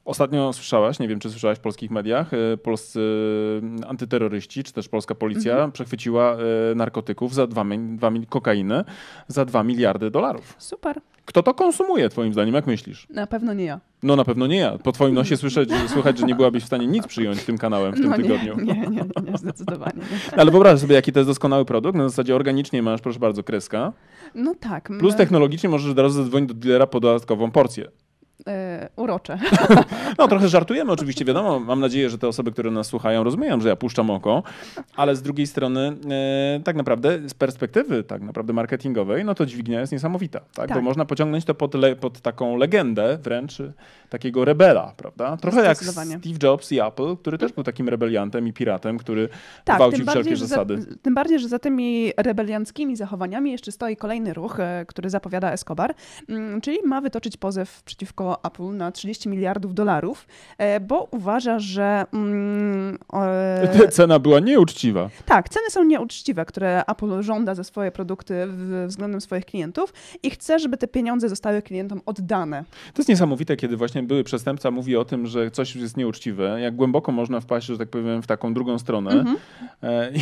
Ostatnio 0.07 0.53
słyszałaś, 0.53 0.99
nie 0.99 1.09
wiem 1.09 1.19
czy 1.19 1.31
słyszałaś 1.31 1.59
w 1.59 1.61
polskich 1.61 1.91
mediach, 1.91 2.33
y, 2.33 2.57
polscy 2.63 3.01
y, 3.85 3.87
antyterroryści, 3.89 4.65
czy 4.65 4.73
też 4.73 4.89
polska 4.89 5.15
policja 5.15 5.53
Mhm. 5.53 5.73
przechwyciła 5.73 6.37
y, 6.73 6.75
narkotyków 6.75 7.35
za 7.35 7.47
2, 7.47 7.65
dwa, 7.97 8.11
kokainy 8.29 8.85
za 9.29 9.45
2 9.45 9.63
miliardy 9.63 10.11
dolarów. 10.11 10.55
Super. 10.59 11.01
Kto 11.25 11.43
to 11.43 11.55
konsumuje 11.55 12.09
twoim 12.09 12.33
zdaniem, 12.33 12.55
jak 12.55 12.67
myślisz? 12.67 13.07
Na 13.11 13.27
pewno 13.27 13.55
nie 13.55 13.65
ja. 13.65 13.81
No 14.03 14.17
na 14.17 14.25
pewno 14.25 14.47
nie 14.47 14.57
ja. 14.57 14.79
Po 14.79 14.93
twoim 14.93 15.15
nosie 15.15 15.37
słyszeć, 15.37 15.71
słychać, 15.87 16.19
że 16.19 16.27
nie 16.27 16.35
byłabyś 16.35 16.63
w 16.63 16.67
stanie 16.67 16.87
nic 16.87 17.07
przyjąć 17.13 17.45
tym 17.45 17.59
kanałem 17.59 17.93
w 17.93 17.97
tym 17.97 18.11
no 18.11 18.17
tygodniu. 18.17 18.57
Nie, 18.57 18.75
nie, 18.75 18.87
nie, 18.89 19.31
nie 19.31 19.39
zdecydowanie. 19.39 19.93
Nie. 20.33 20.39
Ale 20.41 20.51
wyobraź 20.51 20.81
sobie, 20.81 20.95
jaki 20.95 21.13
to 21.13 21.19
jest 21.19 21.31
doskonały 21.31 21.65
produkt. 21.65 21.99
Na 21.99 22.09
zasadzie 22.09 22.37
organicznie 22.37 22.83
masz, 22.83 23.01
proszę 23.01 23.19
bardzo, 23.19 23.43
kreska. 23.43 23.93
No 24.35 24.55
tak. 24.61 24.93
Plus 24.99 25.17
technologicznie 25.17 25.69
możesz 25.69 25.91
od 25.91 25.99
razu 25.99 26.23
zadzwonić 26.23 26.49
do 26.49 26.55
dealera 26.55 26.87
po 26.87 27.01
dodatkową 27.01 27.51
porcję. 27.51 27.89
E, 28.47 28.89
urocze. 28.97 29.39
No 30.19 30.29
trochę 30.29 30.49
żartujemy 30.49 30.93
oczywiście, 30.93 31.25
wiadomo. 31.25 31.61
Mam 31.61 31.81
nadzieję, 31.81 32.11
że 32.11 32.19
te 32.19 32.29
osoby, 32.29 32.53
które 32.53 32.71
nas 32.71 32.87
słuchają, 32.87 33.25
rozumieją, 33.25 33.61
że 33.61 33.69
ja 33.69 33.77
puszczam 33.77 34.11
oko, 34.11 34.43
ale 34.97 35.17
z 35.17 35.23
drugiej 35.23 35.47
strony 35.47 35.97
e, 36.57 36.61
tak 36.65 36.77
naprawdę 36.77 37.29
z 37.29 37.35
perspektywy 37.35 38.03
tak 38.05 38.23
naprawdę 38.23 38.53
marketingowej, 38.53 39.25
no 39.25 39.35
to 39.35 39.47
dźwignia 39.47 39.81
jest 39.81 39.93
niesamowita, 39.93 40.41
tak? 40.55 40.69
Bo 40.69 40.75
Tak. 40.75 40.85
można 40.85 41.05
pociągnąć 41.05 41.45
to 41.45 41.55
pod, 41.55 41.75
le, 41.75 41.97
pod 41.97 42.21
taką 42.21 42.57
legendę 42.57 43.19
wręcz 43.23 43.61
y, 43.61 43.73
takiego 44.11 44.45
rebela, 44.45 44.93
prawda? 44.97 45.37
Trochę 45.37 45.65
jak. 45.65 45.79
Steve 45.79 46.39
Jobs 46.43 46.73
i 46.73 46.81
Apple, 46.81 47.17
który 47.17 47.39
też 47.39 47.53
był 47.53 47.65
takim 47.65 47.89
rebeliantem 47.89 48.49
i 48.49 48.53
piratem, 48.53 48.99
który 48.99 49.29
Tak, 49.65 49.77
gwałcił 49.77 50.05
wszelkie 50.05 50.19
bardziej, 50.19 50.37
że 50.37 50.47
za, 50.47 50.49
zasady. 50.49 50.87
tym 51.03 51.15
bardziej, 51.15 51.39
że 51.39 51.49
za 51.49 51.59
tymi 51.59 52.13
rebelianckimi 52.17 52.97
zachowaniami 52.97 53.53
jeszcze 53.53 53.73
stoi 53.73 53.97
kolejny 53.97 54.35
ruch, 54.35 54.61
e, 54.61 54.85
który 54.89 55.11
zapowiada 55.11 55.53
Escobar, 55.53 55.95
mm, 56.29 56.61
czyli 56.61 56.79
ma 56.85 57.01
wytoczyć 57.01 57.37
pozew 57.37 57.83
przeciwko 57.83 58.26
Apple 58.45 58.77
na 58.77 58.93
30 58.93 59.29
miliardów 59.29 59.75
dolarów, 59.75 60.27
e, 60.59 60.81
bo 60.81 61.09
uważa, 61.11 61.59
że 61.59 62.05
mm, 62.13 62.99
e, 63.83 63.89
Cena 63.89 64.19
była 64.19 64.41
nieuczciwa. 64.41 65.11
tak, 65.27 65.49
ceny 65.49 65.71
są 65.71 65.85
nieuczciwe, 65.85 66.45
które 66.45 66.83
Apple 66.87 67.23
żąda 67.23 67.55
za 67.55 67.65
swoje 67.65 67.91
produkty 67.91 68.35
względem 68.87 69.21
swoich 69.21 69.45
klientów 69.45 69.93
i 70.23 70.31
chce, 70.31 70.59
żeby 70.59 70.77
te 70.77 70.89
pieniądze 70.89 71.29
zostały 71.29 71.63
klientom 71.63 72.01
oddane. 72.07 72.65
To 72.95 73.01
jest 73.01 73.09
niesamowite, 73.09 73.57
kiedy 73.57 73.77
właśnie 73.77 74.03
były 74.03 74.25
przestępca 74.25 74.71
mówi 74.71 74.97
o 74.97 75.05
tym, 75.05 75.27
że 75.27 75.51
coś 75.51 75.77
jest 75.77 75.97
nieuczciwe, 75.97 76.61
jak 76.61 76.77
głęboko 76.77 77.13
można 77.13 77.41
wpaść, 77.41 77.67
że 77.67 77.79
tak 77.79 77.89
powiem, 77.89 78.23
w 78.23 78.27
taką 78.27 78.55
drugą 78.55 78.79
stronę. 78.79 79.11
Mhm. 79.11 79.37
E, 79.83 80.11
I, 80.15 80.21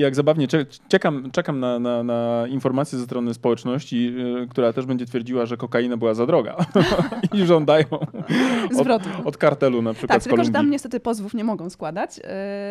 jak 0.00 0.14
zabawnie, 0.14 0.48
cze- 0.48 0.66
czekam, 0.88 1.30
czekam 1.30 1.60
na, 1.60 1.78
na, 1.78 2.02
na 2.02 2.44
informacje 2.48 2.98
ze 2.98 3.04
strony 3.04 3.34
społeczności, 3.34 4.14
y, 4.44 4.48
która 4.48 4.72
też 4.72 4.86
będzie 4.86 5.06
twierdziła, 5.06 5.46
że 5.46 5.56
kokaina 5.56 5.96
była 5.96 6.14
za 6.14 6.26
droga 6.26 6.56
i 7.34 7.46
żądają 7.46 7.84
od, 8.70 8.76
Zwrotu. 8.76 9.08
od 9.24 9.36
kartelu 9.36 9.82
na 9.82 9.92
przykład 9.92 10.08
Tak, 10.16 10.20
z 10.20 10.24
tylko 10.24 10.36
że 10.36 10.42
Kolumbii. 10.42 10.52
tam 10.52 10.70
niestety 10.70 11.00
pozwów 11.00 11.34
nie 11.34 11.44
mogą 11.44 11.70
składać. 11.70 12.20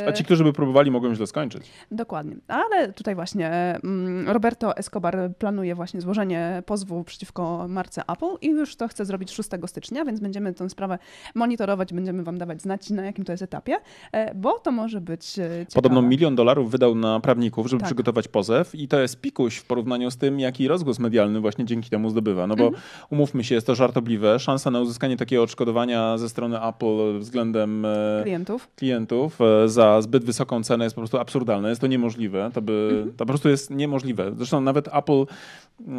A 0.08 0.12
ci, 0.12 0.24
którzy 0.24 0.44
by 0.44 0.54
próbowali, 0.54 0.92
mogą 0.92 1.16
źle 1.16 1.28
skończyć. 1.28 1.64
Dokładnie. 1.92 2.36
Ale 2.48 2.94
tutaj 2.94 3.16
właśnie 3.16 3.50
mm, 3.84 4.30
Roberto 4.30 4.78
Escobar 4.78 5.18
planuje 5.40 5.76
właśnie 5.76 6.02
złożenie 6.02 6.64
pozwu 6.66 7.04
przeciwko 7.04 7.66
marce 7.68 8.02
Apple 8.08 8.26
i 8.42 8.48
już 8.48 8.76
to 8.76 8.88
chce 8.88 9.06
zrobić 9.06 9.32
6 9.32 9.50
stycznia, 9.66 10.06
więc 10.06 10.20
będziemy 10.20 10.54
tę 10.54 10.70
sprawę 10.70 10.98
monitorować, 11.36 11.94
będziemy 11.94 12.24
wam 12.24 12.38
dawać 12.38 12.62
znać, 12.62 12.90
na 12.90 13.06
jakim 13.06 13.26
to 13.26 13.32
jest 13.34 13.44
etapie, 13.44 13.76
e, 14.12 14.36
bo 14.36 14.60
to 14.60 14.72
może 14.72 15.02
być 15.02 15.40
e, 15.40 15.42
ciekawe. 15.50 15.66
Podobno 15.76 16.02
milion 16.02 16.36
dolarów 16.36 16.72
wydał 16.72 16.96
na 16.96 17.20
prawników, 17.20 17.68
żeby 17.68 17.80
Tak. 17.80 17.88
przygotować 17.88 18.28
pozew 18.28 18.76
i 18.76 18.88
to 18.88 19.00
jest 19.00 19.22
pikuś 19.22 19.56
w 19.58 19.66
porównaniu 19.66 20.12
z 20.12 20.18
tym, 20.18 20.40
jaki 20.40 20.68
rozgłos 20.68 21.00
medialny 21.00 21.40
właśnie 21.40 21.66
dzięki 21.66 21.90
temu 21.90 22.10
zdobywa. 22.10 22.48
No 22.48 22.56
bo 22.56 22.64
Mhm. 22.66 22.84
umówmy 23.10 23.44
się, 23.44 23.56
jest 23.56 23.68
to 23.68 23.76
żartobliwe. 23.76 24.40
Szansa 24.40 24.53
na 24.72 24.80
uzyskanie 24.80 25.18
takiego 25.18 25.44
odszkodowania 25.44 26.18
ze 26.18 26.30
strony 26.30 26.62
Apple 26.62 27.20
względem 27.20 27.86
e, 27.86 28.20
klientów. 28.24 28.68
klientów 28.76 29.40
e, 29.42 29.70
za 29.70 30.02
zbyt 30.02 30.24
wysoką 30.26 30.64
cenę 30.64 30.84
jest 30.84 30.96
po 30.96 31.02
prostu 31.02 31.18
absurdalne. 31.18 31.70
Jest 31.70 31.82
to 31.82 31.88
niemożliwe. 31.88 32.52
To, 32.54 32.62
by, 32.62 32.90
Mhm. 32.92 33.12
to 33.12 33.18
po 33.18 33.26
prostu 33.26 33.50
jest 33.50 33.70
niemożliwe. 33.72 34.32
Zresztą 34.38 34.62
nawet 34.62 34.88
Apple 34.96 35.26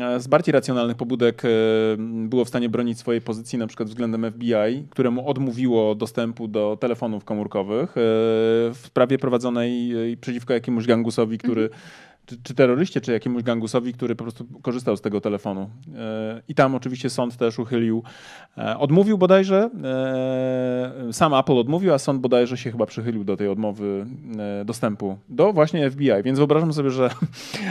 e, 0.01 0.21
z 0.21 0.27
bardziej 0.27 0.53
racjonalnych 0.53 0.97
pobudek 0.97 1.43
było 2.09 2.45
w 2.45 2.49
stanie 2.49 2.69
bronić 2.69 2.99
swojej 2.99 3.21
pozycji 3.21 3.59
na 3.59 3.67
przykład 3.67 3.89
względem 3.89 4.33
FBI, 4.33 4.85
któremu 4.91 5.29
odmówiło 5.29 5.95
dostępu 5.95 6.49
do 6.49 6.77
telefonów 6.81 7.25
komórkowych 7.25 7.93
w 7.95 8.81
sprawie 8.87 9.19
prowadzonej 9.19 9.93
przeciwko 10.21 10.53
jakiemuś 10.53 10.87
gangusowi, 10.87 11.39
który 11.39 11.63
Mhm. 11.63 11.81
Czy, 12.27 12.37
czy 12.43 12.55
terroryście, 12.55 13.01
czy 13.01 13.13
jakiemuś 13.13 13.43
gangusowi, 13.43 13.93
który 13.93 14.15
po 14.15 14.25
prostu 14.25 14.47
korzystał 14.63 14.97
z 14.97 15.01
tego 15.01 15.21
telefonu. 15.21 15.71
E, 15.97 16.43
I 16.49 16.55
tam 16.55 16.75
oczywiście 16.75 17.11
sąd 17.11 17.37
też 17.37 17.59
uchylił, 17.59 18.03
e, 18.59 18.79
odmówił 18.79 19.19
bodajże, 19.19 19.71
e, 19.85 21.13
sam 21.13 21.35
Apple 21.35 21.59
odmówił, 21.59 21.95
a 21.95 21.99
sąd 21.99 22.21
bodajże 22.21 22.57
się 22.57 22.73
chyba 22.73 22.87
przychylił 22.87 23.25
do 23.25 23.37
tej 23.37 23.49
odmowy 23.49 24.07
dostępu 24.65 25.19
do 25.29 25.53
właśnie 25.53 25.91
FBI. 25.91 26.23
Więc 26.25 26.39
wyobrażam 26.39 26.73
sobie, 26.73 26.91
że 26.91 27.11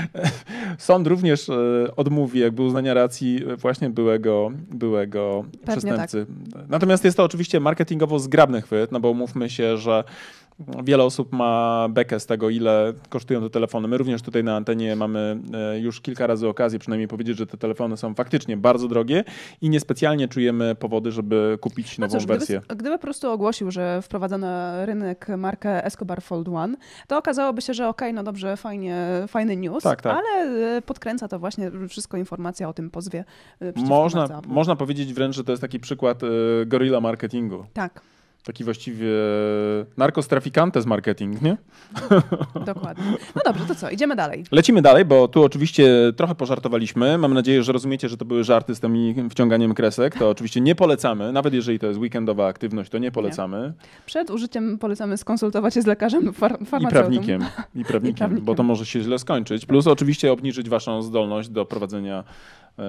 sąd 0.77 1.07
również 1.07 1.51
odmówi 1.95 2.39
jakby 2.39 2.61
uznania 2.61 2.93
racji 2.93 3.39
właśnie 3.57 3.89
byłego, 3.89 4.51
byłego 4.71 5.45
przestępcy. 5.67 6.25
Natomiast 6.69 7.03
jest 7.03 7.17
to 7.17 7.23
oczywiście 7.23 7.59
marketingowo 7.59 8.19
zgrabny 8.19 8.61
chwyt, 8.61 8.91
no 8.91 8.99
bo 8.99 9.13
mówmy 9.13 9.49
się, 9.49 9.77
że 9.77 10.03
Wiele 10.83 11.03
osób 11.03 11.33
ma 11.33 11.87
bekę 11.89 12.19
z 12.19 12.25
tego, 12.25 12.49
ile 12.49 12.93
kosztują 13.09 13.41
te 13.41 13.49
telefony. 13.49 13.87
My 13.87 13.97
również 13.97 14.21
tutaj 14.21 14.43
na 14.43 14.55
antenie 14.55 14.95
mamy 14.95 15.39
e, 15.53 15.79
już 15.79 16.01
kilka 16.01 16.27
razy 16.27 16.47
okazję 16.47 16.79
przynajmniej 16.79 17.07
powiedzieć, 17.07 17.37
że 17.37 17.47
te 17.47 17.57
telefony 17.57 17.97
są 17.97 18.13
faktycznie 18.15 18.57
bardzo 18.57 18.87
drogie 18.87 19.23
i 19.61 19.69
niespecjalnie 19.69 20.27
czujemy 20.27 20.75
powody, 20.75 21.11
żeby 21.11 21.57
kupić 21.61 21.97
No 21.97 22.05
nową 22.07 22.17
cóż, 22.19 22.27
wersję. 22.27 22.59
gdyby, 22.59 22.75
gdyby 22.75 22.95
po 22.97 23.01
prostu 23.01 23.31
ogłosił, 23.31 23.71
że 23.71 24.01
wprowadza 24.01 24.37
na 24.37 24.85
rynek 24.85 25.27
markę 25.37 25.85
Escobar 25.85 26.21
Fold 26.21 26.47
One, 26.47 26.75
to 27.07 27.17
okazałoby 27.17 27.61
się, 27.61 27.73
że 27.73 27.87
okej, 27.87 28.13
no 28.13 28.23
dobrze, 28.23 28.57
fajnie, 28.57 29.07
fajny 29.27 29.57
news, 29.57 29.83
Tak, 29.83 30.01
tak. 30.01 30.17
ale 30.17 30.51
e, 30.77 30.81
podkręca 30.81 31.27
to 31.27 31.39
właśnie 31.39 31.71
wszystko 31.89 32.17
informacja 32.17 32.69
o 32.69 32.73
tym 32.73 32.89
pozwie 32.89 33.25
e, 33.61 33.73
Można, 33.85 34.41
można 34.47 34.75
powiedzieć 34.75 35.13
wręcz, 35.13 35.35
że 35.35 35.43
to 35.43 35.51
jest 35.51 35.61
taki 35.61 35.79
przykład 35.79 36.21
gorilla 36.65 37.01
marketingu. 37.01 37.65
Tak. 37.73 38.01
Taki 38.43 38.63
właściwie 38.63 39.07
narkostrafikantes 39.97 40.85
marketing, 40.85 41.41
nie? 41.41 41.57
Dokładnie. 42.65 43.03
No 43.35 43.41
dobrze, 43.45 43.65
to 43.65 43.75
co? 43.75 43.89
Idziemy 43.89 44.15
dalej. 44.15 44.43
Lecimy 44.51 44.81
dalej, 44.81 45.05
bo 45.05 45.27
tu 45.27 45.43
oczywiście 45.43 46.13
trochę 46.15 46.35
pożartowaliśmy. 46.35 47.17
Mam 47.17 47.33
nadzieję, 47.33 47.63
że 47.63 47.71
rozumiecie, 47.71 48.09
że 48.09 48.17
to 48.17 48.25
były 48.25 48.43
żarty 48.43 48.75
z 48.75 48.79
tym 48.79 49.29
wciąganiem 49.29 49.73
kresek. 49.73 50.17
To 50.19 50.29
oczywiście 50.29 50.61
nie 50.61 50.75
polecamy. 50.75 51.31
Nawet 51.31 51.53
jeżeli 51.53 51.79
to 51.79 51.87
jest 51.87 51.99
weekendowa 51.99 52.47
aktywność, 52.47 52.89
to 52.89 52.97
nie 52.97 53.11
polecamy. 53.11 53.73
Nie. 53.77 53.87
Przed 54.05 54.29
użyciem 54.29 54.77
polecamy 54.77 55.17
skonsultować 55.17 55.73
się 55.73 55.81
z 55.81 55.85
lekarzem 55.85 56.33
far 56.33 56.57
I 56.81 56.87
prawnikiem. 56.87 56.89
I 56.89 56.89
prawnikiem, 56.89 57.41
I 57.81 57.85
prawnikiem, 57.85 58.39
bo 58.41 58.55
to 58.55 58.63
może 58.63 58.85
się 58.85 59.01
źle 59.01 59.19
skończyć. 59.19 59.65
Plus 59.65 59.87
oczywiście 59.87 60.31
obniżyć 60.31 60.69
waszą 60.69 61.01
zdolność 61.01 61.49
do 61.49 61.65
prowadzenia 61.65 62.23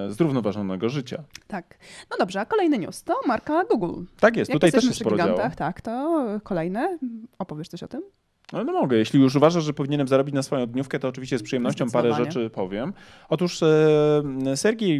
zrównoważonego 0.09 0.89
życia. 0.89 1.23
Tak. 1.47 1.77
No 2.11 2.17
dobrze, 2.19 2.39
a 2.39 2.45
kolejny 2.45 2.77
news 2.77 3.03
to 3.03 3.19
marka 3.27 3.63
Google. 3.63 4.03
Tak 4.19 4.37
jest, 4.37 4.49
Jak 4.49 4.55
tutaj 4.55 4.71
też 4.71 4.83
jest 4.83 4.99
sporo 4.99 5.15
gigantach, 5.15 5.55
Tak, 5.55 5.81
to 5.81 6.25
kolejne. 6.43 6.97
Opowiesz 7.39 7.67
coś 7.67 7.83
o 7.83 7.87
tym? 7.87 8.01
No, 8.53 8.63
no, 8.63 8.73
mogę. 8.73 8.97
Jeśli 8.97 9.21
już 9.21 9.35
uważasz, 9.35 9.63
że 9.63 9.73
powinienem 9.73 10.07
zarobić 10.07 10.35
na 10.35 10.43
swoją 10.43 10.65
dniówkę, 10.65 10.99
to 10.99 11.07
oczywiście 11.07 11.37
z 11.37 11.43
przyjemnością 11.43 11.89
parę 11.89 12.13
rzeczy 12.13 12.49
powiem. 12.49 12.93
Otóż 13.29 13.63
e, 13.63 14.23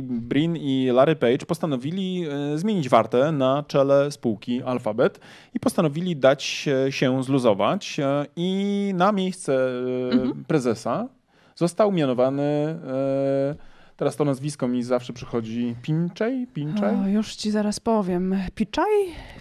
Brin 0.01 0.57
i 0.57 0.89
Larry 0.93 1.15
Page 1.15 1.37
postanowili 1.37 2.25
e, 2.53 2.57
zmienić 2.57 2.89
wartę 2.89 3.31
na 3.31 3.63
czele 3.67 4.11
spółki 4.11 4.63
Alphabet 4.63 5.19
i 5.53 5.59
postanowili 5.59 6.15
dać 6.15 6.67
się 6.89 7.23
zluzować 7.23 7.99
e, 7.99 8.25
i 8.35 8.91
na 8.95 9.11
miejsce 9.11 9.53
e, 9.53 10.11
mhm. 10.11 10.45
prezesa 10.45 11.07
został 11.55 11.91
mianowany 11.91 12.43
e, 12.43 13.74
Teraz 13.97 14.15
to 14.15 14.25
nazwisko 14.25 14.67
mi 14.67 14.83
zawsze 14.83 15.13
przychodzi 15.13 15.75
Pinczej? 15.81 16.47
Pinczej? 16.47 16.95
O, 16.95 17.07
już 17.07 17.35
ci 17.35 17.51
zaraz 17.51 17.79
powiem. 17.79 18.35
Piczaj? 18.55 18.91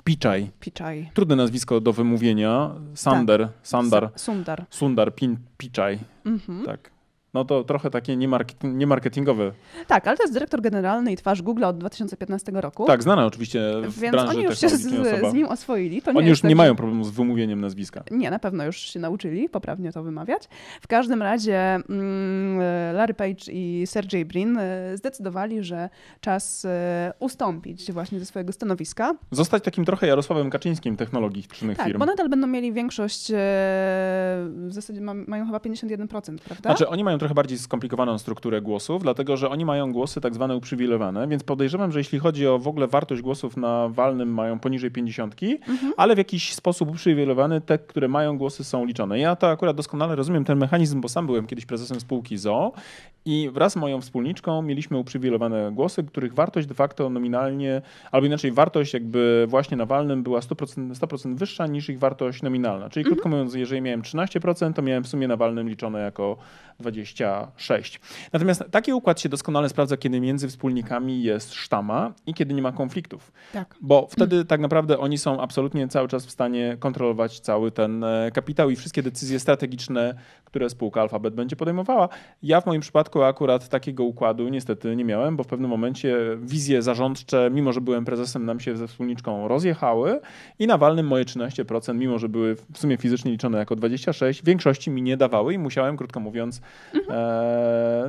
Piczaj. 0.05 0.51
Piczaj. 0.61 1.11
Trudne 1.15 1.37
nazwisko 1.37 1.81
do 1.81 1.93
wymówienia. 1.93 2.71
Sander. 2.95 3.41
Tak. 3.41 3.51
Sandar. 3.63 4.11
Sundar. 4.17 4.67
Sundar 4.71 5.15
Pin, 5.15 5.37
Piczaj. 5.59 5.99
Mhm. 6.25 6.65
Tak 6.65 6.94
no 7.35 7.45
to 7.45 7.65
trochę 7.65 7.91
takie 7.91 8.17
niemarketingowe. 8.63 9.53
Tak, 9.87 10.09
ale 10.09 10.17
to 10.17 10.23
jest 10.23 10.33
dyrektor 10.33 10.61
generalny 10.61 11.13
i 11.13 11.17
twarz 11.17 11.43
Google 11.43 11.65
od 11.65 11.79
2015 11.79 12.53
roku. 12.53 12.87
Tak, 12.87 13.03
znana 13.03 13.27
oczywiście 13.27 13.61
w 13.83 13.99
Więc 13.99 14.13
branży 14.13 14.33
oni 14.33 14.43
już 14.43 14.59
się 14.59 14.69
z, 14.69 14.83
z, 15.31 15.35
nim 15.35 15.47
oswoili. 15.47 16.03
To 16.03 16.13
nie 16.13 16.19
oni 16.19 16.29
już 16.29 16.41
tak, 16.41 16.49
nie 16.49 16.57
mają 16.57 16.77
problemu 16.77 17.05
z 17.05 17.11
wymówieniem 17.11 17.61
nazwiska. 17.61 18.05
Nie, 18.11 18.31
na 18.31 18.39
pewno 18.39 18.65
już 18.65 18.77
się 18.77 19.01
nauczyli 19.01 19.49
poprawnie 19.49 19.93
to 19.93 20.03
wymawiać. 20.03 20.49
W 20.81 20.87
każdym 20.87 21.23
razie 21.23 21.59
mm, 21.59 22.59
Larry 22.95 23.15
Page 23.15 23.53
i 23.53 23.87
Sergey 23.87 24.25
Brin 24.25 24.59
e, 24.59 24.97
zdecydowali, 24.97 25.63
że 25.63 25.89
czas 26.21 26.65
e, 26.65 27.13
ustąpić 27.19 27.93
właśnie 27.93 28.21
ze 28.21 28.27
swojego 28.27 28.53
stanowiska. 28.53 29.15
Zostać 29.31 29.65
takim 29.65 29.85
trochę 29.85 30.07
Jarosławem 30.07 30.51
Kaczyńskim 30.51 30.97
technologicznych 30.97 31.77
tak, 31.77 31.87
firm. 31.87 31.99
bo 31.99 32.07
nadal 32.07 32.29
będą 32.29 32.47
mieli 32.47 32.73
większość, 32.73 33.31
e, 33.31 33.35
w 33.37 34.71
zasadzie 34.71 35.01
mają 35.01 35.47
chyba 35.47 35.59
51%, 35.59 36.39
prawda? 36.39 36.71
Znaczy 36.71 36.89
oni 36.89 37.05
mają 37.05 37.19
trochę 37.25 37.35
bardziej 37.35 37.59
skomplikowaną 37.59 38.19
strukturę 38.19 38.63
głosów, 38.63 39.03
dlatego 39.03 39.37
że 39.37 39.51
oni 39.51 39.65
mają 39.65 39.93
głosy 39.93 40.21
tak 40.21 40.35
zwane 40.35 40.57
uprzywilejowane, 40.57 41.29
więc 41.29 41.45
podejrzewam, 41.45 41.93
że 41.93 42.01
jeśli 42.01 42.19
chodzi 42.19 42.47
o 42.47 42.59
w 42.59 42.69
ogóle 42.69 42.87
wartość 42.87 43.23
głosów 43.23 43.57
na 43.57 43.89
walnym 43.89 44.35
mają 44.35 44.59
poniżej 44.59 44.91
50, 44.91 45.35
mhm. 45.43 45.93
ale 45.97 46.15
w 46.15 46.19
jakiś 46.19 46.55
sposób 46.55 46.91
uprzywilejowany 46.91 47.61
te, 47.61 47.79
które 47.79 48.09
mają 48.09 48.39
głosy 48.39 48.65
są 48.65 48.85
liczone. 48.85 49.19
Ja 49.19 49.37
to 49.37 49.51
akurat 49.51 49.77
doskonale 49.77 50.17
rozumiem 50.17 50.45
ten 50.45 50.59
mechanizm, 50.59 51.01
bo 51.01 51.09
sam 51.09 51.27
byłem 51.27 51.47
kiedyś 51.47 51.67
prezesem 51.67 52.01
spółki 52.01 52.39
ZOO 52.39 52.73
i 53.27 53.51
wraz 53.53 53.73
z 53.73 53.77
moją 53.77 54.01
wspólniczką 54.01 54.63
mieliśmy 54.63 54.99
uprzywilejowane 54.99 55.73
głosy, 55.73 56.03
których 56.03 56.35
wartość 56.35 56.67
de 56.67 56.75
facto 56.75 57.11
nominalnie, 57.11 57.83
albo 58.13 58.27
inaczej 58.27 58.53
wartość 58.53 58.95
jakby 58.95 59.45
właśnie 59.49 59.77
na 59.77 59.87
walnym 59.87 60.23
była 60.23 60.41
100%, 60.41 60.95
100% 60.95 61.37
wyższa 61.37 61.67
niż 61.67 61.89
ich 61.89 61.99
wartość 61.99 62.43
nominalna. 62.43 62.91
Czyli 62.91 63.01
mhm. 63.01 63.15
krótko 63.15 63.29
mówiąc, 63.29 63.55
jeżeli 63.55 63.81
miałem 63.83 64.03
13%, 64.03 64.73
to 64.73 64.83
miałem 64.83 65.05
w 65.05 65.09
sumie 65.09 65.29
na 65.29 65.37
walnym 65.37 65.69
liczone 65.69 66.01
jako 66.01 66.37
26. 67.15 68.01
Natomiast 68.33 68.65
taki 68.71 68.93
układ 68.93 69.21
się 69.21 69.29
doskonale 69.29 69.69
sprawdza, 69.69 69.97
kiedy 69.97 70.21
między 70.21 70.49
wspólnikami 70.49 71.23
jest 71.23 71.55
sztama 71.55 72.13
i 72.27 72.35
kiedy 72.35 72.55
nie 72.55 72.63
ma 72.63 72.73
konfliktów. 72.73 73.33
Tak. 73.53 73.75
Bo 73.81 74.07
wtedy 74.11 74.45
tak 74.45 74.61
naprawdę 74.61 74.99
oni 74.99 75.19
są 75.19 75.41
absolutnie 75.41 75.89
cały 75.89 76.09
czas 76.09 76.27
w 76.27 76.31
stanie 76.31 76.77
kontrolować 76.81 77.41
cały 77.41 77.71
ten 77.71 78.05
e, 78.05 78.31
kapitał 78.35 78.71
i 78.71 78.77
wszystkie 78.77 79.03
decyzje 79.03 79.41
strategiczne, 79.41 80.15
które 80.45 80.71
spółka 80.71 81.01
Alphabet 81.01 81.35
będzie 81.35 81.57
podejmowała. 81.57 82.09
Ja 82.43 82.61
w 82.61 82.67
moim 82.67 82.81
przypadku 82.81 83.23
akurat 83.23 83.69
takiego 83.69 84.05
układu 84.05 84.49
niestety 84.49 84.97
nie 84.97 85.05
miałem, 85.05 85.37
bo 85.37 85.45
w 85.45 85.47
pewnym 85.47 85.71
momencie 85.71 86.17
wizje 86.43 86.83
zarządcze, 86.83 87.51
mimo 87.53 87.73
że 87.73 87.81
byłem 87.81 88.05
prezesem, 88.05 88.45
nam 88.45 88.61
się 88.61 88.77
ze 88.77 88.89
wspólniczką 88.89 89.49
rozjechały 89.49 90.21
i 90.59 90.67
na 90.67 90.79
walnym 90.79 91.07
moje 91.07 91.25
13%, 91.25 91.95
mimo 91.95 92.19
że 92.19 92.29
były 92.29 92.55
w 92.55 92.79
sumie 92.79 92.97
fizycznie 92.97 93.31
liczone 93.31 93.59
jako 93.59 93.77
26, 93.77 94.43
w 94.43 94.45
większości 94.45 94.91
mi 94.91 95.03
nie 95.03 95.17
dawały 95.17 95.55
i 95.55 95.59
musiałem, 95.59 95.97
krótko 95.97 96.21
mówiąc, 96.21 96.61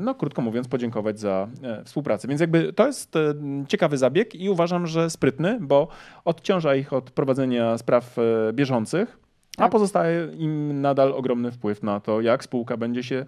no 0.01 0.15
krótko 0.15 0.41
mówiąc, 0.41 0.67
podziękować 0.67 1.19
za 1.19 1.47
e, 1.63 1.83
współpracę. 1.83 2.27
Więc 2.27 2.41
jakby 2.41 2.73
to 2.73 2.87
jest 2.87 3.15
e, 3.15 3.33
ciekawy 3.67 3.97
zabieg 3.97 4.35
i 4.35 4.49
uważam, 4.49 4.87
że 4.87 5.09
sprytny, 5.09 5.57
bo 5.61 5.87
odciąża 6.25 6.75
ich 6.75 6.93
od 6.93 7.11
prowadzenia 7.11 7.77
spraw 7.77 8.19
e, 8.19 8.53
bieżących, 8.53 9.19
tak. 9.57 9.67
a 9.67 9.69
pozostaje 9.69 10.27
im 10.37 10.81
nadal 10.81 11.13
ogromny 11.13 11.51
wpływ 11.51 11.83
na 11.83 11.99
to, 11.99 12.21
jak 12.21 12.43
spółka 12.43 12.77
będzie 12.77 13.03
się 13.03 13.25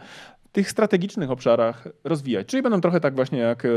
tych 0.58 0.72
strategicznych 0.72 1.32
obszarach 1.32 1.88
rozwijać. 2.04 2.48
Czyli 2.48 2.64
będą 2.64 2.82
trochę 2.82 3.00
tak 3.00 3.16
właśnie 3.16 3.40
jak. 3.40 3.66
E, 3.66 3.70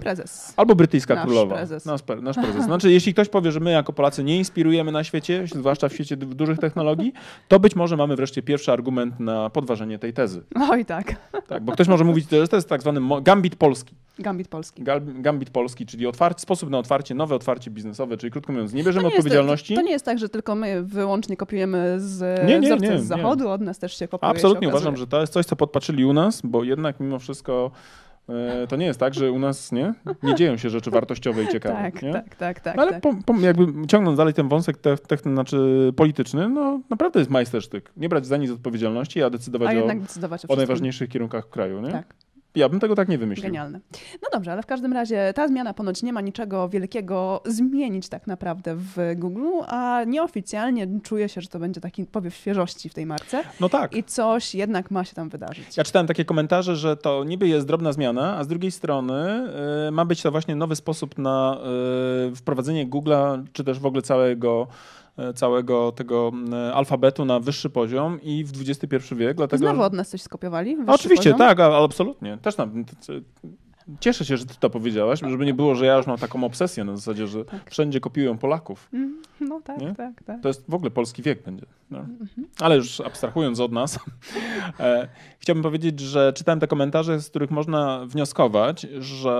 prezes. 0.00 0.54
Albo 0.56 0.74
brytyjska 0.74 1.14
nasz 1.14 1.24
królowa. 1.24 1.54
Prezes. 1.54 1.84
Nasz, 1.84 2.00
nasz 2.22 2.36
prezes. 2.36 2.64
Znaczy, 2.70 2.92
jeśli 2.92 3.12
ktoś 3.12 3.28
powie, 3.28 3.52
że 3.52 3.60
my 3.60 3.70
jako 3.70 3.92
Polacy 3.92 4.24
nie 4.24 4.38
inspirujemy 4.38 4.92
na 4.92 5.04
świecie, 5.04 5.44
zwłaszcza 5.54 5.88
w 5.88 5.92
świecie 5.92 6.16
dużych 6.16 6.58
technologii, 6.58 7.12
to 7.48 7.60
być 7.60 7.76
może 7.76 7.96
mamy 7.96 8.16
wreszcie 8.16 8.42
pierwszy 8.42 8.72
argument 8.72 9.20
na 9.20 9.50
podważenie 9.50 9.98
tej 9.98 10.12
tezy. 10.12 10.42
Oj, 10.70 10.84
tak. 10.84 11.14
Tak, 11.46 11.62
bo 11.62 11.72
ktoś 11.72 11.88
może 11.88 12.04
mówić, 12.04 12.30
że 12.30 12.48
to 12.48 12.56
jest 12.56 12.68
tak 12.68 12.80
zwany 12.80 13.00
gambit 13.22 13.56
polski. 13.56 13.94
Gambit 14.18 14.48
polski. 14.48 14.82
Gambit 15.18 15.50
polski, 15.50 15.86
czyli 15.86 16.06
otwarcie, 16.06 16.40
sposób 16.40 16.70
na 16.70 16.78
otwarcie, 16.78 17.14
nowe 17.14 17.34
otwarcie 17.34 17.70
biznesowe, 17.70 18.16
czyli 18.16 18.30
krótko 18.30 18.52
mówiąc, 18.52 18.72
nie 18.72 18.84
bierzemy 18.84 19.02
to 19.02 19.08
nie 19.08 19.16
odpowiedzialności. 19.16 19.74
to 19.74 19.82
nie 19.82 19.92
jest 19.92 20.04
tak, 20.04 20.18
że 20.18 20.28
tylko 20.28 20.54
my 20.54 20.82
wyłącznie 20.82 21.36
kopiujemy 21.36 22.00
z 22.00 22.46
nie, 22.46 22.60
nie, 22.60 22.76
nie, 22.76 22.98
z 22.98 23.06
zachodu, 23.06 23.48
od 23.48 23.60
nas 23.60 23.78
też 23.78 23.98
się 23.98 24.08
kopuje. 24.08 24.30
Absolutnie 24.30 24.68
uważam, 24.68 24.96
że 24.96 25.06
to 25.06 25.20
jest 25.20 25.32
coś, 25.32 25.46
co 25.46 25.56
podpatrzyli 25.56 26.04
u 26.04 26.12
nas, 26.12 26.19
bo 26.44 26.64
jednak 26.64 27.00
mimo 27.00 27.18
wszystko 27.18 27.70
e, 28.28 28.66
to 28.66 28.76
nie 28.76 28.86
jest 28.86 29.00
tak, 29.00 29.14
że 29.14 29.32
u 29.32 29.38
nas 29.38 29.72
nie, 29.72 29.94
nie 30.22 30.34
dzieją 30.34 30.56
się 30.56 30.70
rzeczy 30.70 30.90
wartościowe 30.90 31.42
i 31.42 31.48
ciekawe. 31.52 31.74
tak, 31.74 32.02
nie? 32.02 32.12
tak, 32.12 32.34
tak, 32.34 32.60
tak. 32.60 32.78
Ale 32.78 32.92
tak. 32.92 33.00
Po, 33.02 33.14
po, 33.26 33.40
jakby 33.40 33.86
ciągnąc 33.86 34.18
dalej 34.18 34.34
ten 34.34 34.48
wąsek 34.48 34.76
te, 34.76 34.96
te, 34.96 35.16
znaczy 35.16 35.92
polityczny, 35.96 36.48
no 36.48 36.80
naprawdę 36.90 37.18
jest 37.18 37.30
majstersztyk. 37.30 37.92
Nie 37.96 38.08
brać 38.08 38.26
za 38.26 38.36
nic 38.36 38.50
odpowiedzialności, 38.50 39.22
a 39.22 39.30
decydować, 39.30 39.76
a 39.76 39.84
o, 39.84 39.88
decydować 39.88 40.44
o, 40.44 40.52
o 40.52 40.56
najważniejszych 40.56 41.08
kierunkach 41.08 41.48
kraju. 41.50 41.80
Nie? 41.80 41.92
Tak. 41.92 42.14
Ja 42.54 42.68
bym 42.68 42.80
tego 42.80 42.94
tak 42.94 43.08
nie 43.08 43.18
wymyślił. 43.18 43.46
Genialne. 43.46 43.80
No 44.22 44.28
dobrze, 44.32 44.52
ale 44.52 44.62
w 44.62 44.66
każdym 44.66 44.92
razie 44.92 45.32
ta 45.34 45.48
zmiana 45.48 45.74
ponoć 45.74 46.02
nie 46.02 46.12
ma 46.12 46.20
niczego 46.20 46.68
wielkiego 46.68 47.42
zmienić 47.46 48.08
tak 48.08 48.26
naprawdę 48.26 48.76
w 48.76 48.96
Google, 49.16 49.48
a 49.66 50.04
nieoficjalnie 50.06 50.86
czuje 51.02 51.28
się, 51.28 51.40
że 51.40 51.48
to 51.48 51.58
będzie 51.58 51.80
taki 51.80 52.04
powiew 52.04 52.34
świeżości 52.34 52.88
w 52.88 52.94
tej 52.94 53.06
marce. 53.06 53.42
No 53.60 53.68
tak. 53.68 53.96
I 53.96 54.04
coś 54.04 54.54
jednak 54.54 54.90
ma 54.90 55.04
się 55.04 55.14
tam 55.14 55.28
wydarzyć. 55.28 55.76
Ja 55.76 55.84
czytałem 55.84 56.06
takie 56.06 56.24
komentarze, 56.24 56.76
że 56.76 56.96
to 56.96 57.24
niby 57.24 57.48
jest 57.48 57.66
drobna 57.66 57.92
zmiana, 57.92 58.36
a 58.36 58.44
z 58.44 58.48
drugiej 58.48 58.70
strony 58.70 59.48
y, 59.88 59.90
ma 59.90 60.04
być 60.04 60.22
to 60.22 60.30
właśnie 60.30 60.56
nowy 60.56 60.76
sposób 60.76 61.18
na 61.18 61.58
y, 62.30 62.36
wprowadzenie 62.36 62.88
Google'a, 62.88 63.44
czy 63.52 63.64
też 63.64 63.78
w 63.78 63.86
ogóle 63.86 64.02
całego 64.02 64.66
całego 65.34 65.92
tego 65.92 66.32
e, 66.52 66.74
alfabetu 66.74 67.24
na 67.24 67.40
wyższy 67.40 67.70
poziom 67.70 68.18
i 68.22 68.44
w 68.44 68.50
XXI 68.70 69.14
wiek. 69.14 69.36
Dlatego, 69.36 69.64
Znowu 69.64 69.82
od 69.82 69.92
nas 69.92 70.08
coś 70.08 70.22
skopiowali? 70.22 70.76
Oczywiście, 70.86 71.32
poziom? 71.32 71.38
tak, 71.38 71.60
absolutnie. 71.60 72.38
Też 72.42 72.56
nam, 72.56 72.84
Cieszę 74.00 74.24
się, 74.24 74.36
że 74.36 74.46
ty 74.46 74.54
to 74.60 74.70
powiedziałaś, 74.70 75.20
żeby 75.28 75.46
nie 75.46 75.54
było, 75.54 75.74
że 75.74 75.86
ja 75.86 75.96
już 75.96 76.06
mam 76.06 76.18
taką 76.18 76.44
obsesję 76.44 76.84
na 76.84 76.96
zasadzie, 76.96 77.26
że 77.26 77.44
tak. 77.44 77.70
wszędzie 77.70 78.00
kopiują 78.00 78.38
Polaków. 78.38 78.88
Mm, 78.92 79.22
no 79.40 79.60
tak, 79.64 79.80
nie? 79.80 79.94
tak, 79.94 80.22
tak. 80.22 80.40
To 80.42 80.48
jest 80.48 80.64
w 80.68 80.74
ogóle 80.74 80.90
polski 80.90 81.22
wiek 81.22 81.42
będzie. 81.42 81.66
No. 81.90 81.98
Mhm. 81.98 82.48
Ale 82.60 82.76
już 82.76 83.00
abstrahując 83.00 83.60
od 83.60 83.72
nas, 83.72 83.98
e, 84.80 85.08
chciałbym 85.38 85.62
powiedzieć, 85.62 86.00
że 86.00 86.32
czytałem 86.32 86.60
te 86.60 86.66
komentarze, 86.66 87.20
z 87.20 87.30
których 87.30 87.50
można 87.50 88.06
wnioskować, 88.06 88.86
że 88.98 89.30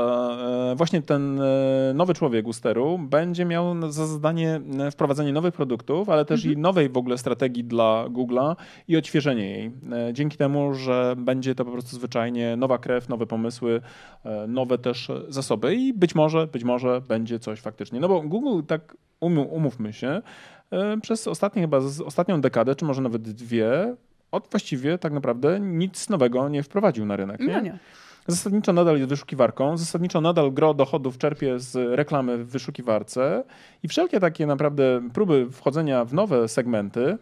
e, 0.72 0.76
właśnie 0.76 1.02
ten 1.02 1.40
e, 1.40 1.92
nowy 1.94 2.14
człowiek 2.14 2.46
u 2.46 2.52
steru 2.52 2.98
będzie 2.98 3.44
miał 3.44 3.92
za 3.92 4.06
zadanie 4.06 4.60
e, 4.78 4.90
wprowadzenie 4.90 5.32
nowych 5.32 5.54
produktów, 5.54 6.08
ale 6.08 6.24
też 6.24 6.40
mhm. 6.40 6.58
i 6.58 6.62
nowej 6.62 6.88
w 6.88 6.96
ogóle 6.96 7.18
strategii 7.18 7.64
dla 7.64 8.04
Google'a 8.08 8.56
i 8.88 8.96
odświeżenie 8.96 9.50
jej. 9.50 9.72
E, 9.92 10.12
dzięki 10.12 10.36
temu, 10.36 10.74
że 10.74 11.14
będzie 11.18 11.54
to 11.54 11.64
po 11.64 11.72
prostu 11.72 11.96
zwyczajnie 11.96 12.56
nowa 12.56 12.78
krew, 12.78 13.08
nowe 13.08 13.26
pomysły, 13.26 13.80
e, 14.24 14.39
nowe 14.48 14.78
też 14.78 15.10
zasoby 15.28 15.74
i 15.74 15.92
być 15.92 16.14
może, 16.14 16.46
być 16.46 16.64
może 16.64 17.00
będzie 17.00 17.38
coś 17.38 17.60
faktycznie. 17.60 18.00
No 18.00 18.08
bo 18.08 18.22
Google, 18.22 18.66
tak 18.66 18.96
um, 19.20 19.38
umówmy 19.38 19.92
się, 19.92 20.22
e, 20.70 21.00
przez 21.00 21.28
ostatnie 21.28 21.62
chyba 21.62 21.78
ostatnią 22.04 22.40
dekadę, 22.40 22.74
czy 22.74 22.84
może 22.84 23.02
nawet 23.02 23.22
dwie, 23.22 23.96
od 24.32 24.48
właściwie 24.50 24.98
tak 24.98 25.12
naprawdę 25.12 25.60
nic 25.60 26.08
nowego 26.08 26.48
nie 26.48 26.62
wprowadził 26.62 27.06
na 27.06 27.16
rynek. 27.16 27.40
Nie? 27.40 27.52
No 27.52 27.60
nie. 27.60 27.78
zasadniczo 28.26 28.72
nadal 28.72 28.96
jest 28.96 29.08
wyszukiwarką, 29.08 29.76
zasadniczo 29.76 30.20
nadal 30.20 30.52
gro 30.52 30.74
dochodów 30.74 31.18
czerpie 31.18 31.58
z 31.58 31.96
reklamy 31.96 32.38
w 32.38 32.48
wyszukiwarce 32.48 33.44
i 33.82 33.88
wszelkie 33.88 34.20
takie 34.20 34.46
naprawdę 34.46 35.08
próby 35.14 35.50
wchodzenia 35.50 36.04
w 36.04 36.14
nowe 36.14 36.48
segmenty 36.48 37.18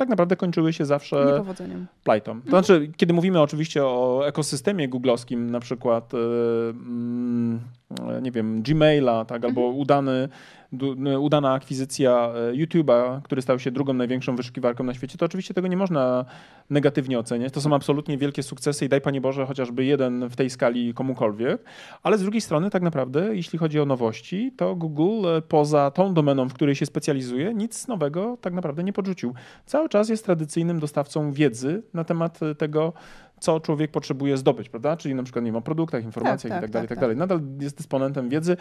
tak 0.00 0.08
naprawdę 0.08 0.36
kończyły 0.36 0.72
się 0.72 0.84
zawsze 0.84 1.24
Niepowodzeniem. 1.26 1.86
plajtą. 2.04 2.40
To 2.42 2.48
znaczy, 2.50 2.90
kiedy 2.96 3.12
mówimy 3.14 3.40
oczywiście 3.40 3.84
o 3.84 4.22
ekosystemie 4.26 4.88
googlowskim, 4.88 5.50
na 5.50 5.60
przykład, 5.60 6.12
mm, 6.14 7.60
e, 8.16 8.22
nie 8.22 8.30
wiem, 8.30 8.62
Gmaila, 8.62 9.24
tak, 9.24 9.44
albo 9.44 9.60
udany, 9.68 10.10
du, 10.20 10.24
n- 10.24 10.59
udana 11.18 11.52
akwizycja 11.52 12.32
e, 12.34 12.52
YouTube'a, 12.52 13.22
który 13.22 13.42
stał 13.42 13.58
się 13.58 13.70
drugą 13.70 13.92
największą 13.92 14.36
wyszukiwarką 14.36 14.84
na 14.84 14.94
świecie, 14.94 15.18
to 15.18 15.26
oczywiście 15.26 15.54
tego 15.54 15.68
nie 15.68 15.76
można 15.76 16.24
negatywnie 16.70 17.18
oceniać. 17.18 17.52
To 17.52 17.60
są 17.60 17.74
absolutnie 17.74 18.18
wielkie 18.18 18.42
sukcesy 18.42 18.84
i 18.84 18.88
daj 18.88 19.00
Panie 19.00 19.20
Boże 19.20 19.46
chociażby 19.46 19.84
jeden 19.84 20.28
w 20.28 20.36
tej 20.36 20.50
skali 20.50 20.94
komukolwiek, 20.94 21.64
ale 22.02 22.18
z 22.18 22.22
drugiej 22.22 22.40
strony 22.40 22.70
tak 22.70 22.82
naprawdę, 22.82 23.36
jeśli 23.36 23.58
chodzi 23.58 23.80
o 23.80 23.86
nowości, 23.86 24.52
to 24.56 24.74
Google 24.74 25.28
e, 25.28 25.42
poza 25.42 25.90
tą 25.90 26.14
domeną, 26.14 26.48
w 26.48 26.54
której 26.54 26.74
się 26.74 26.86
specjalizuje, 26.86 27.54
nic 27.54 27.88
nowego 27.88 28.36
tak 28.40 28.52
naprawdę 28.52 28.84
nie 28.84 28.92
podrzucił. 28.92 29.34
Cały 29.66 29.88
czas 29.88 30.08
jest 30.08 30.24
tradycyjnym 30.24 30.80
dostawcą 30.80 31.32
wiedzy 31.32 31.82
na 31.94 32.04
temat 32.04 32.42
e, 32.42 32.54
tego, 32.54 32.92
co 33.40 33.60
człowiek 33.60 33.90
potrzebuje 33.90 34.36
zdobyć, 34.36 34.68
prawda? 34.68 34.96
Czyli 34.96 35.14
na 35.14 35.22
przykład 35.22 35.44
nie 35.44 35.48
wiem, 35.48 35.56
o 35.56 35.62
produktach, 35.62 36.04
informacjach 36.04 36.52
tak, 36.52 36.60
i 36.60 36.62
tak 36.62 36.70
dalej, 36.70 36.88
tak, 36.88 36.96
i 36.96 36.96
tak 36.96 37.00
dalej. 37.00 37.16
Nadal 37.16 37.40
jest 37.60 37.76
dysponentem 37.76 38.28
wiedzy, 38.28 38.56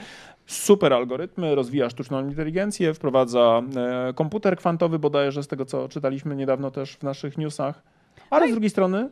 super 0.45 0.93
algorytmy, 0.93 1.55
rozwija 1.55 1.89
sztuczną 1.89 2.27
inteligencję, 2.27 2.93
wprowadza 2.93 3.61
e, 4.09 4.13
komputer 4.13 4.57
kwantowy 4.57 4.99
bodajże 4.99 5.43
z 5.43 5.47
tego, 5.47 5.65
co 5.65 5.89
czytaliśmy 5.89 6.35
niedawno 6.35 6.71
też 6.71 6.95
w 6.95 7.03
naszych 7.03 7.37
newsach. 7.37 7.83
Ale 8.29 8.47
z 8.47 8.51
drugiej 8.51 8.69
strony 8.69 9.09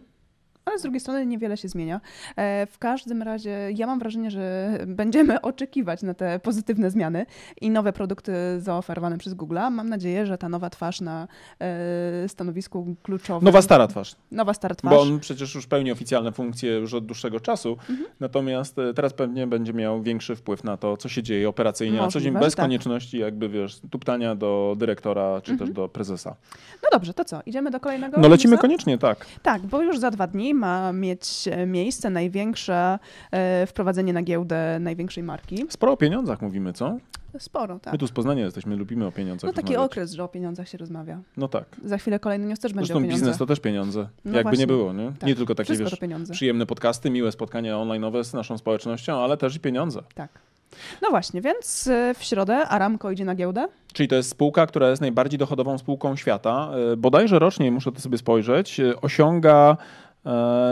Ale 0.68 0.80
z 0.80 0.82
drugiej 0.82 1.00
strony 1.00 1.26
niewiele 1.26 1.58
się 1.58 1.68
zmienia. 1.68 2.02
E, 2.36 2.66
W 2.66 2.78
każdym 2.78 3.22
razie 3.22 3.70
ja 3.76 3.88
mam 3.88 4.00
wrażenie, 4.00 4.32
że 4.32 4.72
będziemy 4.88 5.42
oczekiwać 5.52 6.02
na 6.04 6.14
te 6.14 6.40
pozytywne 6.40 6.92
zmiany 6.92 7.26
i 7.62 7.70
nowe 7.70 7.94
produkty 7.94 8.32
zaoferowane 8.60 9.18
przez 9.18 9.36
Google'a. 9.36 9.72
Mam 9.72 9.90
nadzieję, 9.90 10.26
że 10.26 10.38
ta 10.38 10.50
nowa 10.50 10.70
twarz 10.70 11.02
na 11.02 11.28
e, 11.62 12.30
stanowisku 12.30 12.96
kluczowym. 13.04 13.46
nowa 13.46 13.62
stara 13.62 13.88
twarz, 13.88 14.16
Nowa 14.32 14.54
stara 14.54 14.76
twarz. 14.76 14.94
bo 14.94 15.02
on 15.02 15.20
przecież 15.20 15.56
już 15.56 15.68
pełni 15.68 15.92
oficjalne 15.92 16.32
funkcje 16.32 16.72
już 16.72 16.94
od 16.94 17.06
dłuższego 17.06 17.40
czasu, 17.40 17.78
Mhm. 17.90 18.10
natomiast 18.20 18.80
e, 18.80 18.94
teraz 18.94 19.14
pewnie 19.14 19.48
będzie 19.48 19.74
miał 19.74 20.02
większy 20.02 20.36
wpływ 20.36 20.64
na 20.64 20.78
to, 20.78 20.98
co 20.98 21.10
się 21.10 21.24
dzieje 21.24 21.50
operacyjnie 21.50 21.98
na 21.98 22.08
co 22.08 22.20
dzień, 22.20 22.32
Możliwe, 22.32 22.40
bez 22.46 22.56
tak. 22.56 22.66
konieczności 22.66 23.18
jakby, 23.18 23.50
wiesz, 23.50 23.80
tuptania 23.92 24.36
do 24.36 24.76
dyrektora 24.78 25.42
czy 25.42 25.52
Mhm. 25.52 25.68
też 25.70 25.76
do 25.76 25.90
prezesa. 25.90 26.36
No 26.84 26.90
dobrze, 26.92 27.14
to 27.14 27.26
co? 27.26 27.42
Idziemy 27.46 27.72
do 27.72 27.80
kolejnego? 27.80 28.22
No 28.22 28.28
lecimy 28.28 28.52
newsa? 28.52 28.62
koniecznie, 28.62 28.98
tak. 28.98 29.26
Tak, 29.44 29.62
bo 29.62 29.82
już 29.82 30.00
za 30.00 30.12
dwa 30.12 30.28
dni 30.28 30.54
ma 30.58 30.94
mieć 30.94 31.48
e, 31.52 31.66
miejsce 31.66 32.10
największe 32.10 33.00
e, 33.32 33.66
wprowadzenie 33.68 34.14
na 34.14 34.22
giełdę 34.22 34.80
największej 34.80 35.24
marki. 35.24 35.66
Sporo 35.70 35.92
o 35.94 35.98
pieniądzach 35.98 36.42
mówimy, 36.42 36.74
co? 36.74 36.98
Sporo, 37.40 37.80
tak. 37.80 37.94
My 37.94 38.00
tu 38.00 38.08
z 38.08 38.12
Poznania 38.12 38.46
jesteśmy, 38.46 38.76
lubimy 38.76 39.06
o 39.08 39.12
pieniądzach 39.12 39.48
No 39.48 39.54
taki 39.54 39.68
rozmawiać. 39.68 39.92
okres, 39.92 40.12
że 40.14 40.24
o 40.24 40.28
pieniądzach 40.28 40.70
się 40.70 40.78
rozmawia. 40.78 41.20
No 41.38 41.48
tak. 41.48 41.66
Za 41.86 41.98
chwilę 41.98 42.20
kolejny 42.20 42.48
news 42.48 42.60
też 42.60 42.74
będzie 42.74 42.94
Zresztą 42.94 43.08
biznes 43.10 43.38
to 43.38 43.46
też 43.46 43.60
pieniądze. 43.60 44.08
No 44.26 44.32
Jakby 44.32 44.44
właśnie. 44.44 44.60
nie 44.60 44.68
było, 44.68 44.94
nie? 44.94 45.12
Tak. 45.20 45.28
Nie 45.30 45.36
tylko 45.36 45.56
takie, 45.56 45.66
Wszystko 45.66 45.90
wiesz, 45.90 46.00
pieniądze. 46.00 46.34
przyjemne 46.34 46.66
podcasty, 46.66 47.10
miłe 47.10 47.32
spotkania 47.32 47.76
online'owe 47.76 48.24
z 48.24 48.34
naszą 48.34 48.58
społecznością, 48.58 49.18
ale 49.24 49.38
też 49.38 49.56
i 49.56 49.60
pieniądze. 49.60 50.04
Tak. 50.16 50.30
No 51.02 51.10
właśnie, 51.10 51.42
więc 51.42 51.88
e, 51.88 52.14
w 52.18 52.24
środę 52.24 52.68
Aramco 52.68 53.12
idzie 53.12 53.26
na 53.26 53.36
giełdę. 53.36 53.68
Czyli 53.94 54.10
to 54.10 54.16
jest 54.16 54.30
spółka, 54.30 54.68
która 54.68 54.90
jest 54.90 55.02
najbardziej 55.02 55.40
dochodową 55.40 55.78
spółką 55.78 56.16
świata. 56.16 56.72
Bodajże 56.98 57.40
rocznie, 57.40 57.72
muszę 57.72 57.92
to 57.92 58.00
sobie 58.02 58.18
spojrzeć, 58.18 58.82
osiąga 59.02 59.78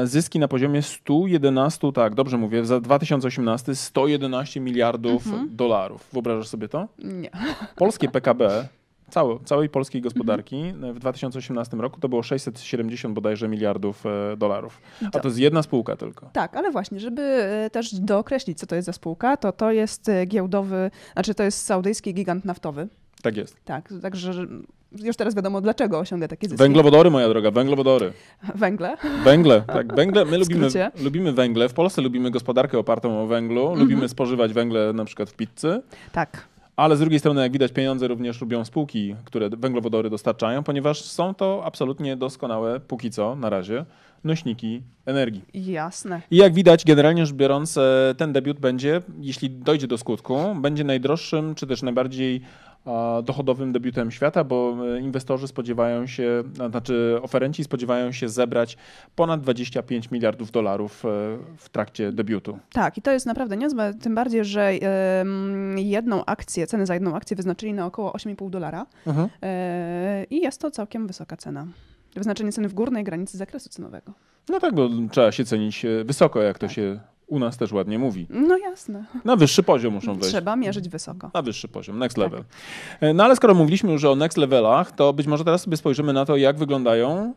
zyski 0.03 0.39
na 0.39 0.47
poziomie 0.47 0.81
111, 0.81 1.91
tak, 1.91 2.15
dobrze 2.15 2.37
mówię, 2.37 2.65
za 2.65 2.79
2018 2.79 3.75
111 3.75 4.59
miliardów 4.59 5.27
Mhm. 5.27 5.55
dolarów. 5.55 6.09
Wyobrażasz 6.13 6.47
sobie 6.47 6.67
to? 6.67 6.87
Nie. 6.99 7.29
Polskie 7.75 8.09
PKB 8.09 8.67
całe, 9.09 9.39
całej 9.45 9.69
polskiej 9.69 10.01
gospodarki 10.01 10.55
e, 10.55 10.93
w 10.93 10.99
2018 10.99 11.77
roku 11.77 11.99
to 11.99 12.09
było 12.09 12.23
670 12.23 13.15
bodajże 13.15 13.47
miliardów 13.47 14.05
e, 14.05 14.37
dolarów. 14.37 14.81
A 15.13 15.19
to 15.19 15.27
jest 15.27 15.39
jedna 15.39 15.63
spółka 15.63 15.95
tylko. 15.95 16.29
Tak, 16.33 16.55
ale 16.55 16.71
właśnie, 16.71 16.99
żeby 16.99 17.21
e, 17.21 17.69
też 17.69 17.95
dookreślić, 17.95 18.59
co 18.59 18.67
to 18.67 18.75
jest 18.75 18.85
za 18.85 18.93
spółka, 18.93 19.37
to 19.37 19.51
to 19.51 19.71
jest 19.71 20.09
e, 20.09 20.25
giełdowy, 20.25 20.91
znaczy 21.13 21.35
to 21.35 21.43
jest 21.43 21.65
saudyjski 21.65 22.13
gigant 22.13 22.45
naftowy. 22.45 22.87
Tak 23.25 23.37
jest. 23.37 23.57
Tak, 23.65 23.93
także 24.01 24.33
że 24.33 24.47
już 25.03 25.15
teraz 25.15 25.35
wiadomo, 25.35 25.61
dlaczego 25.61 25.99
osiąga 25.99 26.27
takie 26.27 26.47
zyski. 26.47 26.63
Węglowodory, 26.63 27.11
moja 27.11 27.29
droga, 27.29 27.51
węglowodory. 27.51 28.13
Węgle. 28.55 28.97
Węgle, 29.23 29.61
tak, 29.61 29.95
węgle. 29.95 30.25
My 30.25 30.37
lubimy, 30.37 30.67
lubimy 31.03 31.33
węgle. 31.33 31.69
W 31.69 31.73
Polsce 31.73 32.01
lubimy 32.01 32.31
gospodarkę 32.31 32.79
opartą 32.79 33.23
o 33.23 33.27
węglu. 33.27 33.61
Mhm. 33.61 33.79
Lubimy 33.79 34.09
spożywać 34.09 34.53
węgle 34.53 34.93
na 34.93 35.05
przykład 35.05 35.29
w 35.29 35.33
pizzy. 35.33 35.81
Tak. 36.11 36.47
Ale 36.75 36.95
z 36.95 36.99
drugiej 36.99 37.19
strony, 37.19 37.41
jak 37.41 37.51
widać, 37.51 37.71
pieniądze 37.71 38.07
również 38.07 38.41
lubią 38.41 38.65
spółki, 38.65 39.15
które 39.25 39.49
węglowodory 39.49 40.09
dostarczają, 40.09 40.63
ponieważ 40.63 41.01
są 41.01 41.33
to 41.33 41.61
absolutnie 41.65 42.17
doskonałe, 42.17 42.79
póki 42.79 43.11
co, 43.11 43.35
na 43.35 43.49
razie, 43.49 43.85
nośniki 44.23 44.81
energii. 45.05 45.41
Jasne. 45.53 46.21
I 46.31 46.37
jak 46.37 46.53
widać, 46.53 46.85
generalnie 46.85 47.25
rzecz 47.25 47.35
biorąc, 47.35 47.77
e, 47.77 48.15
ten 48.17 48.33
debiut 48.33 48.59
będzie, 48.59 49.01
jeśli 49.19 49.49
dojdzie 49.49 49.87
do 49.87 49.97
skutku, 49.97 50.37
będzie 50.55 50.83
najdroższym, 50.83 51.55
czy 51.55 51.67
też 51.67 51.81
najbardziej 51.81 52.41
dochodowym 53.23 53.71
debiutem 53.71 54.11
świata, 54.11 54.43
bo 54.43 54.77
e, 54.95 54.99
inwestorzy 54.99 55.47
spodziewają 55.47 56.07
się, 56.07 56.43
znaczy 56.69 57.19
oferenci 57.21 57.63
spodziewają 57.63 58.11
się 58.11 58.29
zebrać 58.29 58.77
ponad 59.15 59.41
25 59.41 60.11
miliardów 60.11 60.51
dolarów 60.51 61.05
e, 61.05 61.09
w 61.57 61.69
trakcie 61.69 62.11
debiutu. 62.11 62.59
Tak, 62.73 62.97
i 62.97 63.01
to 63.01 63.11
jest 63.11 63.25
naprawdę 63.25 63.57
niezłe, 63.57 63.93
tym 63.93 64.15
bardziej, 64.15 64.45
że 64.45 64.71
jedną 65.75 66.25
akcję, 66.25 66.67
cenę 66.67 66.85
za 66.85 66.93
jedną 66.93 67.15
akcję 67.15 67.35
wyznaczyli 67.37 67.73
na 67.73 67.85
około 67.85 68.11
8,5 68.11 68.49
dolara 68.49 68.85
e, 69.43 70.25
i 70.29 70.41
jest 70.41 70.61
to 70.61 70.71
całkiem 70.71 71.07
wysoka 71.07 71.37
cena. 71.37 71.67
Wyznaczenie 72.15 72.51
ceny 72.51 72.69
w 72.69 72.73
górnej 72.73 73.03
granicy 73.03 73.37
zakresu 73.37 73.69
cenowego. 73.69 74.13
No 74.49 74.59
tak, 74.59 74.75
bo 74.75 74.89
trzeba 75.11 75.31
się 75.31 75.45
cenić 75.45 75.85
wysoko, 76.05 76.41
jak 76.41 76.59
to 76.59 76.67
Tak. 76.67 76.75
się 76.75 76.99
u 77.27 77.39
nas 77.39 77.57
też 77.57 77.71
ładnie 77.71 77.99
mówi. 77.99 78.27
No 78.29 78.57
jasne. 78.57 79.05
Na 79.25 79.35
wyższy 79.35 79.63
poziom 79.63 79.93
muszą 79.93 80.13
wejść. 80.13 80.29
Trzeba 80.29 80.55
mierzyć 80.55 80.89
wysoko. 80.89 81.31
Na 81.33 81.41
wyższy 81.41 81.67
poziom, 81.67 81.99
next 81.99 82.15
Tak. 82.17 82.23
level. 82.23 82.43
E, 83.01 83.13
No 83.13 83.23
ale 83.23 83.35
skoro 83.35 83.53
mówiliśmy 83.53 83.91
już 83.91 84.03
o 84.03 84.15
next 84.15 84.37
levelach, 84.37 84.91
to 84.91 85.13
być 85.13 85.27
może 85.27 85.43
teraz 85.45 85.61
sobie 85.61 85.77
spojrzymy 85.77 86.13
na 86.13 86.25
to, 86.25 86.37
jak 86.37 86.57
wyglądają 86.57 87.33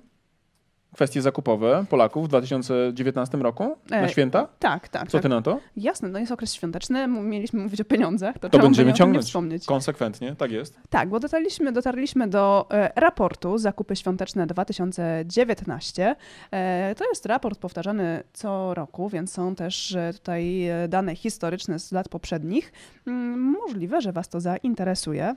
kwestie 0.94 1.22
zakupowe 1.22 1.85
Polaków 1.90 2.24
w 2.24 2.29
2019 2.29 3.38
roku 3.38 3.77
na 3.90 4.03
E, 4.03 4.09
święta. 4.09 4.48
Tak, 4.59 4.88
tak. 4.88 5.07
Co 5.09 5.12
tak. 5.18 5.22
ty 5.22 5.29
na 5.29 5.42
to? 5.42 5.61
Jasne, 5.77 6.09
no 6.09 6.18
jest 6.18 6.33
okres 6.33 6.55
świąteczny, 6.55 7.07
mieliśmy 7.09 7.61
mówić 7.61 7.81
o 7.81 7.85
pieniądzach, 7.85 8.38
to, 8.38 8.48
To 8.51 8.59
będziemy 8.59 8.92
ciągnąć. 8.92 9.27
wspomnieć. 9.27 9.66
Konsekwentnie, 9.66 10.37
tak 10.37 10.51
jest. 10.51 10.79
Tak, 10.90 11.09
bo 11.09 11.20
dotarliśmy, 11.20 11.72
dotarliśmy 11.72 12.29
do 12.29 12.66
e, 12.70 12.92
raportu 12.96 13.59
Zakupy 13.59 13.96
Świąteczne 13.96 14.46
2019. 14.46 16.16
E, 16.51 16.94
to 16.94 17.09
jest 17.09 17.27
raport 17.27 17.59
powtarzany 17.59 18.22
co 18.33 18.74
roku, 18.74 19.09
więc 19.09 19.33
są 19.33 19.55
też 19.55 19.94
e, 19.94 20.12
tutaj 20.12 20.66
e, 20.68 20.88
dane 20.88 21.16
historyczne 21.16 21.79
z 21.79 21.92
lat 21.92 22.09
poprzednich. 22.09 22.72
Mm, 23.07 23.40
Możliwe, 23.40 24.01
że 24.01 24.12
Was 24.12 24.29
to 24.29 24.40
zainteresuje. 24.40 25.35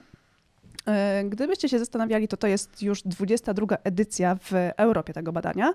E, 0.88 1.24
Gdybyście 1.30 1.70
się 1.70 1.80
zastanawiali, 1.80 2.28
to 2.28 2.38
to 2.38 2.48
jest 2.48 2.82
już 2.84 3.02
22 3.04 3.78
edycja 3.84 4.36
w 4.36 4.52
Europie 4.78 5.13
tego 5.13 5.32
badania. 5.32 5.70
E, 5.70 5.74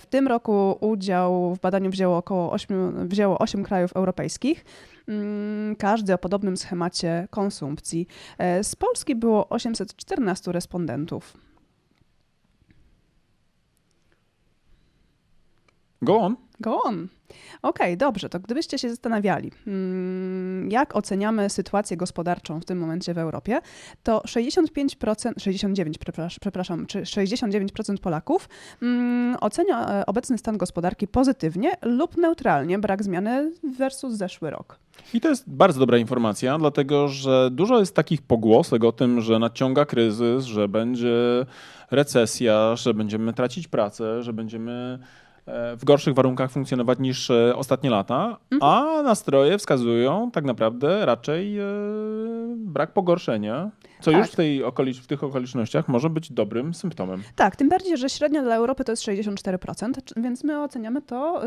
W 0.00 0.06
tym 0.10 0.28
roku 0.28 0.78
udział 0.80 1.54
w 1.54 1.60
badaniu 1.60 1.90
wzięło 1.90 2.16
około 2.16 2.52
8, 2.52 3.08
wzięło 3.08 3.38
8 3.38 3.64
krajów 3.64 3.92
europejskich. 3.92 4.64
Mm, 5.08 5.76
Każdy 5.76 6.14
o 6.14 6.18
podobnym 6.18 6.56
schemacie 6.56 7.28
konsumpcji. 7.30 8.06
E, 8.38 8.64
Z 8.64 8.76
Polski 8.76 9.14
było 9.14 9.48
814 9.48 10.52
respondentów. 10.52 11.47
Go 16.02 16.20
on. 16.20 16.36
Go 16.60 16.82
on. 16.82 17.08
Okej, 17.62 17.96
dobrze, 17.96 18.28
to 18.28 18.40
gdybyście 18.40 18.78
się 18.78 18.90
zastanawiali, 18.90 19.52
mm, 19.66 20.70
jak 20.70 20.96
oceniamy 20.96 21.50
sytuację 21.50 21.96
gospodarczą 21.96 22.60
w 22.60 22.64
tym 22.64 22.78
momencie 22.78 23.14
w 23.14 23.18
Europie, 23.18 23.60
to 24.02 24.22
65%, 24.26 25.32
69, 25.38 25.98
przepraszam, 26.40 26.86
czy 26.86 27.02
69% 27.02 27.98
Polaków 27.98 28.48
mm, 28.82 29.36
ocenia 29.40 29.88
e, 30.00 30.06
obecny 30.06 30.38
stan 30.38 30.58
gospodarki 30.58 31.08
pozytywnie 31.08 31.72
lub 31.82 32.16
neutralnie, 32.16 32.78
brak 32.78 33.02
zmiany 33.02 33.52
versus 33.78 34.14
zeszły 34.14 34.50
rok. 34.50 34.78
I 35.14 35.20
to 35.20 35.28
jest 35.28 35.50
bardzo 35.50 35.80
dobra 35.80 35.98
informacja, 35.98 36.58
dlatego 36.58 37.08
że 37.08 37.48
dużo 37.52 37.80
jest 37.80 37.94
takich 37.94 38.22
pogłosek 38.22 38.84
o 38.84 38.92
tym, 38.92 39.20
że 39.20 39.38
nadciąga 39.38 39.84
kryzys, 39.84 40.44
że 40.44 40.68
będzie 40.68 41.46
recesja, 41.90 42.76
że 42.76 42.94
będziemy 42.94 43.32
tracić 43.32 43.68
pracę, 43.68 44.22
że 44.22 44.32
będziemy 44.32 44.98
w 45.76 45.84
gorszych 45.84 46.14
warunkach 46.14 46.50
funkcjonować 46.50 46.98
niż 46.98 47.30
e, 47.30 47.56
ostatnie 47.56 47.90
lata, 47.90 48.36
a 48.60 48.84
nastroje 49.04 49.58
wskazują 49.58 50.30
tak 50.30 50.44
naprawdę 50.44 51.06
raczej 51.06 51.58
e, 51.58 51.64
brak 52.56 52.92
pogorszenia, 52.92 53.70
co 54.00 54.10
Tak. 54.10 54.20
już 54.20 54.28
w, 54.30 54.36
tej 54.36 54.64
okolicz, 54.64 55.00
w 55.00 55.06
tych 55.06 55.24
okolicznościach 55.24 55.88
może 55.88 56.10
być 56.10 56.32
dobrym 56.32 56.74
symptomem. 56.74 57.22
Tak, 57.36 57.56
tym 57.56 57.68
bardziej, 57.68 57.96
że 57.96 58.08
średnia 58.08 58.42
dla 58.42 58.54
Europy 58.54 58.84
to 58.84 58.92
jest 58.92 59.02
64%, 59.02 59.92
c- 59.94 60.22
więc 60.22 60.44
my 60.44 60.62
oceniamy 60.62 61.02
to 61.02 61.42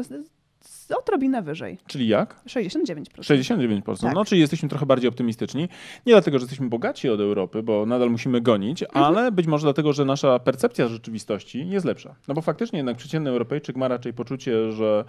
odrobinę 0.99 1.41
wyżej. 1.41 1.77
Czyli 1.87 2.07
jak? 2.07 2.43
69%. 2.45 3.03
69%. 3.21 4.01
Tak. 4.01 4.15
No, 4.15 4.25
czyli 4.25 4.41
jesteśmy 4.41 4.69
trochę 4.69 4.85
bardziej 4.85 5.09
optymistyczni. 5.09 5.61
Nie 6.05 6.13
dlatego, 6.13 6.39
że 6.39 6.43
jesteśmy 6.43 6.69
bogaci 6.69 7.09
od 7.09 7.19
Europy, 7.19 7.63
bo 7.63 7.85
nadal 7.85 8.11
musimy 8.11 8.41
gonić, 8.41 8.83
Mhm. 8.83 9.05
ale 9.05 9.31
być 9.31 9.47
może 9.47 9.65
dlatego, 9.65 9.93
że 9.93 10.05
nasza 10.05 10.39
percepcja 10.39 10.87
rzeczywistości 10.87 11.69
jest 11.69 11.85
lepsza. 11.85 12.15
No 12.27 12.33
bo 12.33 12.41
faktycznie 12.41 12.79
jednak 12.79 12.97
przeciętny 12.97 13.29
Europejczyk 13.29 13.75
ma 13.75 13.87
raczej 13.87 14.13
poczucie, 14.13 14.71
że 14.71 15.05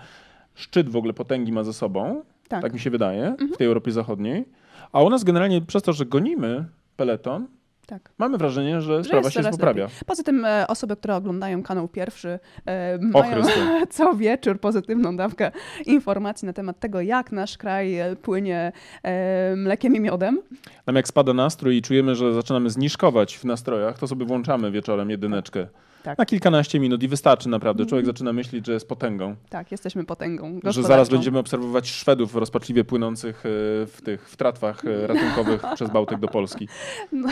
szczyt 0.55 0.89
w 0.89 0.97
ogóle 0.97 1.13
potęgi 1.13 1.53
ma 1.53 1.65
ze 1.65 1.73
sobą, 1.73 2.23
tak, 2.49 2.63
Tak. 2.63 2.73
mi 2.73 2.81
się 2.81 2.91
wydaje, 2.91 3.27
Mhm. 3.27 3.53
w 3.53 3.57
tej 3.57 3.67
Europie 3.67 3.93
Zachodniej, 3.93 4.45
a 4.93 5.03
u 5.03 5.11
nas 5.11 5.25
generalnie 5.25 5.61
przez 5.61 5.83
to, 5.83 5.93
że 5.93 6.07
gonimy 6.07 6.65
peleton, 6.97 7.47
tak. 7.93 8.11
mamy 8.19 8.39
wrażenie, 8.39 8.81
że 8.81 8.99
Że 8.99 9.05
sprawa 9.05 9.31
się 9.31 9.43
poprawia. 9.43 9.85
lepiej. 9.85 9.99
Poza 10.07 10.23
tym 10.23 10.45
e, 10.45 10.67
osoby, 10.67 10.97
które 10.97 11.17
oglądają 11.17 11.63
kanał 11.63 11.89
pierwszy, 11.89 12.39
e, 12.67 12.99
mają 12.99 13.33
Chryste. 13.43 13.61
co 13.97 14.15
wieczór 14.15 14.61
pozytywną 14.61 15.17
dawkę 15.17 15.51
informacji 15.87 16.47
na 16.47 16.53
temat 16.53 16.81
tego, 16.81 17.01
jak 17.01 17.33
nasz 17.33 17.59
kraj 17.59 17.99
e, 17.99 18.17
płynie 18.17 18.73
e, 19.03 19.57
mlekiem 19.57 19.97
i 19.97 20.01
miodem. 20.01 20.43
Nam 20.87 20.97
jak 20.97 21.09
spada 21.09 21.35
nastrój 21.35 21.77
i 21.77 21.83
czujemy, 21.83 22.15
że 22.15 22.35
zaczynamy 22.35 22.71
zniżkować 22.71 23.37
w 23.39 23.45
nastrojach, 23.45 23.99
to 23.99 24.07
sobie 24.07 24.27
włączamy 24.27 24.71
wieczorem 24.71 25.11
jedyneczkę. 25.11 25.67
Tak. 26.03 26.19
Na 26.19 26.27
kilkanaście 26.27 26.81
minut 26.81 27.03
i 27.03 27.09
wystarczy 27.09 27.49
naprawdę. 27.49 27.87
Człowiek 27.87 28.07
zaczyna 28.07 28.33
myśleć, 28.33 28.67
że 28.67 28.73
jest 28.73 28.89
potęgą. 28.89 29.37
Tak, 29.49 29.73
jesteśmy 29.73 30.05
potęgą 30.05 30.61
Że 30.65 30.83
zaraz 30.83 31.09
będziemy 31.09 31.39
obserwować 31.39 31.91
Szwedów 31.91 32.35
rozpaczliwie 32.35 32.85
płynących 32.85 33.37
e, 33.37 33.49
w 33.87 33.99
tych 34.05 34.29
w 34.29 34.37
tratwach 34.37 34.85
e, 34.85 35.07
ratunkowych 35.07 35.63
przez 35.75 35.91
Bałtyk 35.91 36.21
do 36.21 36.29
Polski. 36.29 36.69
No. 37.13 37.29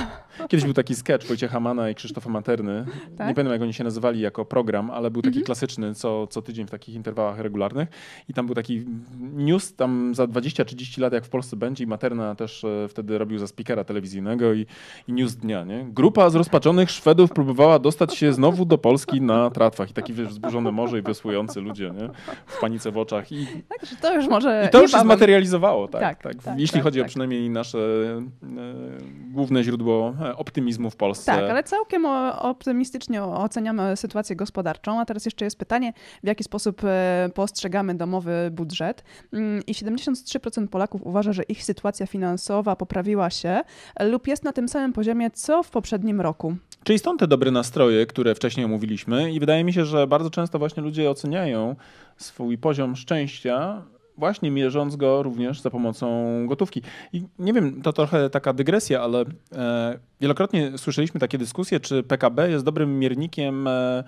Kiedyś 0.48 0.64
był 0.64 0.74
taki 0.74 0.94
sketch 0.94 1.26
Wojciecha 1.26 1.61
Mana 1.61 1.90
i 1.90 1.94
Krzysztofa 1.94 2.30
Materny. 2.30 2.85
Tak? 2.87 2.94
Mhm. 2.94 3.28
Nie 3.28 3.35
pamiętam 3.35 3.52
jak 3.52 3.62
oni 3.62 3.72
się 3.72 3.85
nazywali 3.85 4.20
jako 4.20 4.44
program, 4.44 4.90
ale 4.90 5.11
był 5.11 5.22
taki 5.22 5.42
klasyczny 5.42 5.94
co, 5.94 6.26
co 6.26 6.42
tydzień 6.42 6.66
w 6.66 6.70
takich 6.70 6.94
interwałach 6.94 7.38
regularnych. 7.38 7.88
I 8.28 8.35
tam 8.35 8.46
był 8.46 8.54
taki 8.54 8.85
news 9.20 9.74
tam 9.74 10.14
za 10.14 10.24
20-30 10.24 11.00
lat 11.00 11.12
jak 11.12 11.24
w 11.24 11.28
Polsce 11.28 11.56
będzie 11.56 11.85
i 11.85 11.87
Materna 11.87 12.35
też 12.35 12.64
e, 12.64 12.88
wtedy 12.88 13.18
robił 13.18 13.38
za 13.38 13.46
speakera 13.46 13.85
telewizyjnego 13.85 14.54
i, 14.54 14.66
i 15.09 15.12
news 15.12 15.37
dnia. 15.37 15.64
Nie? 15.64 15.87
Grupa 15.88 16.30
zrozpaczonych 16.30 16.90
Szwedów 16.90 17.30
próbowała 17.30 17.78
dostać 17.78 18.14
się 18.14 18.33
znowu 18.33 18.60
do 18.64 18.79
Polski 18.79 19.20
na 19.20 19.51
tratwach. 19.51 19.90
I 19.90 19.92
taki 19.92 20.12
wiesz, 20.12 20.29
wzburzone 20.29 20.73
morze 20.73 20.99
i 20.99 21.03
wiosłujący 21.03 21.61
ludzie 21.61 21.90
nie? 22.01 22.09
w 22.46 22.61
panice 22.61 22.90
w 22.90 22.99
oczach. 22.99 23.33
I 23.33 23.46
Także 23.68 23.96
to 23.96 24.14
już 24.14 24.29
może 24.29 24.64
i 24.68 24.70
to 24.70 24.83
już 24.83 24.90
się 24.90 25.01
zmaterializowało, 25.01 25.88
tak. 25.88 26.01
tak, 26.01 26.23
Tak, 26.23 26.42
tak, 26.42 26.59
Jeśli 26.61 26.75
tak, 26.75 26.83
chodzi 26.83 27.01
o 27.01 27.03
tak. 27.03 27.09
przynajmniej 27.09 27.51
nasze 27.51 27.79
e, 27.79 28.23
główne 29.33 29.64
źródło 29.64 30.14
e, 30.23 30.37
optymizmu 30.37 30.90
w 30.90 30.96
Polsce. 30.96 31.33
Tak, 31.33 31.51
ale 31.51 31.62
całkiem 31.62 32.07
optymistycznie 32.38 33.23
oceniamy 33.25 33.96
sytuację 33.96 34.37
gospodarczą. 34.37 35.01
A 35.01 35.05
teraz 35.05 35.25
jeszcze 35.25 35.44
jest 35.44 35.59
pytanie, 35.59 35.92
w 36.23 36.27
jaki 36.27 36.44
sposób 36.44 36.83
e, 36.85 37.31
postrzegamy 37.35 37.94
domowy 37.94 38.51
budżet. 38.53 39.05
Mm, 39.33 39.62
I 39.66 39.75
73% 39.75 40.68
Polaków 40.68 41.03
uważa, 41.03 41.33
że 41.33 41.42
ich 41.42 41.64
sytuacja 41.64 42.07
finansowa 42.07 42.77
poprawiła 42.77 43.31
się 43.31 43.61
e, 43.96 44.09
lub 44.09 44.27
jest 44.27 44.44
na 44.44 44.53
tym 44.53 44.68
samym 44.68 44.92
poziomie, 44.92 45.31
co 45.31 45.62
w 45.62 45.70
poprzednim 45.70 46.20
roku. 46.20 46.57
Czyli 46.85 46.99
stąd 46.99 47.20
te 47.20 47.27
dobre 47.27 47.51
nastroje, 47.51 48.07
które 48.07 48.35
wcześniej 48.35 48.49
omówiliśmy 48.58 49.32
i 49.32 49.40
wydaje 49.40 49.64
mi 49.64 49.72
się, 49.72 49.84
że 49.84 50.06
bardzo 50.06 50.30
często 50.30 50.58
właśnie 50.58 50.82
ludzie 50.82 51.10
oceniają 51.10 51.76
swój 52.16 52.58
poziom 52.58 52.96
szczęścia 52.96 53.82
właśnie 54.20 54.50
mierząc 54.50 54.96
go 54.96 55.22
również 55.22 55.60
za 55.60 55.70
pomocą 55.70 56.26
gotówki. 56.46 56.82
I 57.12 57.22
nie 57.38 57.52
wiem, 57.52 57.82
to 57.82 57.92
trochę 57.92 58.30
taka 58.30 58.52
dygresja, 58.52 59.02
ale 59.02 59.24
e, 59.52 59.98
wielokrotnie 60.20 60.78
słyszeliśmy 60.78 61.20
takie 61.20 61.38
dyskusje, 61.38 61.80
czy 61.80 62.02
PKB 62.02 62.50
jest 62.50 62.64
dobrym 62.64 62.98
miernikiem 62.98 63.66
e, 63.66 64.04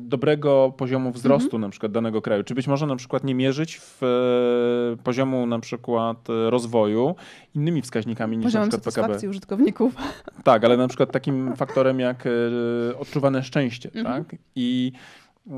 dobrego 0.00 0.72
poziomu 0.76 1.10
wzrostu 1.12 1.58
na 1.58 1.68
przykład 1.68 1.92
danego 1.92 2.22
kraju. 2.22 2.44
Czy 2.44 2.54
być 2.54 2.66
może 2.66 2.86
na 2.86 2.96
przykład 2.96 3.24
nie 3.24 3.34
mierzyć 3.34 3.80
w 3.80 4.02
e, 4.02 5.02
poziomu 5.02 5.46
na 5.46 5.58
przykład 5.58 6.30
e, 6.30 6.50
rozwoju 6.50 7.14
innymi 7.54 7.82
wskaźnikami 7.82 8.36
niż 8.36 8.44
Poziomem 8.46 8.68
na 8.68 8.78
przykład 8.78 9.06
PKB. 9.06 9.28
użytkowników. 9.30 9.94
Tak, 10.44 10.64
ale 10.64 10.76
na 10.76 10.88
przykład 10.88 11.12
takim 11.12 11.56
faktorem 11.56 12.00
jak 12.00 12.24
e, 12.26 12.30
odczuwane 12.98 13.42
szczęście, 13.42 13.90
Mhm. 13.94 14.24
tak? 14.24 14.36
I 14.56 14.92
e, 15.50 15.52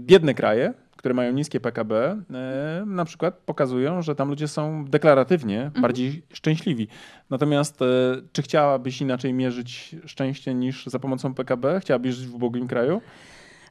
biedne 0.00 0.34
kraje, 0.34 0.74
które 1.00 1.14
mają 1.14 1.32
niskie 1.32 1.60
PKB, 1.60 1.94
e, 2.30 2.84
na 2.86 3.04
przykład 3.04 3.34
pokazują, 3.34 4.02
że 4.02 4.14
tam 4.14 4.28
ludzie 4.28 4.48
są 4.48 4.84
deklaratywnie 4.84 5.62
Mhm. 5.62 5.82
bardziej 5.82 6.22
szczęśliwi. 6.32 6.88
Natomiast 7.30 7.82
e, 7.82 7.86
czy 8.32 8.42
chciałabyś 8.42 9.00
inaczej 9.00 9.32
mierzyć 9.32 9.96
szczęście 10.06 10.54
niż 10.54 10.86
za 10.86 10.98
pomocą 10.98 11.34
PKB? 11.34 11.80
Chciałabyś 11.80 12.14
żyć 12.14 12.26
w 12.26 12.34
ubogim 12.34 12.68
kraju? 12.68 13.00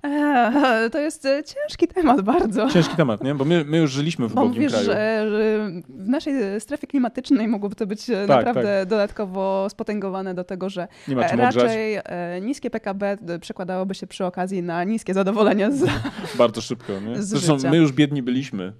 Eee, 0.03 0.89
to 0.91 0.99
jest 0.99 1.25
e, 1.25 1.43
ciężki 1.43 1.87
temat 1.87 2.21
bardzo. 2.21 2.69
Ciężki 2.69 2.95
temat, 2.95 3.23
nie? 3.23 3.35
Bo 3.35 3.45
my, 3.45 3.65
my 3.65 3.77
już 3.77 3.91
żyliśmy 3.91 4.27
w 4.27 4.33
Bo 4.33 4.43
ubogim 4.43 4.69
kraju. 4.69 4.85
że, 4.85 5.25
że 5.29 5.69
w 5.89 6.07
naszej 6.09 6.61
strefie 6.61 6.87
klimatycznej 6.87 7.47
mogłoby 7.47 7.75
to 7.75 7.87
być 7.87 8.09
e, 8.09 8.27
Tak, 8.27 8.45
naprawdę 8.45 8.85
dodatkowo 8.85 9.67
spotęgowane 9.69 10.33
do 10.33 10.43
tego, 10.43 10.69
że 10.69 10.87
e, 11.09 11.15
ogrzać. 11.15 11.55
raczej 11.55 11.95
e, 11.95 12.41
niskie 12.41 12.69
PKB 12.69 13.17
przekładałoby 13.41 13.95
się 13.95 14.07
przy 14.07 14.25
okazji 14.25 14.63
na 14.63 14.83
niskie 14.83 15.13
zadowolenie 15.13 15.71
z... 15.71 15.85
Bardzo 16.37 16.61
szybko. 16.61 16.93
Nie? 16.99 17.21
Zresztą 17.21 17.57
życia. 17.57 17.69
my 17.71 17.77
już 17.77 17.91
biedni 17.91 18.23
byliśmy. 18.23 18.73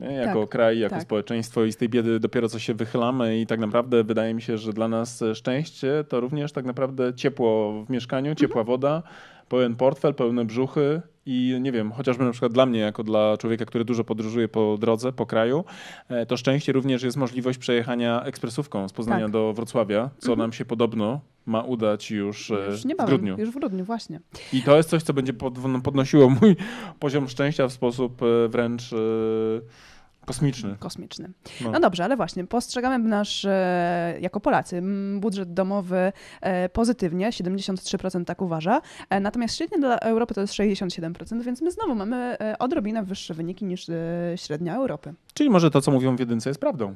Nie? 0.00 0.12
Jako 0.12 0.40
Tak, 0.40 0.50
kraj, 0.50 0.78
jako 0.78 0.94
tak. 0.94 1.02
społeczeństwo 1.02 1.64
i 1.64 1.72
z 1.72 1.76
tej 1.76 1.88
biedy 1.88 2.20
dopiero 2.20 2.48
co 2.48 2.58
się 2.58 2.74
wychylamy 2.74 3.38
i 3.40 3.46
tak 3.46 3.60
naprawdę 3.60 4.04
wydaje 4.04 4.34
mi 4.34 4.42
się, 4.42 4.58
że 4.58 4.72
dla 4.72 4.88
nas 4.88 5.24
szczęście 5.34 6.04
to 6.08 6.20
również 6.20 6.52
tak 6.52 6.64
naprawdę 6.64 7.14
ciepło 7.14 7.84
w 7.84 7.90
mieszkaniu, 7.90 8.34
ciepła 8.34 8.60
Mhm. 8.60 8.66
woda, 8.66 9.02
pełen 9.48 9.76
portfel, 9.76 10.14
pełne 10.14 10.44
brzuchy 10.44 11.02
i 11.26 11.58
nie 11.60 11.72
wiem, 11.72 11.92
chociażby 11.92 12.24
na 12.24 12.30
przykład 12.30 12.52
dla 12.52 12.66
mnie, 12.66 12.80
jako 12.80 13.02
dla 13.02 13.36
człowieka, 13.38 13.64
który 13.64 13.84
dużo 13.84 14.04
podróżuje 14.04 14.48
po 14.48 14.78
drodze, 14.78 15.12
po 15.12 15.26
kraju, 15.26 15.64
e, 16.08 16.26
to 16.26 16.36
szczęście 16.36 16.72
również 16.72 17.02
jest 17.02 17.16
możliwość 17.16 17.58
przejechania 17.58 18.22
ekspresówką 18.22 18.88
z 18.88 18.92
Poznania 18.92 19.24
Tak. 19.24 19.32
do 19.32 19.52
Wrocławia, 19.52 20.10
co 20.18 20.36
nam 20.36 20.52
się 20.52 20.64
podobno 20.64 21.20
ma 21.46 21.62
udać 21.62 22.10
już, 22.10 22.50
e, 22.50 22.54
Już 22.70 22.82
w 22.82 22.86
niebawem, 22.86 23.08
grudniu. 23.08 23.36
już 23.38 23.50
w 23.50 23.54
grudniu, 23.54 23.84
właśnie. 23.84 24.20
I 24.52 24.62
to 24.62 24.76
jest 24.76 24.88
coś, 24.88 25.02
co 25.02 25.12
będzie 25.12 25.32
pod, 25.32 25.54
podnosiło 25.84 26.30
mój 26.30 26.56
poziom 27.00 27.28
szczęścia 27.28 27.68
w 27.68 27.72
sposób 27.72 28.22
e, 28.22 28.48
wręcz 28.48 28.90
kosmiczny. 30.24 30.76
Kosmiczny. 30.78 31.30
No. 31.60 31.70
No 31.70 31.80
dobrze, 31.80 32.04
ale 32.04 32.16
właśnie, 32.16 32.46
postrzegamy 32.46 32.98
nasz, 32.98 33.44
e, 33.44 34.14
jako 34.20 34.40
Polacy, 34.40 34.82
budżet 35.20 35.54
domowy 35.54 36.12
e, 36.40 36.68
pozytywnie, 36.68 37.30
73% 37.30 38.24
tak 38.24 38.42
uważa, 38.42 38.80
e, 39.10 39.20
natomiast 39.20 39.56
średnia 39.56 39.78
dla 39.78 39.98
Europy 39.98 40.34
to 40.34 40.40
jest 40.40 40.54
67%, 40.54 41.42
więc 41.42 41.62
my 41.62 41.70
znowu 41.70 41.94
mamy 41.94 42.36
odrobinę 42.58 43.02
wyższe 43.02 43.34
wyniki 43.34 43.64
niż 43.64 43.86
średnia 44.36 44.76
Europy. 44.76 45.14
Czyli 45.34 45.50
może 45.50 45.70
to, 45.70 45.80
co 45.80 45.90
mówią 45.90 46.16
w 46.16 46.20
jedynce 46.20 46.50
jest 46.50 46.60
prawdą. 46.60 46.94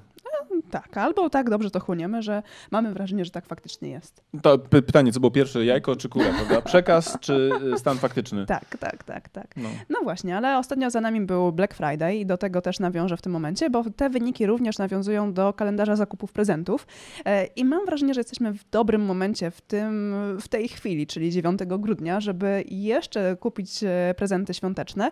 Tak, 0.71 0.97
albo 0.97 1.31
tak 1.31 1.51
dobrze 1.51 1.71
to 1.71 1.81
chłoniemy, 1.81 2.23
że 2.23 2.43
mamy 2.71 2.93
wrażenie, 2.93 3.25
że 3.25 3.31
tak 3.31 3.47
faktycznie 3.47 3.89
jest. 3.89 4.23
To 4.43 4.59
py- 4.59 4.83
pytanie, 4.83 5.13
co 5.13 5.21
było 5.21 5.31
pierwsze, 5.31 5.65
jajko 5.65 5.97
czy 5.97 6.09
kura, 6.09 6.31
prawda? 6.37 6.63
Przekaz 6.63 7.19
czy 7.21 7.51
e, 7.75 7.79
stan 7.79 7.99
faktyczny? 7.99 8.47
Tak, 8.47 8.77
tak, 8.77 9.05
tak, 9.05 9.29
tak. 9.29 9.57
No. 9.57 9.69
No 9.91 9.99
właśnie, 10.03 10.37
ale 10.37 10.59
ostatnio 10.59 10.91
za 10.91 11.01
nami 11.01 11.21
był 11.21 11.53
Black 11.53 11.75
Friday 11.75 12.17
i 12.17 12.27
do 12.27 12.37
tego 12.37 12.61
też 12.61 12.81
nawiążę 12.81 13.17
w 13.17 13.23
tym 13.23 13.33
momencie, 13.33 13.71
bo 13.71 13.85
te 13.97 14.11
wyniki 14.11 14.47
również 14.47 14.79
nawiązują 14.79 15.33
do 15.33 15.53
kalendarza 15.53 15.97
zakupów 15.97 16.33
prezentów 16.33 16.87
E, 17.25 17.47
i 17.47 17.65
mam 17.65 17.87
wrażenie, 17.87 18.15
że 18.15 18.21
jesteśmy 18.21 18.53
w 18.53 18.71
dobrym 18.71 19.03
momencie 19.03 19.51
w, 19.51 19.61
tym, 19.61 20.15
w 20.41 20.49
tej 20.49 20.69
chwili, 20.69 21.07
czyli 21.07 21.31
9 21.31 21.61
grudnia, 21.79 22.21
żeby 22.21 22.65
jeszcze 22.69 23.37
kupić 23.37 23.85
e, 23.85 24.15
prezenty 24.17 24.55
świąteczne, 24.55 25.11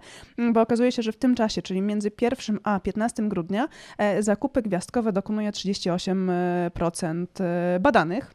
bo 0.53 0.61
okazuje 0.61 0.93
się, 0.93 1.03
że 1.03 1.13
w 1.13 1.17
tym 1.17 1.35
czasie, 1.35 1.63
czyli 1.63 1.83
między 1.83 2.11
1 2.21 2.59
a 2.63 2.81
15 2.81 3.29
grudnia 3.29 3.69
e, 3.99 4.23
zakupy 4.23 4.63
gwiazdkowe 4.63 5.13
dokonuje 5.47 5.53
38% 5.53 7.27
e, 7.41 7.81
badanych. 7.81 8.35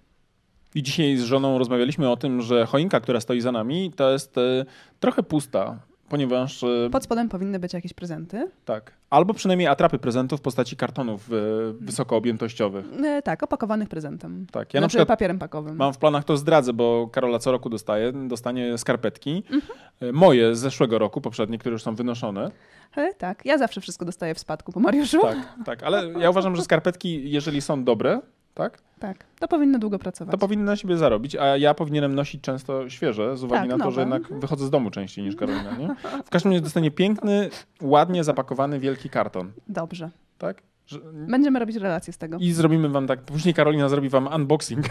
I 0.76 0.84
dzisiaj 0.84 1.18
z 1.18 1.24
żoną 1.24 1.58
rozmawialiśmy 1.58 2.10
o 2.10 2.18
tym, 2.18 2.42
że 2.42 2.66
choinka, 2.66 3.00
która 3.00 3.20
stoi 3.20 3.42
za 3.42 3.52
nami, 3.52 3.92
to 3.96 4.12
jest 4.12 4.38
e, 4.38 4.66
trochę 5.00 5.24
pusta, 5.24 5.80
ponieważ 6.12 6.64
e, 6.64 6.90
Pod 6.92 7.04
spodem 7.04 7.30
powinny 7.30 7.60
być 7.60 7.74
jakieś 7.74 7.94
prezenty. 7.94 8.52
tak, 8.66 8.94
albo 9.10 9.34
przynajmniej 9.34 9.68
atrapy 9.68 10.00
prezentów 10.00 10.40
w 10.40 10.44
postaci 10.44 10.76
kartonów 10.76 11.30
e, 11.32 11.36
wysokoobjętościowych. 11.80 12.86
E, 13.04 13.22
tak, 13.22 13.44
opakowanych 13.44 13.90
prezentem. 13.90 14.46
Tak, 14.52 14.74
ja 14.74 14.80
na 14.80 14.84
znaczy 14.84 14.90
przykład 14.90 15.08
papierem 15.08 15.40
pakowym. 15.40 15.76
Mam 15.76 15.94
w 15.94 15.98
planach 15.98 16.24
to 16.24 16.38
zdradzę, 16.38 16.74
bo 16.74 17.10
Karola 17.12 17.40
co 17.40 17.52
roku 17.52 17.70
dostaje, 17.70 18.12
dostanie 18.12 18.78
skarpetki. 18.78 19.44
Mhm. 19.52 19.62
E, 20.00 20.12
Moje 20.12 20.56
z 20.56 20.60
zeszłego 20.60 21.00
roku, 21.00 21.22
poprzednie, 21.22 21.58
które 21.58 21.74
już 21.74 21.84
są 21.84 21.96
wynoszone. 21.96 22.52
E, 22.96 23.14
tak, 23.14 23.46
ja 23.46 23.58
zawsze 23.58 23.82
wszystko 23.82 24.06
dostaję 24.06 24.36
w 24.36 24.40
spadku 24.40 24.72
po 24.72 24.80
Mariuszu. 24.80 25.22
Tak, 25.22 25.38
tak, 25.66 25.84
ale 25.84 26.12
ja 26.20 26.30
uważam, 26.30 26.56
że 26.56 26.62
skarpetki, 26.62 27.32
jeżeli 27.32 27.62
są 27.62 27.84
dobre, 27.84 28.22
tak, 28.54 28.78
Tak, 29.00 29.26
to 29.40 29.48
powinny 29.48 29.80
długo 29.80 30.00
pracować. 30.00 30.32
to 30.32 30.38
powinny 30.38 30.66
na 30.66 30.76
siebie 30.76 30.98
zarobić, 30.98 31.36
a 31.36 31.46
ja 31.58 31.74
powinienem 31.74 32.16
nosić 32.16 32.42
często 32.42 32.90
świeże, 32.90 33.38
z 33.38 33.44
uwagi 33.44 33.70
Tak, 33.70 33.78
na 33.80 33.86
to, 33.86 33.92
że 33.92 34.06
nowe. 34.06 34.16
jednak 34.18 34.40
wychodzę 34.42 34.66
z 34.66 34.70
domu 34.70 34.92
częściej 34.92 35.26
niż 35.26 35.36
Karolina. 35.36 35.78
Nie? 35.78 35.96
W 36.26 36.30
każdym 36.30 36.52
razie 36.52 36.62
dostanie 36.64 36.92
piękny, 36.92 37.50
ładnie 37.82 38.24
zapakowany 38.24 38.80
wielki 38.80 39.10
karton. 39.10 39.52
Dobrze. 39.68 40.10
Tak? 40.38 40.62
Że... 40.88 41.00
Będziemy 41.14 41.60
robić 41.60 41.76
relacje 41.76 42.14
z 42.14 42.18
tego. 42.18 42.38
I 42.40 42.52
zrobimy 42.52 42.90
wam 42.90 43.08
tak, 43.08 43.22
później 43.22 43.54
Karolina 43.54 43.90
zrobi 43.90 44.10
wam 44.10 44.28
unboxing. 44.36 44.86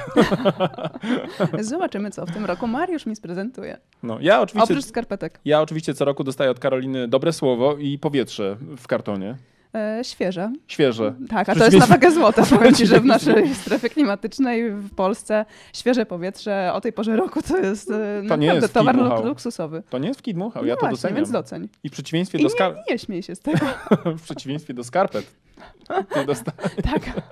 Zobaczymy, 1.60 2.10
co 2.10 2.26
w 2.26 2.30
tym 2.30 2.44
roku 2.44 2.66
Mariusz 2.66 3.06
mi 3.06 3.16
sprezentuje. 3.16 3.78
No, 4.02 4.18
ja 4.20 4.40
oczywiście, 4.40 4.74
Oprócz 4.74 4.84
skarpetek. 4.86 5.40
ja 5.44 5.60
oczywiście 5.60 5.94
co 5.94 6.04
roku 6.04 6.24
dostaję 6.24 6.50
od 6.50 6.58
Karoliny 6.58 7.08
dobre 7.08 7.32
słowo 7.32 7.76
i 7.76 7.98
powietrze 7.98 8.56
w 8.76 8.86
kartonie. 8.86 9.36
E, 9.74 10.04
świeże. 10.04 10.52
Świeże. 10.66 11.14
Tak, 11.28 11.48
a 11.48 11.54
to 11.54 11.64
jest 11.64 11.78
na 11.78 11.86
wagę 11.86 12.10
złota. 12.10 12.46
Powiem 12.58 12.74
ci, 12.74 12.86
że 12.86 13.00
w 13.00 13.04
naszej 13.04 13.54
strefie 13.54 13.88
klimatycznej 13.88 14.70
w 14.70 14.94
Polsce 14.94 15.44
świeże 15.72 16.06
powietrze 16.06 16.70
o 16.74 16.80
tej 16.80 16.92
porze 16.92 17.16
roku 17.16 17.42
to 17.42 17.58
jest 17.58 17.90
e, 17.90 18.22
naprawdę 18.22 18.54
jest 18.54 18.74
towar 18.74 19.24
luksusowy. 19.24 19.82
To 19.90 19.98
nie 19.98 20.08
jest 20.08 20.20
w 20.20 20.22
Kidmuchał, 20.22 20.62
No 20.62 20.68
ja 20.68 20.74
to 20.74 20.80
właśnie, 20.80 20.96
doceniam. 20.96 21.16
więc 21.16 21.30
doceń. 21.30 21.68
I 21.84 21.88
w 21.88 21.92
przeciwieństwie 21.92 22.38
I 22.38 22.42
do 22.42 22.48
nie, 22.48 22.54
skar... 22.54 22.74
nie 22.90 22.98
śmiej 22.98 23.22
się 23.22 23.34
z 23.34 23.40
tego. 23.40 23.66
w 24.18 24.22
przeciwieństwie 24.22 24.74
do 24.74 24.84
skarpet. 24.84 25.26
Ty 26.14 26.24
dosta... 26.30 26.52
tak. 26.90 27.22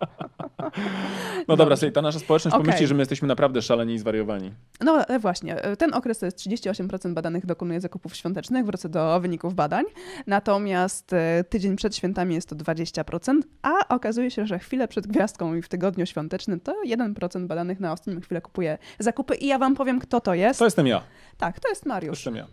No 1.49 1.57
dobra, 1.57 1.77
sobie 1.77 1.93
ta 1.93 2.03
nasza 2.03 2.19
społeczność 2.19 2.55
Okej. 2.55 2.67
pomyśli, 2.67 2.87
że 2.87 2.95
my 2.95 3.01
jesteśmy 3.01 3.29
naprawdę 3.29 3.63
szaleni 3.63 3.95
i 3.95 3.99
zwariowani. 3.99 4.53
No 4.81 5.09
e, 5.09 5.19
właśnie, 5.19 5.63
e, 5.63 5.77
ten 5.77 5.95
okres 5.95 6.19
to 6.19 6.27
jest 6.27 6.39
38% 6.39 7.15
badanych 7.15 7.47
dokonuje 7.47 7.81
zakupów 7.81 8.17
świątecznych, 8.17 8.67
wrócę 8.67 8.89
do 8.89 9.21
wyników 9.21 9.55
badań, 9.55 9.85
natomiast 10.27 11.13
e, 11.13 11.45
tydzień 11.49 11.77
przed 11.77 11.97
świętami 11.97 12.35
jest 12.35 12.49
to 12.49 12.57
20%, 12.57 13.41
a 13.63 13.89
okazuje 13.89 14.31
się, 14.31 14.47
że 14.47 14.59
chwilę 14.59 14.89
przed 14.89 15.07
gwiazdką 15.07 15.55
i 15.55 15.63
w 15.63 15.69
tygodniu 15.69 16.07
świątecznym 16.07 16.61
to 16.61 16.75
1% 16.87 17.47
badanych 17.47 17.81
na 17.81 17.93
ostatnią 17.93 18.21
chwilę 18.21 18.41
kupuje 18.41 18.79
zakupy 18.99 19.35
i 19.35 19.47
ja 19.47 19.59
wam 19.59 19.75
powiem, 19.75 20.01
kto 20.01 20.21
to 20.21 20.35
jest. 20.35 20.59
To 20.59 20.65
jestem 20.65 20.87
ja. 20.87 21.03
Tak, 21.39 21.61
to 21.61 21.69
jest 21.69 21.83
To 21.83 21.89
Mariusz. 21.89 22.19
jestem 22.19 22.37
ja. 22.37 22.47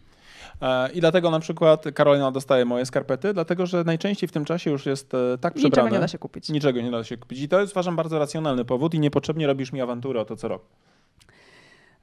E, 0.61 0.91
I 0.91 0.99
dlatego 0.99 1.31
na 1.31 1.39
przykład 1.39 1.83
Karolina 1.95 2.31
dostaje 2.31 2.65
moje 2.65 2.86
skarpety, 2.86 3.33
dlatego 3.33 3.65
że 3.65 3.83
najczęściej 3.83 4.29
w 4.29 4.31
tym 4.31 4.45
czasie 4.45 4.71
już 4.71 4.86
jest 4.86 5.13
e, 5.13 5.38
tak 5.38 5.55
Niczego 5.55 5.71
przebrane. 5.71 5.95
nie 5.97 5.99
da 5.99 6.07
się 6.07 6.17
kupić. 6.17 6.49
Niczego 6.49 6.81
nie 6.81 6.91
da 6.91 7.03
się 7.03 7.17
kupić. 7.17 7.39
I 7.39 7.49
to 7.49 7.61
jest 7.61 7.73
uważam 7.73 7.95
bardzo 7.95 8.19
racjonalny 8.19 8.65
powód 8.65 8.93
i 8.93 8.99
niepotrzebnie 8.99 9.47
robisz 9.47 9.71
mi 9.71 9.81
awanturę 9.81 10.21
o 10.21 10.25
to 10.25 10.36
co 10.36 10.47
rok. 10.47 10.61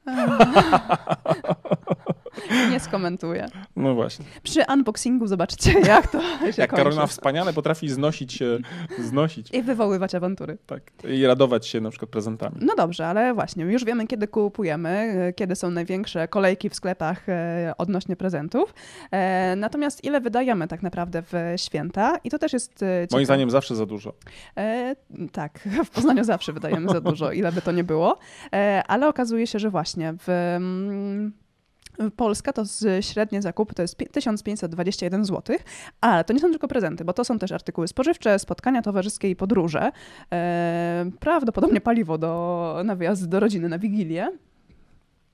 Nie 2.71 2.81
skomentuję. 2.81 3.47
No 3.77 3.95
właśnie. 3.95 4.25
Przy 4.43 4.61
unboxingu 4.73 5.27
zobaczcie, 5.27 5.81
jak 5.89 6.07
to 6.11 6.21
się 6.21 6.27
Jak 6.47 6.55
kończy. 6.57 6.67
Karolina 6.77 7.07
wspaniale 7.07 7.53
potrafi 7.53 7.89
znosić 7.89 8.33
się, 8.33 8.59
znosić 8.99 9.49
I 9.53 9.63
wywoływać 9.63 10.15
awantury. 10.15 10.59
tak, 10.67 10.83
i 11.05 11.27
radować 11.27 11.67
się 11.67 11.81
na 11.81 11.91
przykład 11.91 12.11
prezentami. 12.11 12.57
No 12.61 12.75
dobrze, 12.77 13.07
ale 13.07 13.35
właśnie, 13.35 13.65
już 13.65 13.85
wiemy, 13.85 14.07
kiedy 14.07 14.29
kupujemy, 14.29 14.89
e, 15.29 15.33
kiedy 15.33 15.57
są 15.57 15.71
największe 15.71 16.29
kolejki 16.29 16.69
w 16.71 16.75
sklepach 16.75 17.29
e, 17.29 17.73
odnośnie 17.79 18.17
prezentów. 18.17 18.75
E, 19.11 19.57
natomiast 19.57 20.05
ile 20.05 20.21
wydajemy 20.21 20.69
tak 20.69 20.83
naprawdę 20.83 21.23
w 21.23 21.33
święta? 21.57 22.17
I 22.25 22.31
to 22.31 22.39
też 22.39 22.53
jest. 22.53 22.83
e, 22.83 22.87
Moim 22.87 23.07
ciekawe. 23.09 23.25
zdaniem 23.25 23.51
zawsze 23.51 23.77
za 23.77 23.87
dużo. 23.87 24.13
E, 24.57 24.97
tak, 25.33 25.59
w 25.85 25.91
Poznaniu 25.91 26.25
zawsze 26.25 26.53
wydajemy 26.53 26.89
za 26.93 27.01
dużo, 27.01 27.33
ile 27.43 27.53
by 27.53 27.63
to 27.63 27.73
nie 27.73 27.85
było. 27.85 28.19
E, 28.55 28.83
ale 28.89 29.09
okazuje 29.09 29.47
się, 29.47 29.59
że 29.59 29.71
właśnie 29.71 30.15
w. 30.27 30.59
Polska 32.16 32.53
to 32.53 32.62
średnie 33.01 33.43
zakupy 33.43 33.74
to 33.74 33.82
jest 33.82 33.97
pi- 33.97 34.07
1521 34.07 35.24
zł, 35.24 35.57
ale 36.01 36.24
to 36.24 36.32
nie 36.32 36.40
są 36.40 36.51
tylko 36.51 36.68
prezenty, 36.68 37.05
bo 37.05 37.12
to 37.12 37.24
są 37.24 37.38
też 37.38 37.53
artykuły 37.53 37.88
spożywcze, 37.88 38.38
spotkania 38.38 38.82
towarzyskie 38.82 39.30
i 39.30 39.36
podróże. 39.36 39.90
E, 40.32 41.11
prawdopodobnie 41.20 41.80
paliwo 41.80 42.18
do, 42.18 42.76
na 42.84 42.97
wyjazd 42.97 43.28
do 43.28 43.40
rodziny 43.40 43.68
na 43.68 43.78
Wigilię. 43.78 44.28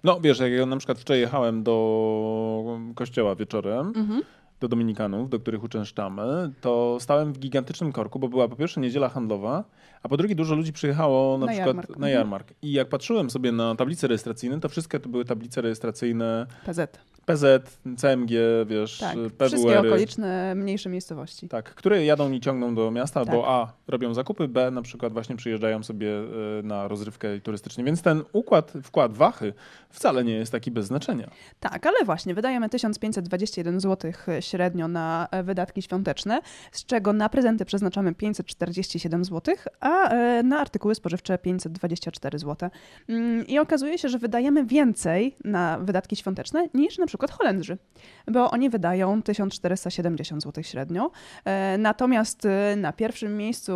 No 0.05 0.21
wiesz, 0.21 0.39
jak 0.41 0.53
ja 0.53 0.67
na 0.67 0.77
przykład 0.77 0.99
wczoraj 0.99 1.21
jechałem 1.21 1.63
do 1.63 2.79
kościoła 2.95 3.35
wieczorem, 3.35 3.93
Mhm. 3.97 4.23
Do 4.61 4.69
Dominikanów, 4.69 5.31
do 5.31 5.41
których 5.41 5.65
uczęszczamy, 5.65 6.53
to 6.61 6.97
stałem 7.01 7.33
w 7.33 7.39
gigantycznym 7.39 7.93
korku, 7.93 8.19
bo 8.19 8.29
była 8.29 8.49
po 8.49 8.57
pierwsze 8.57 8.81
niedziela 8.81 9.09
handlowa, 9.09 9.65
a 10.03 10.09
po 10.09 10.17
drugie 10.17 10.35
dużo 10.35 10.55
ludzi 10.55 10.73
przyjechało 10.73 11.39
na, 11.39 11.47
Na 11.47 11.53
przykład 11.53 11.77
jarmark. 11.77 11.99
na 11.99 12.09
jarmark. 12.09 12.53
I 12.63 12.73
jak 12.73 12.89
patrzyłem 12.89 13.31
sobie 13.31 13.53
na 13.53 13.75
tablice 13.75 14.07
rejestracyjne, 14.09 14.61
to 14.61 14.69
wszystkie 14.69 15.01
to 15.01 15.09
były 15.09 15.25
tablice 15.25 15.61
rejestracyjne 15.61 16.47
PZ. 16.67 16.99
PZ, 17.29 17.79
CMG, 17.97 18.31
wiesz, 18.67 18.99
Tak, 18.99 19.17
wszystkie 19.47 19.69
PWR. 19.69 19.85
-y. 19.85 19.89
okoliczne, 19.89 20.55
mniejsze 20.55 20.89
miejscowości. 20.89 21.49
Tak, 21.49 21.75
które 21.75 22.05
jadą 22.05 22.33
i 22.33 22.41
ciągną 22.41 22.75
do 22.75 22.91
miasta, 22.91 23.25
Tak. 23.25 23.35
bo 23.35 23.49
A 23.49 23.73
robią 23.89 24.15
zakupy, 24.15 24.49
B 24.49 24.71
na 24.71 24.83
przykład 24.83 25.13
właśnie 25.13 25.37
przyjeżdżają 25.37 25.83
sobie 25.83 26.09
y, 26.09 26.63
na 26.63 26.89
rozrywkę 26.89 27.41
turystycznie. 27.41 27.85
Więc 27.85 28.03
ten 28.03 28.23
układ, 28.33 28.73
wkład 28.83 29.13
wachy 29.13 29.53
wcale 29.91 30.25
nie 30.25 30.33
jest 30.35 30.53
taki 30.53 30.71
bez 30.71 30.87
znaczenia. 30.87 31.31
Tak, 31.61 31.87
ale 31.87 32.05
właśnie 32.05 32.35
wydajemy 32.35 32.69
1521 32.69 33.81
zł 33.81 34.13
średnio 34.41 34.89
na 34.89 35.29
e, 35.31 35.43
wydatki 35.43 35.83
świąteczne, 35.83 36.41
z 36.73 36.87
czego 36.87 37.13
na 37.13 37.29
prezenty 37.29 37.65
przeznaczamy 37.65 38.15
547 38.15 39.25
zł, 39.25 39.55
a 39.81 40.09
e, 40.09 40.43
na 40.43 40.61
artykuły 40.61 40.95
spożywcze 40.95 41.39
524 41.39 42.39
zł. 42.39 42.71
Mm, 43.09 43.47
I 43.47 43.59
okazuje 43.59 43.99
się, 43.99 44.09
że 44.09 44.19
wydajemy 44.19 44.65
więcej 44.65 45.37
na 45.45 45.79
wydatki 45.79 46.17
świąteczne 46.17 46.69
niż 46.75 46.99
na 46.99 47.07
przykład 47.07 47.18
Holendrzy, 47.27 47.79
bo 48.27 48.51
oni 48.51 48.71
wydają 48.71 49.23
1470 49.23 50.43
zł 50.43 50.65
średnio. 50.65 51.11
E, 51.45 51.79
Natomiast 51.79 52.47
e, 52.47 52.77
na 52.77 52.93
pierwszym 52.93 53.37
miejscu 53.37 53.73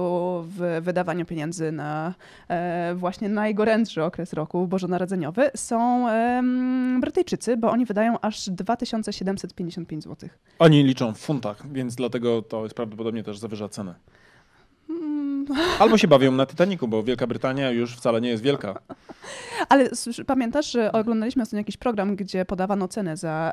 w 0.47 0.81
wydawaniu 0.83 1.25
pieniędzy 1.25 1.73
na 1.73 2.15
e, 2.49 2.95
właśnie 2.95 3.29
najgorętszy 3.29 4.05
okres 4.05 4.33
roku 4.33 4.67
bożonarodzeniowy 4.67 5.51
są 5.57 6.07
Brytyjczycy, 7.01 7.57
bo 7.57 7.71
oni 7.71 7.85
wydają 7.85 8.21
aż 8.21 8.51
2755 8.51 10.05
zł. 10.05 10.29
Oni 10.59 10.85
liczą 10.85 11.13
w 11.15 11.19
funtach, 11.19 11.73
więc 11.73 11.95
dlatego 11.95 12.43
to 12.43 12.63
jest 12.63 12.75
prawdopodobnie 12.75 13.23
też 13.23 13.39
zawyża 13.39 13.69
cenę. 13.69 13.95
Albo 15.79 15.99
się 15.99 16.09
bawią 16.09 16.33
na 16.33 16.47
Titaniku, 16.47 16.89
bo 16.89 17.03
Wielka 17.03 17.27
Brytania 17.27 17.71
już 17.71 17.97
wcale 17.97 18.21
nie 18.21 18.29
jest 18.29 18.43
wielka. 18.43 18.79
Ale 19.69 19.89
pamiętasz, 20.27 20.73
że 20.73 20.93
oglądaliśmy 20.93 21.43
ostatnio 21.43 21.59
jakiś 21.59 21.77
program, 21.77 22.17
gdzie 22.17 22.45
podawano 22.45 22.89
cenę 22.89 23.17
za 23.17 23.53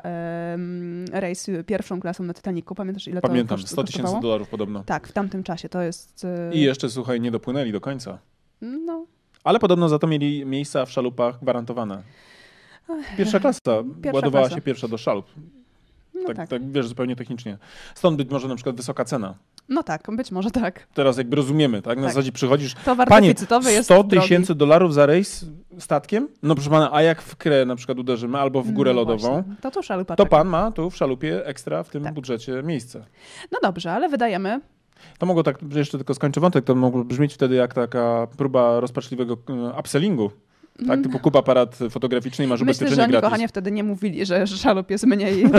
rejs 1.12 1.46
pierwszą 1.66 2.00
klasą 2.00 2.24
na 2.24 2.34
Titaniku. 2.34 2.74
Pamiętasz, 2.74 3.08
ile 3.08 3.20
Pamiętam, 3.20 3.58
to 3.58 3.64
koszt- 3.64 3.68
100 3.72 3.84
tysięcy 3.84 4.12
dolarów 4.22 4.48
podobno. 4.48 4.84
Tak, 4.84 5.08
w 5.08 5.12
tamtym 5.12 5.42
czasie 5.42 5.68
to 5.68 5.82
jest... 5.82 6.24
e, 6.24 6.54
I 6.54 6.60
jeszcze, 6.60 6.90
słuchaj, 6.90 7.20
nie 7.20 7.30
dopłynęli 7.30 7.72
do 7.72 7.80
końca. 7.80 8.18
No, 8.60 9.06
Ale 9.44 9.58
podobno 9.58 9.88
za 9.88 9.98
to 9.98 10.06
mieli 10.06 10.46
miejsca 10.46 10.86
w 10.86 10.90
szalupach 10.90 11.38
gwarantowane. 11.42 12.02
Pierwsza 13.16 13.40
klasa 13.40 13.60
Pierwsza 14.02 14.16
ładowała 14.16 14.44
klasa. 14.44 14.54
się 14.56 14.62
pierwsza 14.62 14.88
do 14.88 14.98
szalup. 14.98 15.26
No 16.20 16.26
tak, 16.26 16.36
tak. 16.36 16.48
tak, 16.48 16.72
wiesz, 16.72 16.86
zupełnie 16.88 17.16
technicznie. 17.16 17.58
Stąd 17.94 18.16
być 18.16 18.30
może 18.30 18.48
na 18.48 18.54
przykład 18.54 18.76
wysoka 18.76 19.04
cena. 19.04 19.34
No 19.68 19.82
tak, 19.82 20.08
być 20.16 20.30
może 20.30 20.50
tak. 20.50 20.86
Teraz 20.94 21.18
jakby 21.18 21.36
rozumiemy, 21.36 21.82
tak? 21.82 21.98
Na 21.98 22.04
Tak. 22.04 22.12
zasadzie 22.12 22.32
przychodzisz, 22.32 22.74
Towar 22.74 23.08
Panie, 23.08 23.28
deficytowy 23.28 23.72
jest 23.72 23.84
100 23.84 23.94
drogi. 24.04 24.22
tysięcy 24.22 24.54
dolarów 24.54 24.94
za 24.94 25.06
rejs 25.06 25.44
statkiem? 25.78 26.28
No 26.42 26.54
proszę 26.54 26.70
pana, 26.70 26.90
a 26.92 27.02
jak 27.02 27.22
w 27.22 27.36
krę 27.36 27.64
na 27.64 27.76
przykład 27.76 27.98
uderzymy, 27.98 28.38
albo 28.38 28.62
w 28.62 28.70
górę 28.70 28.92
No 28.92 29.00
lodową, 29.00 29.28
właśnie. 29.32 29.54
To 29.60 29.70
tu 29.70 29.82
szalupa 29.82 30.16
to 30.16 30.26
pan 30.26 30.48
ma 30.48 30.70
tu 30.72 30.90
w 30.90 30.96
szalupie 30.96 31.46
ekstra 31.46 31.82
w 31.82 31.88
tym 31.90 32.04
Tak. 32.04 32.14
budżecie 32.14 32.62
miejsce. 32.62 33.04
No 33.52 33.58
dobrze, 33.62 33.92
ale 33.92 34.08
wydajemy 34.08 34.60
To 35.18 35.26
mogło 35.26 35.42
tak, 35.42 35.58
jeszcze 35.74 35.98
tylko 35.98 36.14
skończę 36.14 36.40
wątek, 36.40 36.64
to 36.64 36.74
mogło 36.74 37.04
brzmieć 37.04 37.34
wtedy 37.34 37.54
jak 37.54 37.74
taka 37.74 38.26
próba 38.36 38.80
rozpaczliwego 38.80 39.36
e, 39.48 39.80
upsellingu. 39.80 40.30
Tak, 40.88 41.02
typu 41.02 41.18
kup 41.18 41.36
aparat 41.36 41.78
fotograficzny 41.90 42.44
i 42.44 42.48
masz 42.48 42.60
Mm. 42.60 42.66
Myślę, 42.66 42.78
że 42.78 42.84
ubezpieczenie 42.86 43.04
oni, 43.04 43.10
gratis. 43.12 43.26
kochanie, 43.28 43.48
wtedy 43.48 43.70
nie 43.70 43.84
mówili, 43.84 44.26
że 44.26 44.46
szalup 44.46 44.90
jest 44.90 45.06
mniej 45.06 45.44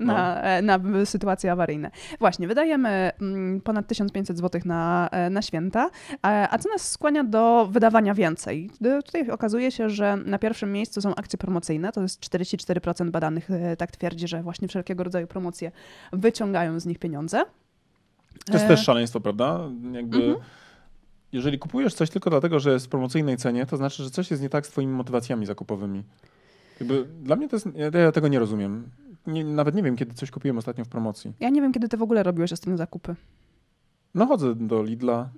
na, 0.00 0.42
e, 0.42 0.62
na 0.62 0.78
sytuacje 1.04 1.52
awaryjne. 1.52 1.90
Właśnie, 2.18 2.48
wydajemy 2.48 3.10
mm, 3.20 3.60
ponad 3.60 3.86
1500 3.86 4.38
zł 4.38 4.60
na, 4.64 5.08
e, 5.12 5.30
na 5.30 5.42
święta, 5.42 5.90
a, 6.22 6.58
co 6.58 6.68
nas 6.68 6.90
skłania 6.90 7.24
do 7.24 7.68
wydawania 7.70 8.14
więcej? 8.14 8.70
D- 8.80 9.02
Tutaj 9.02 9.30
okazuje 9.30 9.70
się, 9.70 9.90
że 9.90 10.16
na 10.24 10.38
pierwszym 10.38 10.72
miejscu 10.72 11.00
są 11.00 11.14
akcje 11.14 11.38
promocyjne, 11.38 11.92
to 11.92 12.02
jest 12.02 12.20
44% 12.20 13.10
badanych 13.10 13.50
e, 13.50 13.76
tak 13.76 13.90
twierdzi, 13.90 14.28
że 14.28 14.42
właśnie 14.42 14.68
wszelkiego 14.68 15.04
rodzaju 15.04 15.26
promocje 15.26 15.72
wyciągają 16.12 16.80
z 16.80 16.86
nich 16.86 16.98
pieniądze. 16.98 17.42
To 18.46 18.52
jest 18.52 18.64
E, 18.64 18.68
też 18.68 18.84
szaleństwo, 18.84 19.20
prawda? 19.20 19.60
Jakby, 19.92 20.16
Mhm. 20.16 20.36
Jeżeli 21.32 21.58
kupujesz 21.58 21.94
coś 21.94 22.10
tylko 22.10 22.30
dlatego, 22.30 22.60
że 22.60 22.72
jest 22.72 22.86
w 22.86 22.88
promocyjnej 22.88 23.36
cenie, 23.36 23.66
to 23.66 23.76
znaczy, 23.76 24.02
że 24.04 24.10
coś 24.10 24.30
jest 24.30 24.42
nie 24.42 24.48
tak 24.48 24.66
z 24.66 24.70
twoimi 24.70 24.92
motywacjami 24.92 25.46
zakupowymi. 25.46 26.04
Jakby, 26.80 27.04
dla 27.22 27.36
mnie 27.36 27.48
to 27.48 27.56
jest, 27.56 27.68
ja, 28.04 28.12
tego 28.12 28.28
nie 28.28 28.38
rozumiem. 28.38 28.90
Nie, 29.26 29.44
nawet 29.44 29.74
nie 29.74 29.82
wiem, 29.82 29.96
kiedy 29.96 30.14
coś 30.14 30.30
kupiłem 30.30 30.58
ostatnio 30.58 30.84
w 30.84 30.88
promocji. 30.88 31.32
Ja 31.40 31.48
nie 31.48 31.60
wiem, 31.62 31.72
kiedy 31.72 31.88
ty 31.88 31.96
w 31.96 32.02
ogóle 32.02 32.22
robiłeś 32.22 32.52
ostatnio 32.52 32.76
zakupy. 32.76 33.14
No 34.14 34.26
chodzę 34.26 34.54
do 34.54 34.82
Lidla. 34.82 35.30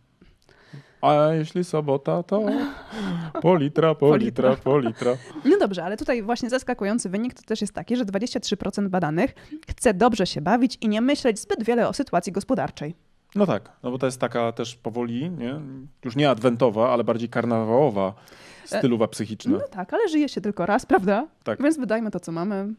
A 1.03 1.14
jeśli 1.32 1.64
sobota, 1.64 2.22
to 2.22 2.43
po 3.43 3.57
litra, 3.57 3.95
po 3.95 4.09
Po 4.09 4.16
litra, 4.16 4.51
litra. 4.51 4.64
po 4.64 4.78
litra. 4.78 5.16
No 5.45 5.59
dobrze, 5.59 5.84
ale 5.84 5.97
tutaj 5.97 6.22
właśnie 6.22 6.51
zaskakujący 6.51 7.09
wynik 7.09 7.34
to 7.34 7.43
też 7.43 7.61
jest 7.61 7.72
taki, 7.72 7.97
że 7.97 8.05
23% 8.05 8.88
badanych 8.88 9.34
chce 9.68 9.95
dobrze 9.95 10.26
się 10.26 10.40
bawić 10.40 10.78
i 10.80 10.88
nie 10.88 11.01
myśleć 11.01 11.40
zbyt 11.40 11.64
wiele 11.64 11.88
o 11.88 11.93
sytuacji 11.93 12.32
gospodarczej. 12.32 12.95
No 13.35 13.47
tak, 13.47 13.70
no 13.83 13.91
bo 13.91 13.99
to 13.99 14.07
jest 14.07 14.20
taka 14.20 14.53
też 14.53 14.76
powoli, 14.76 15.30
nie? 15.30 15.61
już 16.05 16.16
nie 16.16 16.30
adwentowa, 16.30 16.91
ale 16.93 17.05
bardziej 17.05 17.28
karnawałowa 17.28 18.14
stylowa 18.64 19.09
psychiczna. 19.09 19.53
No 19.53 19.68
tak, 19.70 19.93
ale 19.95 20.09
żyje 20.09 20.28
się 20.28 20.41
tylko 20.41 20.66
raz, 20.66 20.87
prawda? 20.87 21.26
Tak. 21.45 21.62
Więc 21.62 21.78
wydajmy 21.78 22.11
to, 22.11 22.20
co 22.20 22.33
mamy. 22.33 22.74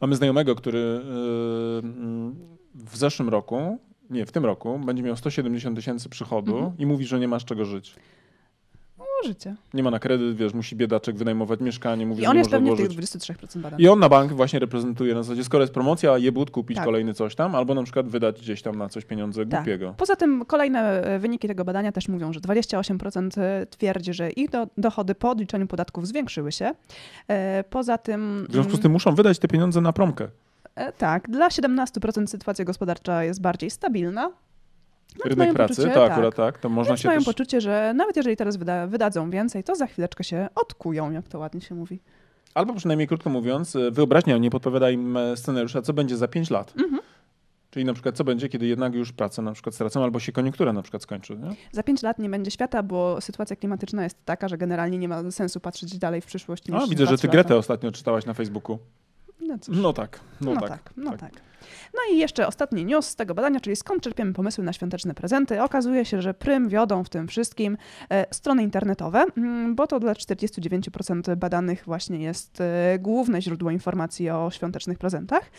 Mamy 0.00 0.16
znajomego, 0.16 0.54
który 0.54 0.78
yy, 0.78 1.82
w 2.74 2.96
zeszłym 2.96 3.28
roku 3.28 3.78
nie, 4.10 4.26
w 4.26 4.32
tym 4.32 4.44
roku 4.44 4.78
będzie 4.78 5.02
miał 5.02 5.16
170 5.16 5.76
tysięcy 5.76 6.08
przychodu 6.08 6.56
Mhm. 6.56 6.78
i 6.78 6.86
mówi, 6.86 7.04
że 7.06 7.20
nie 7.20 7.28
ma 7.28 7.38
z 7.38 7.44
czego 7.44 7.64
żyć. 7.64 7.94
Możecie. 9.24 9.54
Nie 9.74 9.82
ma 9.82 9.90
na 9.90 9.98
kredyt, 9.98 10.36
wiesz, 10.36 10.54
musi 10.54 10.76
biedaczek 10.76 11.16
wynajmować 11.16 11.60
mieszkanie, 11.60 12.06
mówi, 12.06 12.22
I 12.22 12.26
on 12.26 12.36
jest 12.36 12.50
pewnie 12.50 12.72
w 12.74 12.76
tych 12.76 12.86
odłożyć. 12.90 13.10
23% 13.10 13.58
badań. 13.58 13.80
I 13.80 13.88
on 13.88 13.98
na 13.98 14.08
bank 14.08 14.32
właśnie 14.32 14.58
reprezentuje 14.58 15.14
na 15.14 15.22
zasadzie, 15.22 15.44
skoro 15.44 15.62
jest 15.62 15.72
promocja, 15.74 16.18
jebut 16.18 16.50
kupić 16.50 16.76
Tak. 16.76 16.84
kolejny 16.84 17.14
coś 17.14 17.34
tam, 17.34 17.54
albo 17.54 17.74
na 17.74 17.82
przykład 17.82 18.08
wydać 18.08 18.40
gdzieś 18.40 18.62
tam 18.62 18.76
na 18.78 18.88
coś 18.88 19.04
pieniądze 19.04 19.46
Tak. 19.46 19.60
głupiego. 19.60 19.94
Poza 19.96 20.16
tym 20.16 20.44
kolejne 20.44 20.80
e, 21.02 21.18
wyniki 21.18 21.48
tego 21.48 21.64
badania 21.64 21.92
też 21.92 22.08
mówią, 22.08 22.32
że 22.32 22.40
28% 22.40 23.66
twierdzi, 23.70 24.14
że 24.14 24.30
ich 24.30 24.50
do, 24.50 24.66
dochody 24.78 25.14
po 25.14 25.30
odliczeniu 25.30 25.66
podatków 25.66 26.06
zwiększyły 26.06 26.52
się. 26.52 26.72
E, 27.28 27.64
Poza 27.70 27.98
tym... 27.98 28.46
W 28.48 28.52
związku 28.52 28.76
z 28.76 28.80
tym 28.80 28.92
muszą 28.92 29.14
wydać 29.14 29.38
te 29.38 29.48
pieniądze 29.48 29.80
na 29.80 29.92
promkę. 29.92 30.28
e, 30.74 30.92
Tak, 30.92 31.30
dla 31.30 31.48
17% 31.48 32.26
sytuacja 32.26 32.64
gospodarcza 32.64 33.24
jest 33.24 33.40
bardziej 33.40 33.70
stabilna. 33.70 34.30
No, 35.18 35.30
Rynek 35.30 35.52
pracy, 35.52 35.74
poczucie, 35.76 35.94
to 35.94 36.00
tak. 36.00 36.12
akurat 36.12 36.34
tak, 36.34 36.58
to 36.58 36.68
można 36.68 36.90
Więc 36.90 37.00
się 37.00 37.08
mają 37.08 37.20
też... 37.20 37.26
poczucie, 37.26 37.60
że 37.60 37.92
nawet 37.96 38.16
jeżeli 38.16 38.36
teraz 38.36 38.56
wyda, 38.56 38.86
wydadzą 38.86 39.30
więcej, 39.30 39.64
to 39.64 39.74
za 39.74 39.86
chwileczkę 39.86 40.24
się 40.24 40.48
odkują, 40.54 41.10
jak 41.10 41.28
to 41.28 41.38
ładnie 41.38 41.60
się 41.60 41.74
mówi. 41.74 42.00
Albo 42.54 42.74
przynajmniej 42.74 43.08
krótko 43.08 43.30
mówiąc, 43.30 43.76
wyobraźnia 43.90 44.38
nie 44.38 44.50
podpowiada 44.50 44.90
im 44.90 45.18
scenariusza, 45.36 45.82
co 45.82 45.92
będzie 45.92 46.16
za 46.16 46.28
5 46.28 46.50
lat. 46.50 46.74
Mhm. 46.76 47.02
Czyli 47.70 47.84
na 47.84 47.92
przykład 47.92 48.16
co 48.16 48.24
będzie, 48.24 48.48
kiedy 48.48 48.66
jednak 48.66 48.94
już 48.94 49.12
pracę 49.12 49.42
na 49.42 49.52
przykład 49.52 49.74
stracą, 49.74 50.04
albo 50.04 50.20
się 50.20 50.32
koniunktura 50.32 50.72
na 50.72 50.82
przykład 50.82 51.02
skończy. 51.02 51.36
Nie? 51.36 51.50
Za 51.72 51.82
5 51.82 52.02
lat 52.02 52.18
nie 52.18 52.28
będzie 52.28 52.50
świata, 52.50 52.82
bo 52.82 53.20
sytuacja 53.20 53.56
klimatyczna 53.56 54.04
jest 54.04 54.24
taka, 54.24 54.48
że 54.48 54.58
generalnie 54.58 54.98
nie 54.98 55.08
ma 55.08 55.30
sensu 55.30 55.60
patrzeć 55.60 55.98
dalej 55.98 56.20
w 56.20 56.26
przyszłość 56.26 56.68
niż 56.68 56.82
A, 56.82 56.86
widzę, 56.86 57.06
że 57.06 57.18
ty 57.18 57.28
Gretę 57.28 57.48
lata. 57.48 57.56
ostatnio 57.56 57.92
czytałaś 57.92 58.26
na 58.26 58.34
Facebooku. 58.34 58.78
No 59.48 59.58
cóż. 59.58 59.76
No 59.78 59.92
tak, 59.92 60.20
no, 60.40 60.54
No, 60.54 60.60
tak. 60.60 60.70
tak, 60.70 60.92
no 60.96 61.10
tak. 61.10 61.20
tak. 61.20 61.42
No 61.94 62.00
i 62.14 62.18
jeszcze 62.18 62.46
ostatni 62.46 62.84
news 62.84 63.06
z 63.06 63.16
tego 63.16 63.34
badania, 63.34 63.60
czyli 63.60 63.76
skąd 63.76 64.02
czerpiemy 64.02 64.32
pomysły 64.32 64.64
na 64.64 64.72
świąteczne 64.72 65.14
prezenty. 65.14 65.62
Okazuje 65.62 66.04
się, 66.04 66.22
że 66.22 66.34
prym 66.34 66.68
wiodą 66.68 67.04
w 67.04 67.08
tym 67.08 67.28
wszystkim 67.28 67.76
e, 68.10 68.34
strony 68.34 68.62
internetowe, 68.62 69.24
mm, 69.36 69.74
bo 69.74 69.86
to 69.86 70.00
dla 70.00 70.12
49% 70.12 71.36
badanych 71.36 71.82
właśnie 71.86 72.18
jest 72.18 72.60
e, 72.60 72.98
główne 72.98 73.42
źródło 73.42 73.70
informacji 73.70 74.30
o 74.30 74.50
świątecznych 74.50 74.98
prezentach. 74.98 75.42
E, 75.42 75.50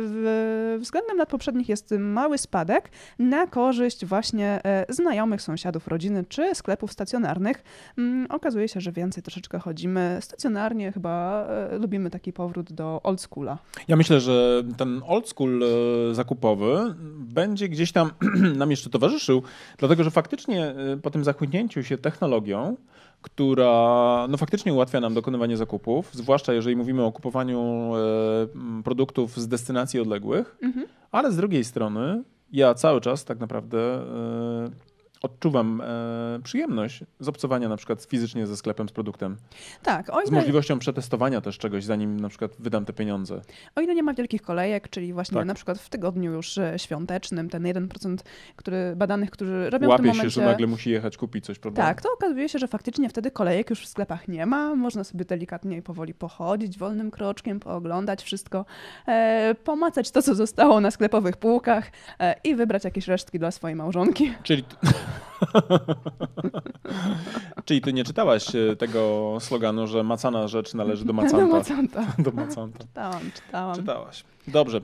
w, 0.00 0.78
względem 0.80 1.16
lat 1.18 1.28
poprzednich 1.28 1.68
jest 1.68 1.94
mały 1.98 2.38
spadek 2.38 2.90
na 3.18 3.46
korzyść 3.46 4.06
właśnie 4.06 4.60
znajomych, 4.88 5.42
sąsiadów, 5.42 5.88
rodziny 5.88 6.24
czy 6.28 6.54
sklepów 6.54 6.92
stacjonarnych. 6.92 7.62
Mm, 7.98 8.26
okazuje 8.30 8.68
się, 8.68 8.80
że 8.80 8.92
więcej 8.92 9.22
troszeczkę 9.22 9.58
chodzimy 9.58 10.18
stacjonarnie, 10.20 10.92
chyba 10.92 11.46
lubimy 11.80 12.10
taki 12.10 12.32
powrót 12.32 12.72
do 12.72 13.00
old 13.10 13.20
schoola. 13.20 13.58
Ja 13.88 13.96
myślę, 13.96 14.20
że 14.20 14.62
ten 14.76 15.02
old 15.06 15.28
school 15.28 15.62
e, 15.62 16.14
zakupowy 16.14 16.94
będzie 17.18 17.68
gdzieś 17.68 17.92
tam 17.92 18.10
nam 18.60 18.70
jeszcze 18.70 18.90
towarzyszył, 18.90 19.42
dlatego 19.78 20.04
że 20.04 20.10
faktycznie 20.10 20.66
e, 20.66 20.96
po 21.02 21.10
tym 21.10 21.24
zachłyśnięciu 21.24 21.82
się 21.82 21.98
technologią, 21.98 22.76
która 23.22 24.26
no 24.30 24.36
faktycznie 24.36 24.74
ułatwia 24.74 25.00
nam 25.00 25.14
dokonywanie 25.14 25.56
zakupów, 25.56 26.10
zwłaszcza 26.12 26.52
jeżeli 26.52 26.76
mówimy 26.76 27.04
o 27.04 27.12
kupowaniu 27.12 27.92
e, 27.94 28.82
produktów 28.84 29.36
z 29.40 29.48
destynacji 29.48 30.00
odległych, 30.00 30.56
Mhm. 30.62 30.86
ale 31.12 31.32
z 31.32 31.36
drugiej 31.36 31.64
strony 31.64 32.22
ja 32.52 32.74
cały 32.74 33.00
czas 33.00 33.24
tak 33.24 33.40
naprawdę 33.40 33.78
odczuwam 35.22 35.80
e, 35.80 36.40
przyjemność 36.44 37.04
z 37.20 37.28
obcowania 37.28 37.68
na 37.68 37.76
przykład 37.76 38.04
fizycznie 38.04 38.46
ze 38.46 38.56
sklepem, 38.56 38.88
z 38.88 38.92
produktem, 38.92 39.36
Tak, 39.82 40.10
o 40.10 40.20
z 40.20 40.28
ile, 40.28 40.38
możliwością 40.38 40.78
przetestowania 40.78 41.40
też 41.40 41.58
czegoś, 41.58 41.84
zanim 41.84 42.20
na 42.20 42.28
przykład 42.28 42.50
wydam 42.58 42.84
te 42.84 42.92
pieniądze. 42.92 43.40
o 43.76 43.80
ile 43.80 43.94
nie 43.94 44.02
ma 44.02 44.14
wielkich 44.14 44.42
kolejek, 44.42 44.88
czyli 44.88 45.12
właśnie 45.12 45.38
Tak. 45.38 45.46
na 45.46 45.54
przykład 45.54 45.78
w 45.78 45.88
tygodniu 45.88 46.32
już 46.32 46.58
e, 46.58 46.78
świątecznym, 46.78 47.48
ten 47.48 47.62
1% 47.62 48.16
który, 48.56 48.92
badanych, 48.96 49.30
którzy 49.30 49.70
robią 49.70 49.86
w 49.86 49.90
Łapie 49.90 50.02
tym 50.02 50.12
się, 50.12 50.16
momencie... 50.16 50.30
że 50.40 50.44
nagle 50.44 50.66
musi 50.66 50.90
jechać 50.90 51.16
kupić 51.16 51.44
coś, 51.44 51.58
prawda? 51.58 51.82
Tak, 51.82 52.02
to 52.02 52.08
okazuje 52.12 52.48
się, 52.48 52.58
że 52.58 52.68
faktycznie 52.68 53.08
wtedy 53.08 53.30
kolejek 53.30 53.70
już 53.70 53.80
w 53.80 53.86
sklepach 53.88 54.28
nie 54.28 54.46
ma. 54.46 54.74
Można 54.74 55.04
sobie 55.04 55.24
delikatnie 55.24 55.76
i 55.76 55.82
powoli 55.82 56.14
pochodzić, 56.14 56.78
wolnym 56.78 57.10
kroczkiem, 57.10 57.60
pooglądać 57.60 58.22
wszystko, 58.22 58.64
e, 59.06 59.54
pomacać 59.64 60.10
to, 60.10 60.22
co 60.22 60.34
zostało 60.34 60.80
na 60.80 60.90
sklepowych 60.90 61.36
półkach 61.36 61.90
e, 62.20 62.34
i 62.44 62.54
wybrać 62.54 62.84
jakieś 62.84 63.08
resztki 63.08 63.38
dla 63.38 63.50
swojej 63.50 63.76
małżonki. 63.76 64.32
Czyli... 64.42 64.64
Czyli 67.64 67.80
ty 67.80 67.92
nie 67.92 68.04
czytałaś 68.04 68.54
e, 68.54 68.76
tego 68.76 69.36
sloganu, 69.40 69.86
że 69.86 70.02
macana 70.02 70.48
rzecz 70.48 70.74
należy 70.74 71.04
do 71.04 71.12
Do 71.20 71.22
macanta. 71.22 71.46
macanta. 71.46 72.06
Do 72.24 72.30
macanta. 72.30 72.78
Czytałam, 72.78 73.20
czytałam. 73.34 73.76
Czytałaś. 73.76 74.24
Dobrze. 74.48 74.80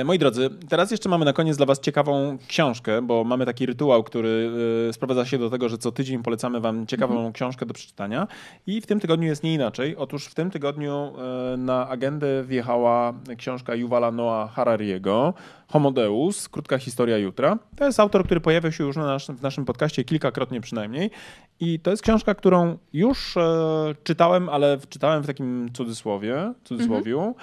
E, 0.00 0.04
moi 0.04 0.18
drodzy, 0.18 0.50
teraz 0.68 0.90
jeszcze 0.90 1.08
mamy 1.08 1.24
na 1.24 1.32
koniec 1.32 1.56
dla 1.56 1.66
was 1.66 1.80
ciekawą 1.80 2.38
książkę, 2.48 3.02
bo 3.02 3.24
mamy 3.24 3.46
taki 3.46 3.66
rytuał, 3.66 4.02
który 4.04 4.50
e, 4.88 4.92
sprowadza 4.92 5.24
się 5.24 5.38
do 5.38 5.50
tego, 5.50 5.68
że 5.68 5.78
co 5.78 5.92
tydzień 5.92 6.22
polecamy 6.22 6.60
wam 6.60 6.86
ciekawą 6.86 7.14
Mhm. 7.14 7.32
książkę 7.32 7.66
do 7.66 7.74
przeczytania 7.74 8.26
i 8.66 8.80
w 8.80 8.86
tym 8.86 9.00
tygodniu 9.00 9.26
jest 9.28 9.42
nie 9.42 9.54
inaczej. 9.54 9.96
Otóż 9.96 10.26
w 10.26 10.34
tym 10.34 10.50
tygodniu 10.50 11.12
na 11.58 11.88
agendę 11.88 12.44
wjechała 12.44 13.12
książka 13.36 13.74
Yuvala 13.74 14.10
Noah 14.10 14.52
Harariego 14.52 15.34
Homo 15.68 15.90
Deus, 15.90 16.48
krótka 16.48 16.78
historia 16.78 17.18
jutra. 17.18 17.58
To 17.76 17.84
jest 17.84 18.00
autor, 18.00 18.24
który 18.24 18.40
pojawiał 18.40 18.72
się 18.72 18.84
już 18.84 18.96
na 18.96 19.06
naszym, 19.06 19.36
w 19.36 19.42
naszym 19.42 19.64
podcaście 19.66 20.04
kilkakrotnie 20.04 20.60
przynajmniej 20.60 21.10
i 21.60 21.80
to 21.80 21.90
jest 21.90 22.02
książka, 22.02 22.34
którą 22.34 22.78
już 22.92 23.36
e, 23.36 23.94
czytałem, 24.04 24.48
ale 24.48 24.76
w- 24.76 24.88
czytałem 24.88 25.22
w 25.22 25.26
takim 25.26 25.68
cudzysłowie, 25.74 26.52
cudzysłowiu, 26.64 27.34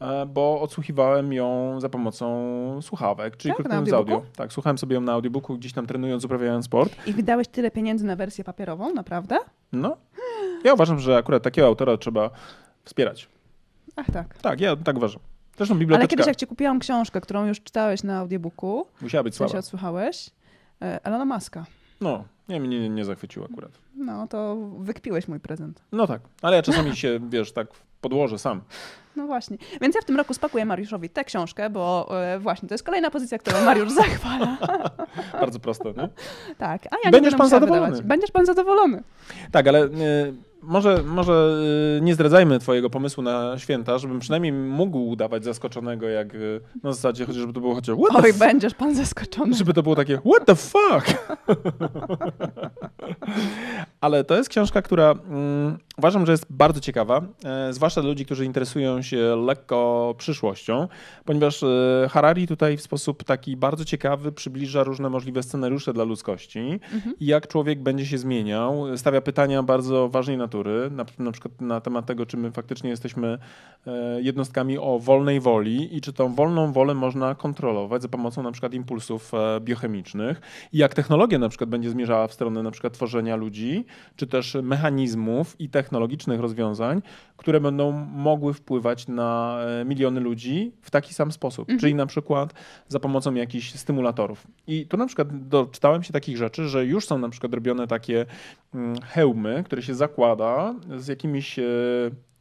e, 0.00 0.26
bo 0.26 0.60
odsłuchiwałem 0.60 1.32
ją 1.32 1.80
za 1.80 1.88
pomocą 1.88 2.78
słuchawek, 2.82 3.36
czyli 3.36 3.54
Tak, 3.56 3.68
na 3.68 3.80
mówiąc 3.80 3.92
audio. 3.92 4.22
Tak, 4.36 4.52
słuchałem 4.52 4.78
sobie 4.78 4.94
ją 4.94 5.00
na 5.00 5.12
audiobooku, 5.12 5.58
gdzieś 5.58 5.72
tam 5.72 5.86
trenując, 5.86 6.24
uprawiając 6.24 6.64
sport. 6.64 6.92
I 7.06 7.12
wydałeś 7.12 7.48
tyle 7.48 7.70
pieniędzy 7.70 8.04
na 8.06 8.16
wersję 8.16 8.44
papierową, 8.44 8.94
naprawdę? 8.94 9.38
No, 9.72 9.96
ja 10.64 10.74
uważam, 10.74 10.98
że 10.98 11.16
akurat 11.16 11.42
takiego 11.42 11.66
autora 11.66 11.96
trzeba 11.96 12.30
wspierać. 12.84 13.28
Ach 13.96 14.06
tak. 14.12 14.38
Tak, 14.38 14.60
ja 14.60 14.76
tak 14.76 14.96
uważam. 14.96 15.20
Zresztą 15.56 15.74
Ale 15.74 15.78
biblioteczka 15.80 16.08
kiedyś 16.10 16.26
jak 16.26 16.36
ci 16.36 16.46
kupiłam 16.46 16.78
książkę, 16.78 17.20
którą 17.20 17.46
już 17.46 17.60
czytałeś 17.60 18.02
na 18.02 18.18
audiobooku, 18.18 18.86
musiała 19.00 19.24
być 19.24 19.34
w 19.34 19.36
sensie 19.36 19.50
słaba. 19.50 19.58
odsłuchałeś, 19.58 20.28
e, 20.28 20.32
Elona 20.82 21.24
Muska. 21.24 21.66
No, 22.00 22.24
nie, 22.48 22.60
mnie 22.60 22.80
nie, 22.80 22.88
nie 22.88 23.04
zachwyciło 23.04 23.46
akurat. 23.52 23.70
No 23.96 24.26
to 24.26 24.56
wykpiłeś 24.78 25.28
mój 25.28 25.40
prezent. 25.40 25.82
No 25.92 26.06
tak, 26.06 26.20
ale 26.42 26.56
ja 26.56 26.62
czasami 26.62 26.96
się, 26.96 27.20
wiesz, 27.28 27.52
tak 27.52 27.66
podłożę 28.00 28.38
sam. 28.38 28.60
No 29.16 29.26
właśnie. 29.26 29.56
Więc 29.80 29.94
ja 29.94 30.00
w 30.00 30.04
tym 30.04 30.16
roku 30.16 30.34
spakuję 30.34 30.64
Mariuszowi 30.64 31.10
tę 31.10 31.24
książkę, 31.24 31.70
bo 31.70 32.08
e, 32.22 32.38
właśnie 32.38 32.68
to 32.68 32.74
jest 32.74 32.84
kolejna 32.84 33.10
pozycja, 33.10 33.38
którą 33.38 33.64
Mariusz 33.64 33.92
zachwala. 33.92 34.58
Bardzo 35.40 35.60
proste, 35.60 35.92
nie? 35.92 36.08
tak, 36.58 36.86
a 36.90 36.96
ja 36.96 37.00
nie 37.04 37.10
Będziesz 37.10 37.32
będę 37.32 37.38
pan 37.38 37.48
zadowolony. 37.48 37.86
Wydawać. 37.86 38.06
Będziesz 38.08 38.30
pan 38.30 38.46
zadowolony. 38.46 39.02
Tak, 39.52 39.68
ale 39.68 39.84
y, 39.84 40.34
może, 40.62 41.02
może 41.02 41.58
y, 41.98 42.00
nie 42.00 42.14
zdradzajmy 42.14 42.58
twojego 42.58 42.90
pomysłu 42.90 43.22
na 43.22 43.58
święta, 43.58 43.98
żebym 43.98 44.18
przynajmniej 44.18 44.52
mógł 44.52 44.98
udawać 44.98 45.44
zaskoczonego, 45.44 46.08
jak 46.08 46.34
y, 46.34 46.60
na 46.82 46.92
zasadzie, 46.92 47.26
chociaż 47.26 47.40
żeby 47.40 47.52
to 47.52 47.60
było 47.60 47.74
chociaż 47.74 47.96
what 48.10 48.24
Oj, 48.24 48.32
będziesz 48.32 48.74
pan 48.74 48.94
zaskoczony. 48.94 49.54
żeby 49.56 49.74
to 49.74 49.82
było 49.82 49.96
takie 49.96 50.18
what 50.18 50.46
the 50.46 50.54
fuck? 50.54 51.14
Ale 54.00 54.24
to 54.24 54.36
jest 54.36 54.48
książka, 54.48 54.82
która 54.82 55.10
mm, 55.10 55.78
uważam, 55.98 56.26
że 56.26 56.32
jest 56.32 56.46
bardzo 56.50 56.80
ciekawa, 56.80 57.20
e, 57.44 57.72
zwłaszcza 57.72 58.00
dla 58.00 58.10
ludzi, 58.10 58.24
którzy 58.24 58.44
interesują 58.44 59.02
się 59.02 59.36
lekko 59.46 60.14
przyszłością, 60.18 60.88
ponieważ 61.24 61.62
e, 61.62 62.08
Harari 62.10 62.46
tutaj 62.46 62.76
w 62.76 62.82
sposób 62.82 63.24
taki 63.24 63.56
bardzo 63.56 63.84
ciekawy 63.84 64.32
przybliża 64.32 64.84
różne 64.84 65.10
możliwe 65.10 65.42
scenariusze 65.42 65.92
dla 65.92 66.04
ludzkości 66.04 66.80
Mhm. 66.92 67.14
i 67.20 67.26
jak 67.26 67.48
człowiek 67.48 67.82
będzie 67.82 68.06
się 68.06 68.18
zmieniał. 68.18 68.84
Stawia 68.96 69.20
pytania 69.20 69.62
bardzo 69.62 70.08
ważnej 70.08 70.36
na, 70.90 71.04
na 71.18 71.32
przykład 71.32 71.60
na 71.60 71.80
temat 71.80 72.06
tego, 72.06 72.26
czy 72.26 72.36
my 72.36 72.50
faktycznie 72.50 72.90
jesteśmy 72.90 73.38
e, 73.86 74.22
jednostkami 74.22 74.78
o 74.78 74.98
wolnej 74.98 75.40
woli 75.40 75.96
i 75.96 76.00
czy 76.00 76.12
tą 76.12 76.34
wolną 76.34 76.72
wolę 76.72 76.94
można 76.94 77.34
kontrolować 77.34 78.02
za 78.02 78.08
pomocą 78.08 78.42
na 78.42 78.52
przykład 78.52 78.74
impulsów 78.74 79.34
e, 79.34 79.60
biochemicznych 79.60 80.40
i 80.72 80.78
jak 80.78 80.94
technologia 80.94 81.38
na 81.38 81.48
przykład 81.48 81.70
będzie 81.70 81.90
zmierzała 81.90 82.26
w 82.26 82.32
stronę 82.32 82.62
na 82.62 82.70
przykład 82.70 82.92
tworzenia 82.92 83.36
ludzi, 83.36 83.84
czy 84.16 84.26
też 84.26 84.56
mechanizmów 84.62 85.60
i 85.60 85.68
technologicznych 85.68 86.40
rozwiązań, 86.40 87.02
które 87.36 87.60
będą 87.60 87.92
mogły 88.14 88.54
wpływać 88.54 89.08
na 89.08 89.58
e, 89.80 89.84
miliony 89.84 90.20
ludzi 90.20 90.72
w 90.82 90.90
taki 90.90 91.14
sam 91.14 91.32
sposób, 91.32 91.62
Mhm. 91.62 91.78
czyli 91.80 91.94
na 91.94 92.06
przykład 92.06 92.54
za 92.88 93.00
pomocą 93.00 93.34
jakichś 93.34 93.74
stymulatorów. 93.74 94.46
I 94.66 94.86
tu 94.86 94.96
na 94.96 95.06
przykład 95.06 95.48
doczytałem 95.48 96.02
się 96.02 96.12
takich 96.12 96.36
rzeczy, 96.36 96.68
że 96.68 96.86
już 96.86 97.06
są 97.06 97.18
na 97.18 97.28
przykład 97.28 97.54
robione 97.54 97.86
takie 97.86 98.26
mm, 98.74 99.00
hełmy, 99.00 99.62
które 99.66 99.82
się 99.82 99.94
zakłada 99.94 100.41
z 100.96 101.08
jakimiś 101.08 101.58
e, 101.58 101.62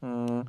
mm, 0.04 0.44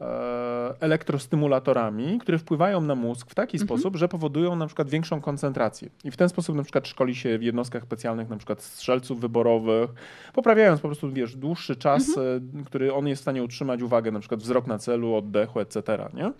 e, 0.00 0.74
elektrostymulatorami, 0.80 2.18
które 2.18 2.38
wpływają 2.38 2.80
na 2.80 2.94
mózg 2.94 3.30
w 3.30 3.34
taki 3.34 3.56
Mhm. 3.56 3.68
sposób, 3.68 3.96
że 3.96 4.08
powodują 4.08 4.56
na 4.56 4.66
przykład 4.66 4.90
większą 4.90 5.20
koncentrację. 5.20 5.88
I 6.04 6.10
w 6.10 6.16
ten 6.16 6.28
sposób 6.28 6.56
na 6.56 6.62
przykład 6.62 6.88
szkoli 6.88 7.14
się 7.14 7.38
w 7.38 7.42
jednostkach 7.42 7.82
specjalnych, 7.82 8.28
na 8.28 8.36
przykład 8.36 8.62
strzelców 8.62 9.20
wyborowych, 9.20 9.90
poprawiając 10.32 10.80
po 10.80 10.88
prostu, 10.88 11.12
wiesz, 11.12 11.36
dłuższy 11.36 11.76
czas, 11.76 12.08
Mhm. 12.08 12.52
e, 12.60 12.64
który 12.64 12.94
on 12.94 13.06
jest 13.08 13.20
w 13.20 13.24
stanie 13.24 13.42
utrzymać 13.42 13.82
uwagę, 13.82 14.10
na 14.10 14.20
przykład 14.20 14.40
wzrok 14.42 14.66
na 14.66 14.78
celu, 14.78 15.14
oddechu, 15.14 15.60
etc. 15.60 15.82
Nie? 16.14 16.32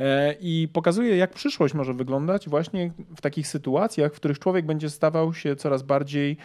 E, 0.00 0.34
I 0.40 0.68
pokazuje, 0.72 1.16
jak 1.16 1.32
przyszłość 1.32 1.74
może 1.74 1.94
wyglądać 1.94 2.48
właśnie 2.48 2.92
w 3.16 3.20
takich 3.20 3.48
sytuacjach, 3.48 4.12
w 4.12 4.16
których 4.16 4.38
człowiek 4.38 4.66
będzie 4.66 4.90
stawał 4.90 5.34
się 5.34 5.56
coraz 5.56 5.82
bardziej 5.82 6.36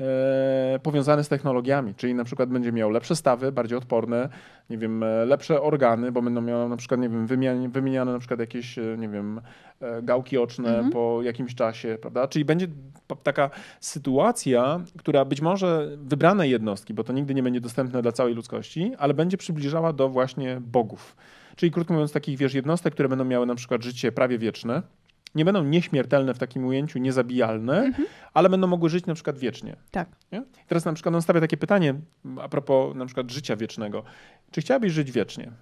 e, 0.00 0.78
powiązany 0.82 1.24
z 1.24 1.28
technologiami, 1.28 1.94
czyli 1.94 2.14
na 2.14 2.24
przykład 2.24 2.48
będzie 2.48 2.72
miał 2.72 2.90
lepsze 2.90 3.16
stawy, 3.16 3.52
bardziej 3.52 3.78
odporne, 3.78 4.28
nie 4.70 4.78
wiem, 4.78 5.02
e, 5.02 5.24
lepsze 5.24 5.62
organy, 5.62 6.12
bo 6.12 6.22
będą 6.22 6.40
miały 6.40 6.68
na 6.68 6.76
przykład, 6.76 7.00
nie 7.00 7.08
wiem, 7.08 7.26
wymieniane 7.70 8.12
na 8.12 8.18
przykład 8.18 8.40
jakieś, 8.40 8.78
e, 8.78 8.96
nie 8.98 9.08
wiem, 9.08 9.40
gałki 10.02 10.38
oczne 10.38 10.68
Mhm. 10.68 10.90
po 10.90 11.22
jakimś 11.22 11.54
czasie, 11.54 11.98
prawda? 12.00 12.28
Czyli 12.28 12.44
będzie 12.44 12.66
taka 13.22 13.50
sytuacja, 13.80 14.80
która 14.98 15.24
być 15.24 15.40
może 15.40 15.96
wybrane 15.96 16.48
jednostki, 16.48 16.94
bo 16.94 17.04
to 17.04 17.12
nigdy 17.12 17.34
nie 17.34 17.42
będzie 17.42 17.60
dostępne 17.60 18.02
dla 18.02 18.12
całej 18.12 18.34
ludzkości, 18.34 18.92
ale 18.98 19.14
będzie 19.14 19.36
przybliżała 19.36 19.92
do 19.92 20.08
właśnie 20.08 20.60
bogów. 20.60 21.16
Czyli 21.56 21.72
krótko 21.72 21.94
mówiąc, 21.94 22.12
takich 22.12 22.38
wiesz, 22.38 22.54
jednostek, 22.54 22.94
które 22.94 23.08
będą 23.08 23.24
miały 23.24 23.46
na 23.46 23.54
przykład 23.54 23.82
życie 23.82 24.12
prawie 24.12 24.38
wieczne, 24.38 24.82
nie 25.34 25.44
będą 25.44 25.64
nieśmiertelne 25.64 26.34
w 26.34 26.38
takim 26.38 26.66
ujęciu, 26.66 26.98
niezabijalne, 26.98 27.92
ale 28.34 28.48
będą 28.48 28.66
mogły 28.66 28.88
żyć 28.88 29.06
na 29.06 29.14
przykład 29.14 29.38
wiecznie. 29.38 29.76
Tak. 29.90 30.08
Nie? 30.32 30.42
Teraz 30.66 30.84
na 30.84 30.92
przykład 30.92 31.14
on 31.14 31.22
stawia 31.22 31.40
takie 31.40 31.56
pytanie 31.56 31.94
a 32.42 32.48
propos 32.48 32.96
na 32.96 33.06
przykład 33.06 33.30
życia 33.30 33.56
wiecznego. 33.56 34.02
Czy 34.50 34.60
chciałabyś 34.60 34.92
żyć 34.92 35.12
wiecznie? 35.12 35.52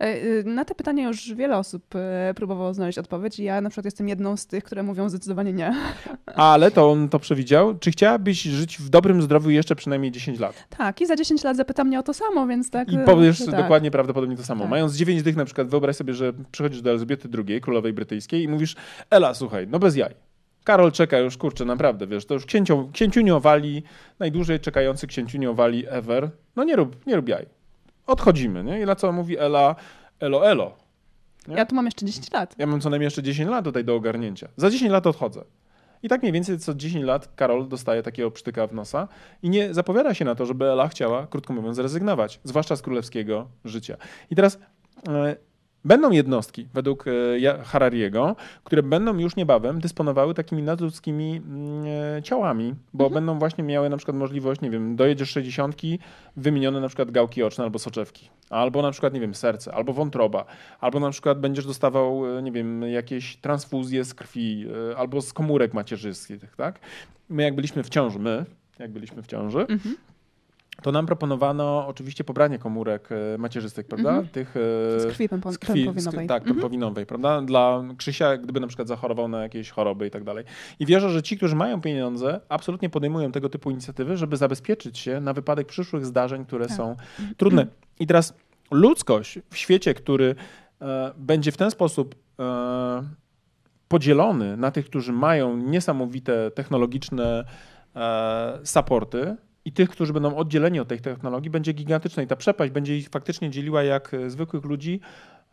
E, 0.00 0.04
e, 0.04 0.42
Na 0.44 0.64
te 0.64 0.74
pytania 0.74 1.08
już 1.08 1.34
wiele 1.34 1.58
osób 1.58 1.94
e, 1.94 2.34
próbowało 2.36 2.74
znaleźć 2.74 2.98
odpowiedź 2.98 3.38
i 3.38 3.44
ja 3.44 3.60
na 3.60 3.70
przykład 3.70 3.84
jestem 3.84 4.08
jedną 4.08 4.36
z 4.36 4.46
tych, 4.46 4.64
które 4.64 4.82
mówią 4.82 5.08
zdecydowanie 5.08 5.52
nie. 5.52 5.74
Ale 6.34 6.70
to 6.70 6.90
on 6.90 7.08
to 7.08 7.18
przewidział. 7.18 7.78
Czy 7.78 7.90
chciałabyś 7.90 8.42
żyć 8.42 8.78
w 8.78 8.88
dobrym 8.88 9.22
zdrowiu 9.22 9.50
jeszcze 9.50 9.76
przynajmniej 9.76 10.12
10 10.12 10.38
lat? 10.38 10.66
Tak, 10.78 11.00
i 11.00 11.06
za 11.06 11.16
10 11.16 11.44
lat 11.44 11.56
zapyta 11.56 11.84
mnie 11.84 11.98
o 11.98 12.02
to 12.02 12.14
samo, 12.14 12.46
więc 12.46 12.70
tak. 12.70 12.92
I 12.92 12.98
powiesz 12.98 13.38
tak. 13.38 13.56
dokładnie 13.56 13.90
prawdopodobnie 13.90 14.36
to 14.36 14.42
samo. 14.42 14.60
Tak. 14.60 14.70
Mając 14.70 14.94
9 14.94 15.22
dych 15.22 15.36
na 15.36 15.44
przykład, 15.44 15.68
wyobraź 15.68 15.96
sobie, 15.96 16.14
że 16.14 16.32
przychodzisz 16.52 16.82
do 16.82 16.90
Elżbiety 16.90 17.28
II, 17.48 17.60
królowej 17.60 17.92
brytyjskiej 17.92 18.42
i 18.42 18.48
mówisz, 18.48 18.76
Ela, 19.10 19.34
słuchaj, 19.34 19.66
no 19.68 19.78
bez 19.78 19.96
jaj. 19.96 20.14
Karol 20.64 20.92
czeka 20.92 21.18
już, 21.18 21.36
kurczę, 21.36 21.64
naprawdę, 21.64 22.06
wiesz, 22.06 22.26
to 22.26 22.34
już 22.34 22.46
księciu, 22.46 22.88
księciunio 22.92 23.40
wali, 23.40 23.82
najdłużej 24.18 24.60
czekający 24.60 25.06
księciunio 25.06 25.54
wali 25.54 25.84
ever. 25.88 26.30
No 26.56 26.64
nie 26.64 26.76
rób, 26.76 27.06
nie 27.06 27.16
rób 27.16 27.28
jaj. 27.28 27.46
Odchodzimy, 28.06 28.64
nie? 28.64 28.80
I 28.80 28.84
na 28.84 28.96
co 28.96 29.12
mówi 29.12 29.38
Ela, 29.38 29.76
elo, 30.20 30.50
elo. 30.50 30.72
nie? 31.48 31.56
Ja 31.56 31.66
tu 31.66 31.74
mam 31.74 31.84
jeszcze 31.84 32.06
10 32.06 32.30
lat. 32.32 32.54
Ja 32.58 32.66
mam 32.66 32.80
co 32.80 32.90
najmniej 32.90 33.06
jeszcze 33.06 33.22
10 33.22 33.50
lat 33.50 33.64
tutaj 33.64 33.84
do 33.84 33.94
ogarnięcia. 33.94 34.48
Za 34.56 34.70
10 34.70 34.92
lat 34.92 35.06
odchodzę. 35.06 35.44
I 36.02 36.08
tak 36.08 36.22
mniej 36.22 36.32
więcej 36.32 36.58
co 36.58 36.74
10 36.74 37.04
lat 37.04 37.28
Karol 37.36 37.68
dostaje 37.68 38.02
takiego 38.02 38.30
przytyka 38.30 38.66
w 38.66 38.74
nosa 38.74 39.08
i 39.42 39.50
nie 39.50 39.74
zapowiada 39.74 40.14
się 40.14 40.24
na 40.24 40.34
to, 40.34 40.46
żeby 40.46 40.64
Ela 40.64 40.88
chciała, 40.88 41.26
krótko 41.26 41.52
mówiąc, 41.52 41.76
zrezygnować, 41.76 42.40
zwłaszcza 42.44 42.76
z 42.76 42.82
królewskiego 42.82 43.48
życia. 43.64 43.96
I 44.30 44.36
teraz 44.36 44.58
e, 45.08 45.36
będą 45.84 46.10
jednostki, 46.10 46.68
według 46.74 47.04
e, 47.08 47.64
Harariego, 47.64 48.36
które 48.64 48.82
będą 48.82 49.18
już 49.18 49.36
niebawem 49.36 49.80
dysponowały 49.80 50.34
takimi 50.34 50.62
nadludzkimi 50.62 51.36
mm, 51.36 51.84
e, 52.18 52.22
ciałami, 52.22 52.74
bo 52.94 53.10
będą 53.10 53.38
właśnie 53.38 53.64
miały 53.64 53.88
na 53.88 53.96
przykład 53.96 54.16
możliwość, 54.16 54.60
nie 54.60 54.70
wiem, 54.70 54.96
dojedziesz 54.96 55.30
60, 55.30 55.76
wymienione 56.36 56.80
na 56.80 56.88
przykład 56.88 57.10
gałki 57.10 57.42
oczne 57.42 57.64
albo 57.64 57.78
soczewki, 57.78 58.30
albo 58.50 58.82
na 58.82 58.90
przykład, 58.90 59.14
nie 59.14 59.20
wiem, 59.20 59.34
serce, 59.34 59.74
albo 59.74 59.92
wątroba, 59.92 60.44
albo 60.80 61.00
na 61.00 61.10
przykład 61.10 61.40
będziesz 61.40 61.66
dostawał, 61.66 62.38
e, 62.38 62.42
nie 62.42 62.52
wiem, 62.52 62.82
jakieś 62.82 63.36
transfuzje 63.36 64.04
z 64.04 64.14
krwi, 64.14 64.66
albo 64.96 65.22
z 65.22 65.32
komórek 65.32 65.74
macierzystych, 65.74 66.56
tak? 66.56 66.80
My 67.28 67.42
jak 67.42 67.54
byliśmy 67.54 67.82
w 67.82 67.88
ciąży, 67.88 68.18
my, 68.18 68.44
jak 68.78 68.90
byliśmy 68.90 69.22
w 69.22 69.26
ciąży, 69.26 69.58
Mhm. 69.60 69.96
To 70.82 70.92
nam 70.92 71.06
proponowano 71.06 71.86
oczywiście 71.86 72.24
pobranie 72.24 72.58
komórek 72.58 73.08
e, 73.34 73.38
macierzystych, 73.38 73.86
prawda? 73.86 74.08
Mhm. 74.08 74.28
Tych 74.28 74.54
e, 74.96 75.00
Z 75.00 75.06
krwi 75.06 75.28
pępo- 75.28 75.52
z 75.52 75.58
krwi, 75.58 75.84
pępowinowej. 75.84 76.26
Z, 76.26 76.28
tak, 76.28 76.42
Mhm. 76.42 76.56
pępowinowej, 76.56 77.06
prawda? 77.06 77.42
Dla 77.42 77.82
Krzysia, 77.96 78.36
gdyby 78.36 78.60
na 78.60 78.66
przykład 78.66 78.88
zachorował 78.88 79.28
na 79.28 79.42
jakieś 79.42 79.70
choroby 79.70 80.06
i 80.06 80.10
tak 80.10 80.24
dalej. 80.24 80.44
I 80.80 80.86
wierzę, 80.86 81.10
że 81.10 81.22
ci, 81.22 81.36
którzy 81.36 81.56
mają 81.56 81.80
pieniądze, 81.80 82.40
absolutnie 82.48 82.90
podejmują 82.90 83.32
tego 83.32 83.48
typu 83.48 83.70
inicjatywy, 83.70 84.16
żeby 84.16 84.36
zabezpieczyć 84.36 84.98
się 84.98 85.20
na 85.20 85.32
wypadek 85.32 85.66
przyszłych 85.66 86.06
zdarzeń, 86.06 86.44
które 86.44 86.66
Tak. 86.66 86.76
są 86.76 86.96
trudne. 87.36 87.66
I 88.00 88.06
teraz 88.06 88.34
ludzkość 88.70 89.38
w 89.50 89.56
świecie, 89.56 89.94
który 89.94 90.34
e, 90.80 91.12
będzie 91.16 91.52
w 91.52 91.56
ten 91.56 91.70
sposób 91.70 92.14
e, 92.40 93.02
podzielony 93.88 94.56
na 94.56 94.70
tych, 94.70 94.86
którzy 94.86 95.12
mają 95.12 95.56
niesamowite 95.56 96.50
technologiczne 96.50 97.44
e, 97.96 98.58
supporty 98.64 99.36
i 99.64 99.72
tych, 99.72 99.90
którzy 99.90 100.12
będą 100.12 100.36
oddzieleni 100.36 100.80
od 100.80 100.88
tej 100.88 101.00
technologii, 101.00 101.50
będzie 101.50 101.72
gigantyczna 101.72 102.22
i 102.22 102.26
ta 102.26 102.36
przepaść 102.36 102.72
będzie 102.72 102.96
ich 102.96 103.08
faktycznie 103.08 103.50
dzieliła 103.50 103.82
jak 103.82 104.14
e, 104.14 104.30
zwykłych 104.30 104.64
ludzi 104.64 105.00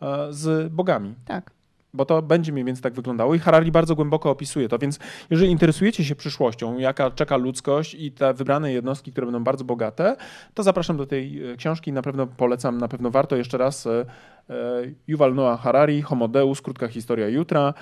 e, 0.02 0.28
z 0.30 0.74
bogami. 0.74 1.16
Tak. 1.26 1.52
Bo 1.94 2.06
to 2.06 2.22
będzie 2.22 2.52
mniej 2.52 2.66
więcej 2.66 2.84
tak 2.84 2.94
wyglądało 2.94 3.36
i 3.36 3.40
Harari 3.40 3.72
bardzo 3.72 3.96
głęboko 3.96 4.30
opisuje 4.30 4.70
to, 4.70 4.80
więc 4.80 5.00
jeżeli 5.30 5.52
interesujecie 5.52 6.06
się 6.06 6.16
przyszłością, 6.16 6.78
jaka 6.78 7.12
czeka 7.12 7.38
ludzkość 7.38 7.94
i 7.94 8.12
te 8.12 8.34
wybrane 8.34 8.74
jednostki, 8.74 9.12
które 9.12 9.28
będą 9.28 9.44
bardzo 9.44 9.64
bogate, 9.64 10.16
to 10.54 10.64
zapraszam 10.64 10.98
do 10.98 11.06
tej 11.06 11.52
e, 11.52 11.56
książki, 11.56 11.94
na 11.94 12.02
pewno 12.02 12.28
polecam, 12.28 12.78
na 12.78 12.88
pewno 12.88 13.12
warto 13.12 13.36
jeszcze 13.36 13.58
raz 13.58 13.88
Yuval 15.08 15.36
Noah 15.36 15.62
Harari, 15.62 16.02
Homo 16.02 16.28
Deus, 16.28 16.62
krótka 16.62 16.88
historia 16.88 17.28
jutra. 17.28 17.74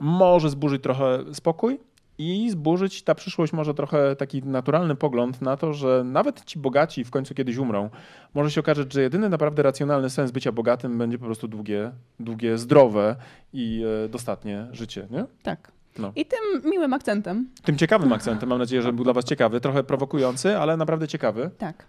Może 0.00 0.50
zburzyć 0.50 0.82
trochę 0.82 1.18
spokój 1.32 1.78
i 2.20 2.50
zburzyć 2.50 3.02
ta 3.02 3.14
przyszłość 3.14 3.52
może 3.52 3.74
trochę 3.74 4.16
taki 4.16 4.42
naturalny 4.42 4.94
pogląd 4.96 5.42
na 5.42 5.56
to, 5.56 5.72
że 5.74 6.02
nawet 6.04 6.44
ci 6.44 6.58
bogaci 6.58 7.04
w 7.04 7.10
końcu 7.10 7.34
kiedyś 7.34 7.56
umrą. 7.56 7.90
Może 8.34 8.50
się 8.50 8.60
okazać, 8.60 8.92
że 8.92 9.02
jedyny 9.02 9.28
naprawdę 9.28 9.62
racjonalny 9.62 10.10
sens 10.10 10.30
bycia 10.30 10.52
bogatym 10.52 10.98
będzie 10.98 11.18
po 11.18 11.24
prostu 11.24 11.48
długie, 11.48 11.92
długie 12.20 12.58
zdrowe 12.58 13.16
i 13.52 13.84
e, 14.04 14.08
dostatnie 14.08 14.66
życie. 14.72 15.06
Nie? 15.10 15.24
Tak. 15.42 15.72
No. 15.98 16.12
I 16.16 16.26
tym 16.26 16.70
miłym 16.70 16.92
akcentem, 16.92 17.48
Tym 17.62 17.76
ciekawym 17.76 18.12
akcentem, 18.18 18.48
mam 18.48 18.58
nadzieję, 18.58 18.82
że 18.82 18.92
był 18.92 19.04
dla 19.04 19.12
Was 19.12 19.24
ciekawy, 19.24 19.60
trochę 19.60 19.84
prowokujący, 19.84 20.58
ale 20.58 20.76
naprawdę 20.76 21.08
ciekawy. 21.08 21.50
tak, 21.58 21.86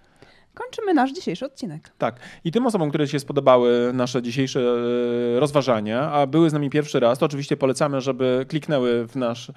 kończymy 0.54 0.94
nasz 0.94 1.14
dzisiejszy 1.14 1.46
odcinek. 1.46 1.92
Tak. 1.98 2.16
I 2.44 2.52
tym 2.52 2.66
osobom, 2.66 2.90
które 2.90 3.08
się 3.08 3.20
spodobały 3.20 3.92
nasze 3.94 4.22
dzisiejsze 4.22 4.60
e, 4.60 5.40
rozważania, 5.40 6.12
a 6.12 6.28
były 6.28 6.50
z 6.50 6.54
nami 6.54 6.70
pierwszy 6.70 7.00
raz, 7.00 7.20
to 7.20 7.26
oczywiście 7.26 7.58
polecamy, 7.58 8.02
żeby 8.02 8.46
kliknęły 8.50 9.08
w 9.08 9.16
nasz 9.16 9.52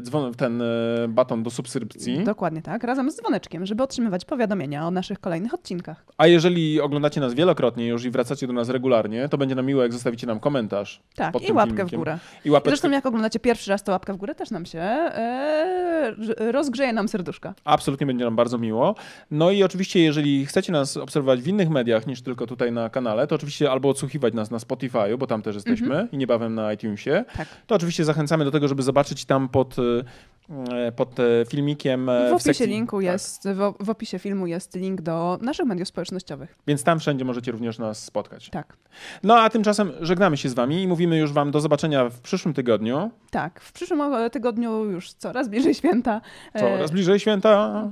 dzwon, 0.00 0.32
w 0.32 0.36
ten 0.36 0.62
e, 0.62 0.64
baton 1.08 1.42
do 1.42 1.50
subskrypcji. 1.50 2.24
Dokładnie 2.24 2.62
tak, 2.62 2.84
razem 2.84 3.10
z 3.10 3.16
dzwoneczkiem, 3.16 3.66
żeby 3.66 3.82
otrzymywać 3.82 4.24
powiadomienia 4.24 4.86
o 4.86 4.90
naszych 4.90 5.20
kolejnych 5.20 5.54
odcinkach. 5.54 6.04
A 6.18 6.26
jeżeli 6.26 6.80
oglądacie 6.80 7.20
nas 7.20 7.34
wielokrotnie 7.34 7.86
już 7.86 8.04
i 8.04 8.10
wracacie 8.10 8.46
do 8.46 8.52
nas 8.52 8.68
regularnie, 8.68 9.28
to 9.28 9.38
będzie 9.38 9.54
nam 9.54 9.66
miło, 9.66 9.82
jak 9.82 9.92
zostawicie 9.92 10.26
nam 10.26 10.40
komentarz. 10.40 11.00
Tak, 11.14 11.48
i 11.48 11.52
łapkę 11.52 11.72
w 11.72 11.76
filmikiem. 11.76 11.98
górę. 11.98 12.18
I 12.44 12.50
łapeczkę. 12.50 12.70
Zresztą 12.70 12.90
jak 12.90 13.06
oglądacie 13.06 13.40
pierwszy 13.40 13.70
raz, 13.70 13.84
to 13.84 13.92
łapka 13.92 14.12
w 14.12 14.16
górę 14.16 14.34
też 14.34 14.50
nam 14.50 14.66
się 14.66 14.78
e, 14.78 16.14
rozgrzeje 16.38 16.92
nam 16.92 17.08
serduszka. 17.08 17.54
Absolutnie 17.64 18.06
będzie 18.06 18.24
nam 18.24 18.36
bardzo 18.36 18.58
miło. 18.58 18.94
No 19.30 19.50
i 19.50 19.62
oczywiście, 19.62 20.00
jeżeli 20.00 20.46
chcecie 20.46 20.72
nas 20.72 20.96
obserwować 20.96 21.42
w 21.42 21.48
innych 21.48 21.70
mediach 21.70 22.06
niż 22.06 22.22
tylko 22.22 22.46
tutaj 22.46 22.72
na 22.72 22.90
kanale, 22.90 23.26
to 23.26 23.34
oczywiście 23.34 23.70
albo 23.70 23.88
odsłuchiwać 23.88 24.34
nas 24.34 24.50
na 24.50 24.58
Spotify'u, 24.58 25.18
bo 25.18 25.26
tam 25.26 25.42
też 25.42 25.54
jesteśmy 25.54 26.08
i 26.12 26.18
niebawem 26.18 26.54
na 26.54 26.72
iTunesie. 26.72 27.24
Tak. 27.36 27.48
To 27.66 27.74
oczywiście 27.74 28.04
zachęcamy 28.04 28.44
do 28.44 28.50
tego, 28.50 28.68
żeby 28.68 28.82
zobaczyć 28.82 29.24
tam 29.24 29.48
pod, 29.48 29.71
e, 29.78 30.92
pod 30.92 31.20
e, 31.20 31.22
filmikiem. 31.48 32.08
e, 32.08 32.28
W 32.30 32.32
opisie 32.32 32.44
sekcji- 32.44 32.66
linku 32.66 32.96
tak. 32.96 33.04
jest, 33.04 33.48
w, 33.48 33.74
w 33.84 33.90
opisie 33.90 34.18
filmu 34.18 34.46
jest 34.46 34.76
link 34.76 35.00
do 35.00 35.38
naszych 35.42 35.66
mediów 35.66 35.88
społecznościowych. 35.88 36.58
Więc 36.66 36.84
tam 36.84 37.00
wszędzie 37.00 37.24
możecie 37.24 37.52
również 37.52 37.78
nas 37.78 38.04
spotkać. 38.04 38.50
Tak. 38.50 38.76
No 39.22 39.40
a 39.40 39.50
tymczasem 39.50 39.92
żegnamy 40.00 40.36
się 40.36 40.48
z 40.48 40.54
wami 40.54 40.82
i 40.82 40.88
mówimy 40.88 41.18
już 41.18 41.32
wam 41.32 41.50
do 41.50 41.60
zobaczenia 41.60 42.08
w 42.08 42.20
przyszłym 42.20 42.54
tygodniu. 42.54 43.10
Tak, 43.30 43.60
w 43.60 43.72
przyszłym 43.72 44.00
e, 44.00 44.30
tygodniu 44.30 44.84
już 44.84 45.12
coraz 45.12 45.48
bliżej 45.48 45.74
święta. 45.74 46.20
E, 46.54 46.60
Coraz 46.60 46.90
bliżej 46.90 47.20
święta. 47.20 47.88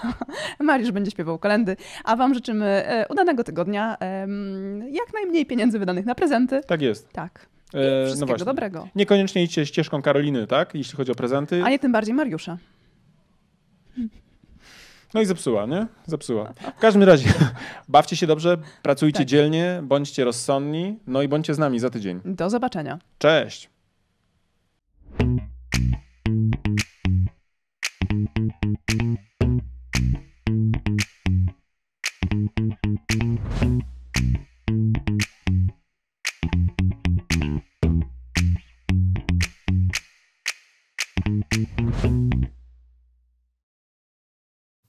Mariusz 0.60 0.92
będzie 0.92 1.10
śpiewał 1.10 1.38
kolendy, 1.38 1.76
a 2.04 2.16
wam 2.16 2.34
życzymy 2.34 2.66
e, 2.66 3.06
udanego 3.08 3.44
tygodnia, 3.44 3.96
jak 4.90 5.12
najmniej 5.14 5.46
pieniędzy 5.46 5.78
wydanych 5.78 6.06
na 6.06 6.14
prezenty. 6.14 6.60
Tak 6.66 6.82
jest. 6.82 7.12
Tak. 7.12 7.46
E, 7.74 7.78
no 8.20 8.26
właśnie. 8.26 8.44
dobrego. 8.44 8.88
Niekoniecznie 8.94 9.42
idźcie 9.42 9.66
ścieżką 9.66 10.02
Karoliny, 10.02 10.46
tak? 10.46 10.74
Jeśli 10.74 10.96
chodzi 10.96 11.12
o 11.12 11.14
prezenty. 11.14 11.64
A 11.64 11.70
nie 11.70 11.78
tym 11.78 11.92
bardziej 11.92 12.14
Mariusza. 12.14 12.58
No 15.14 15.20
i 15.20 15.26
zepsuła, 15.26 15.66
nie? 15.66 15.86
Zepsuła. 16.06 16.52
W 16.76 16.80
każdym 16.80 17.02
razie, 17.02 17.32
bawcie 17.88 18.16
się 18.16 18.26
dobrze, 18.26 18.58
pracujcie 18.82 19.18
Tak. 19.18 19.26
dzielnie, 19.26 19.80
bądźcie 19.82 20.24
rozsądni, 20.24 20.98
no 21.06 21.22
i 21.22 21.28
bądźcie 21.28 21.54
z 21.54 21.58
nami 21.58 21.78
za 21.78 21.90
tydzień. 21.90 22.20
Do 22.24 22.50
zobaczenia. 22.50 22.98
Cześć! 23.18 23.70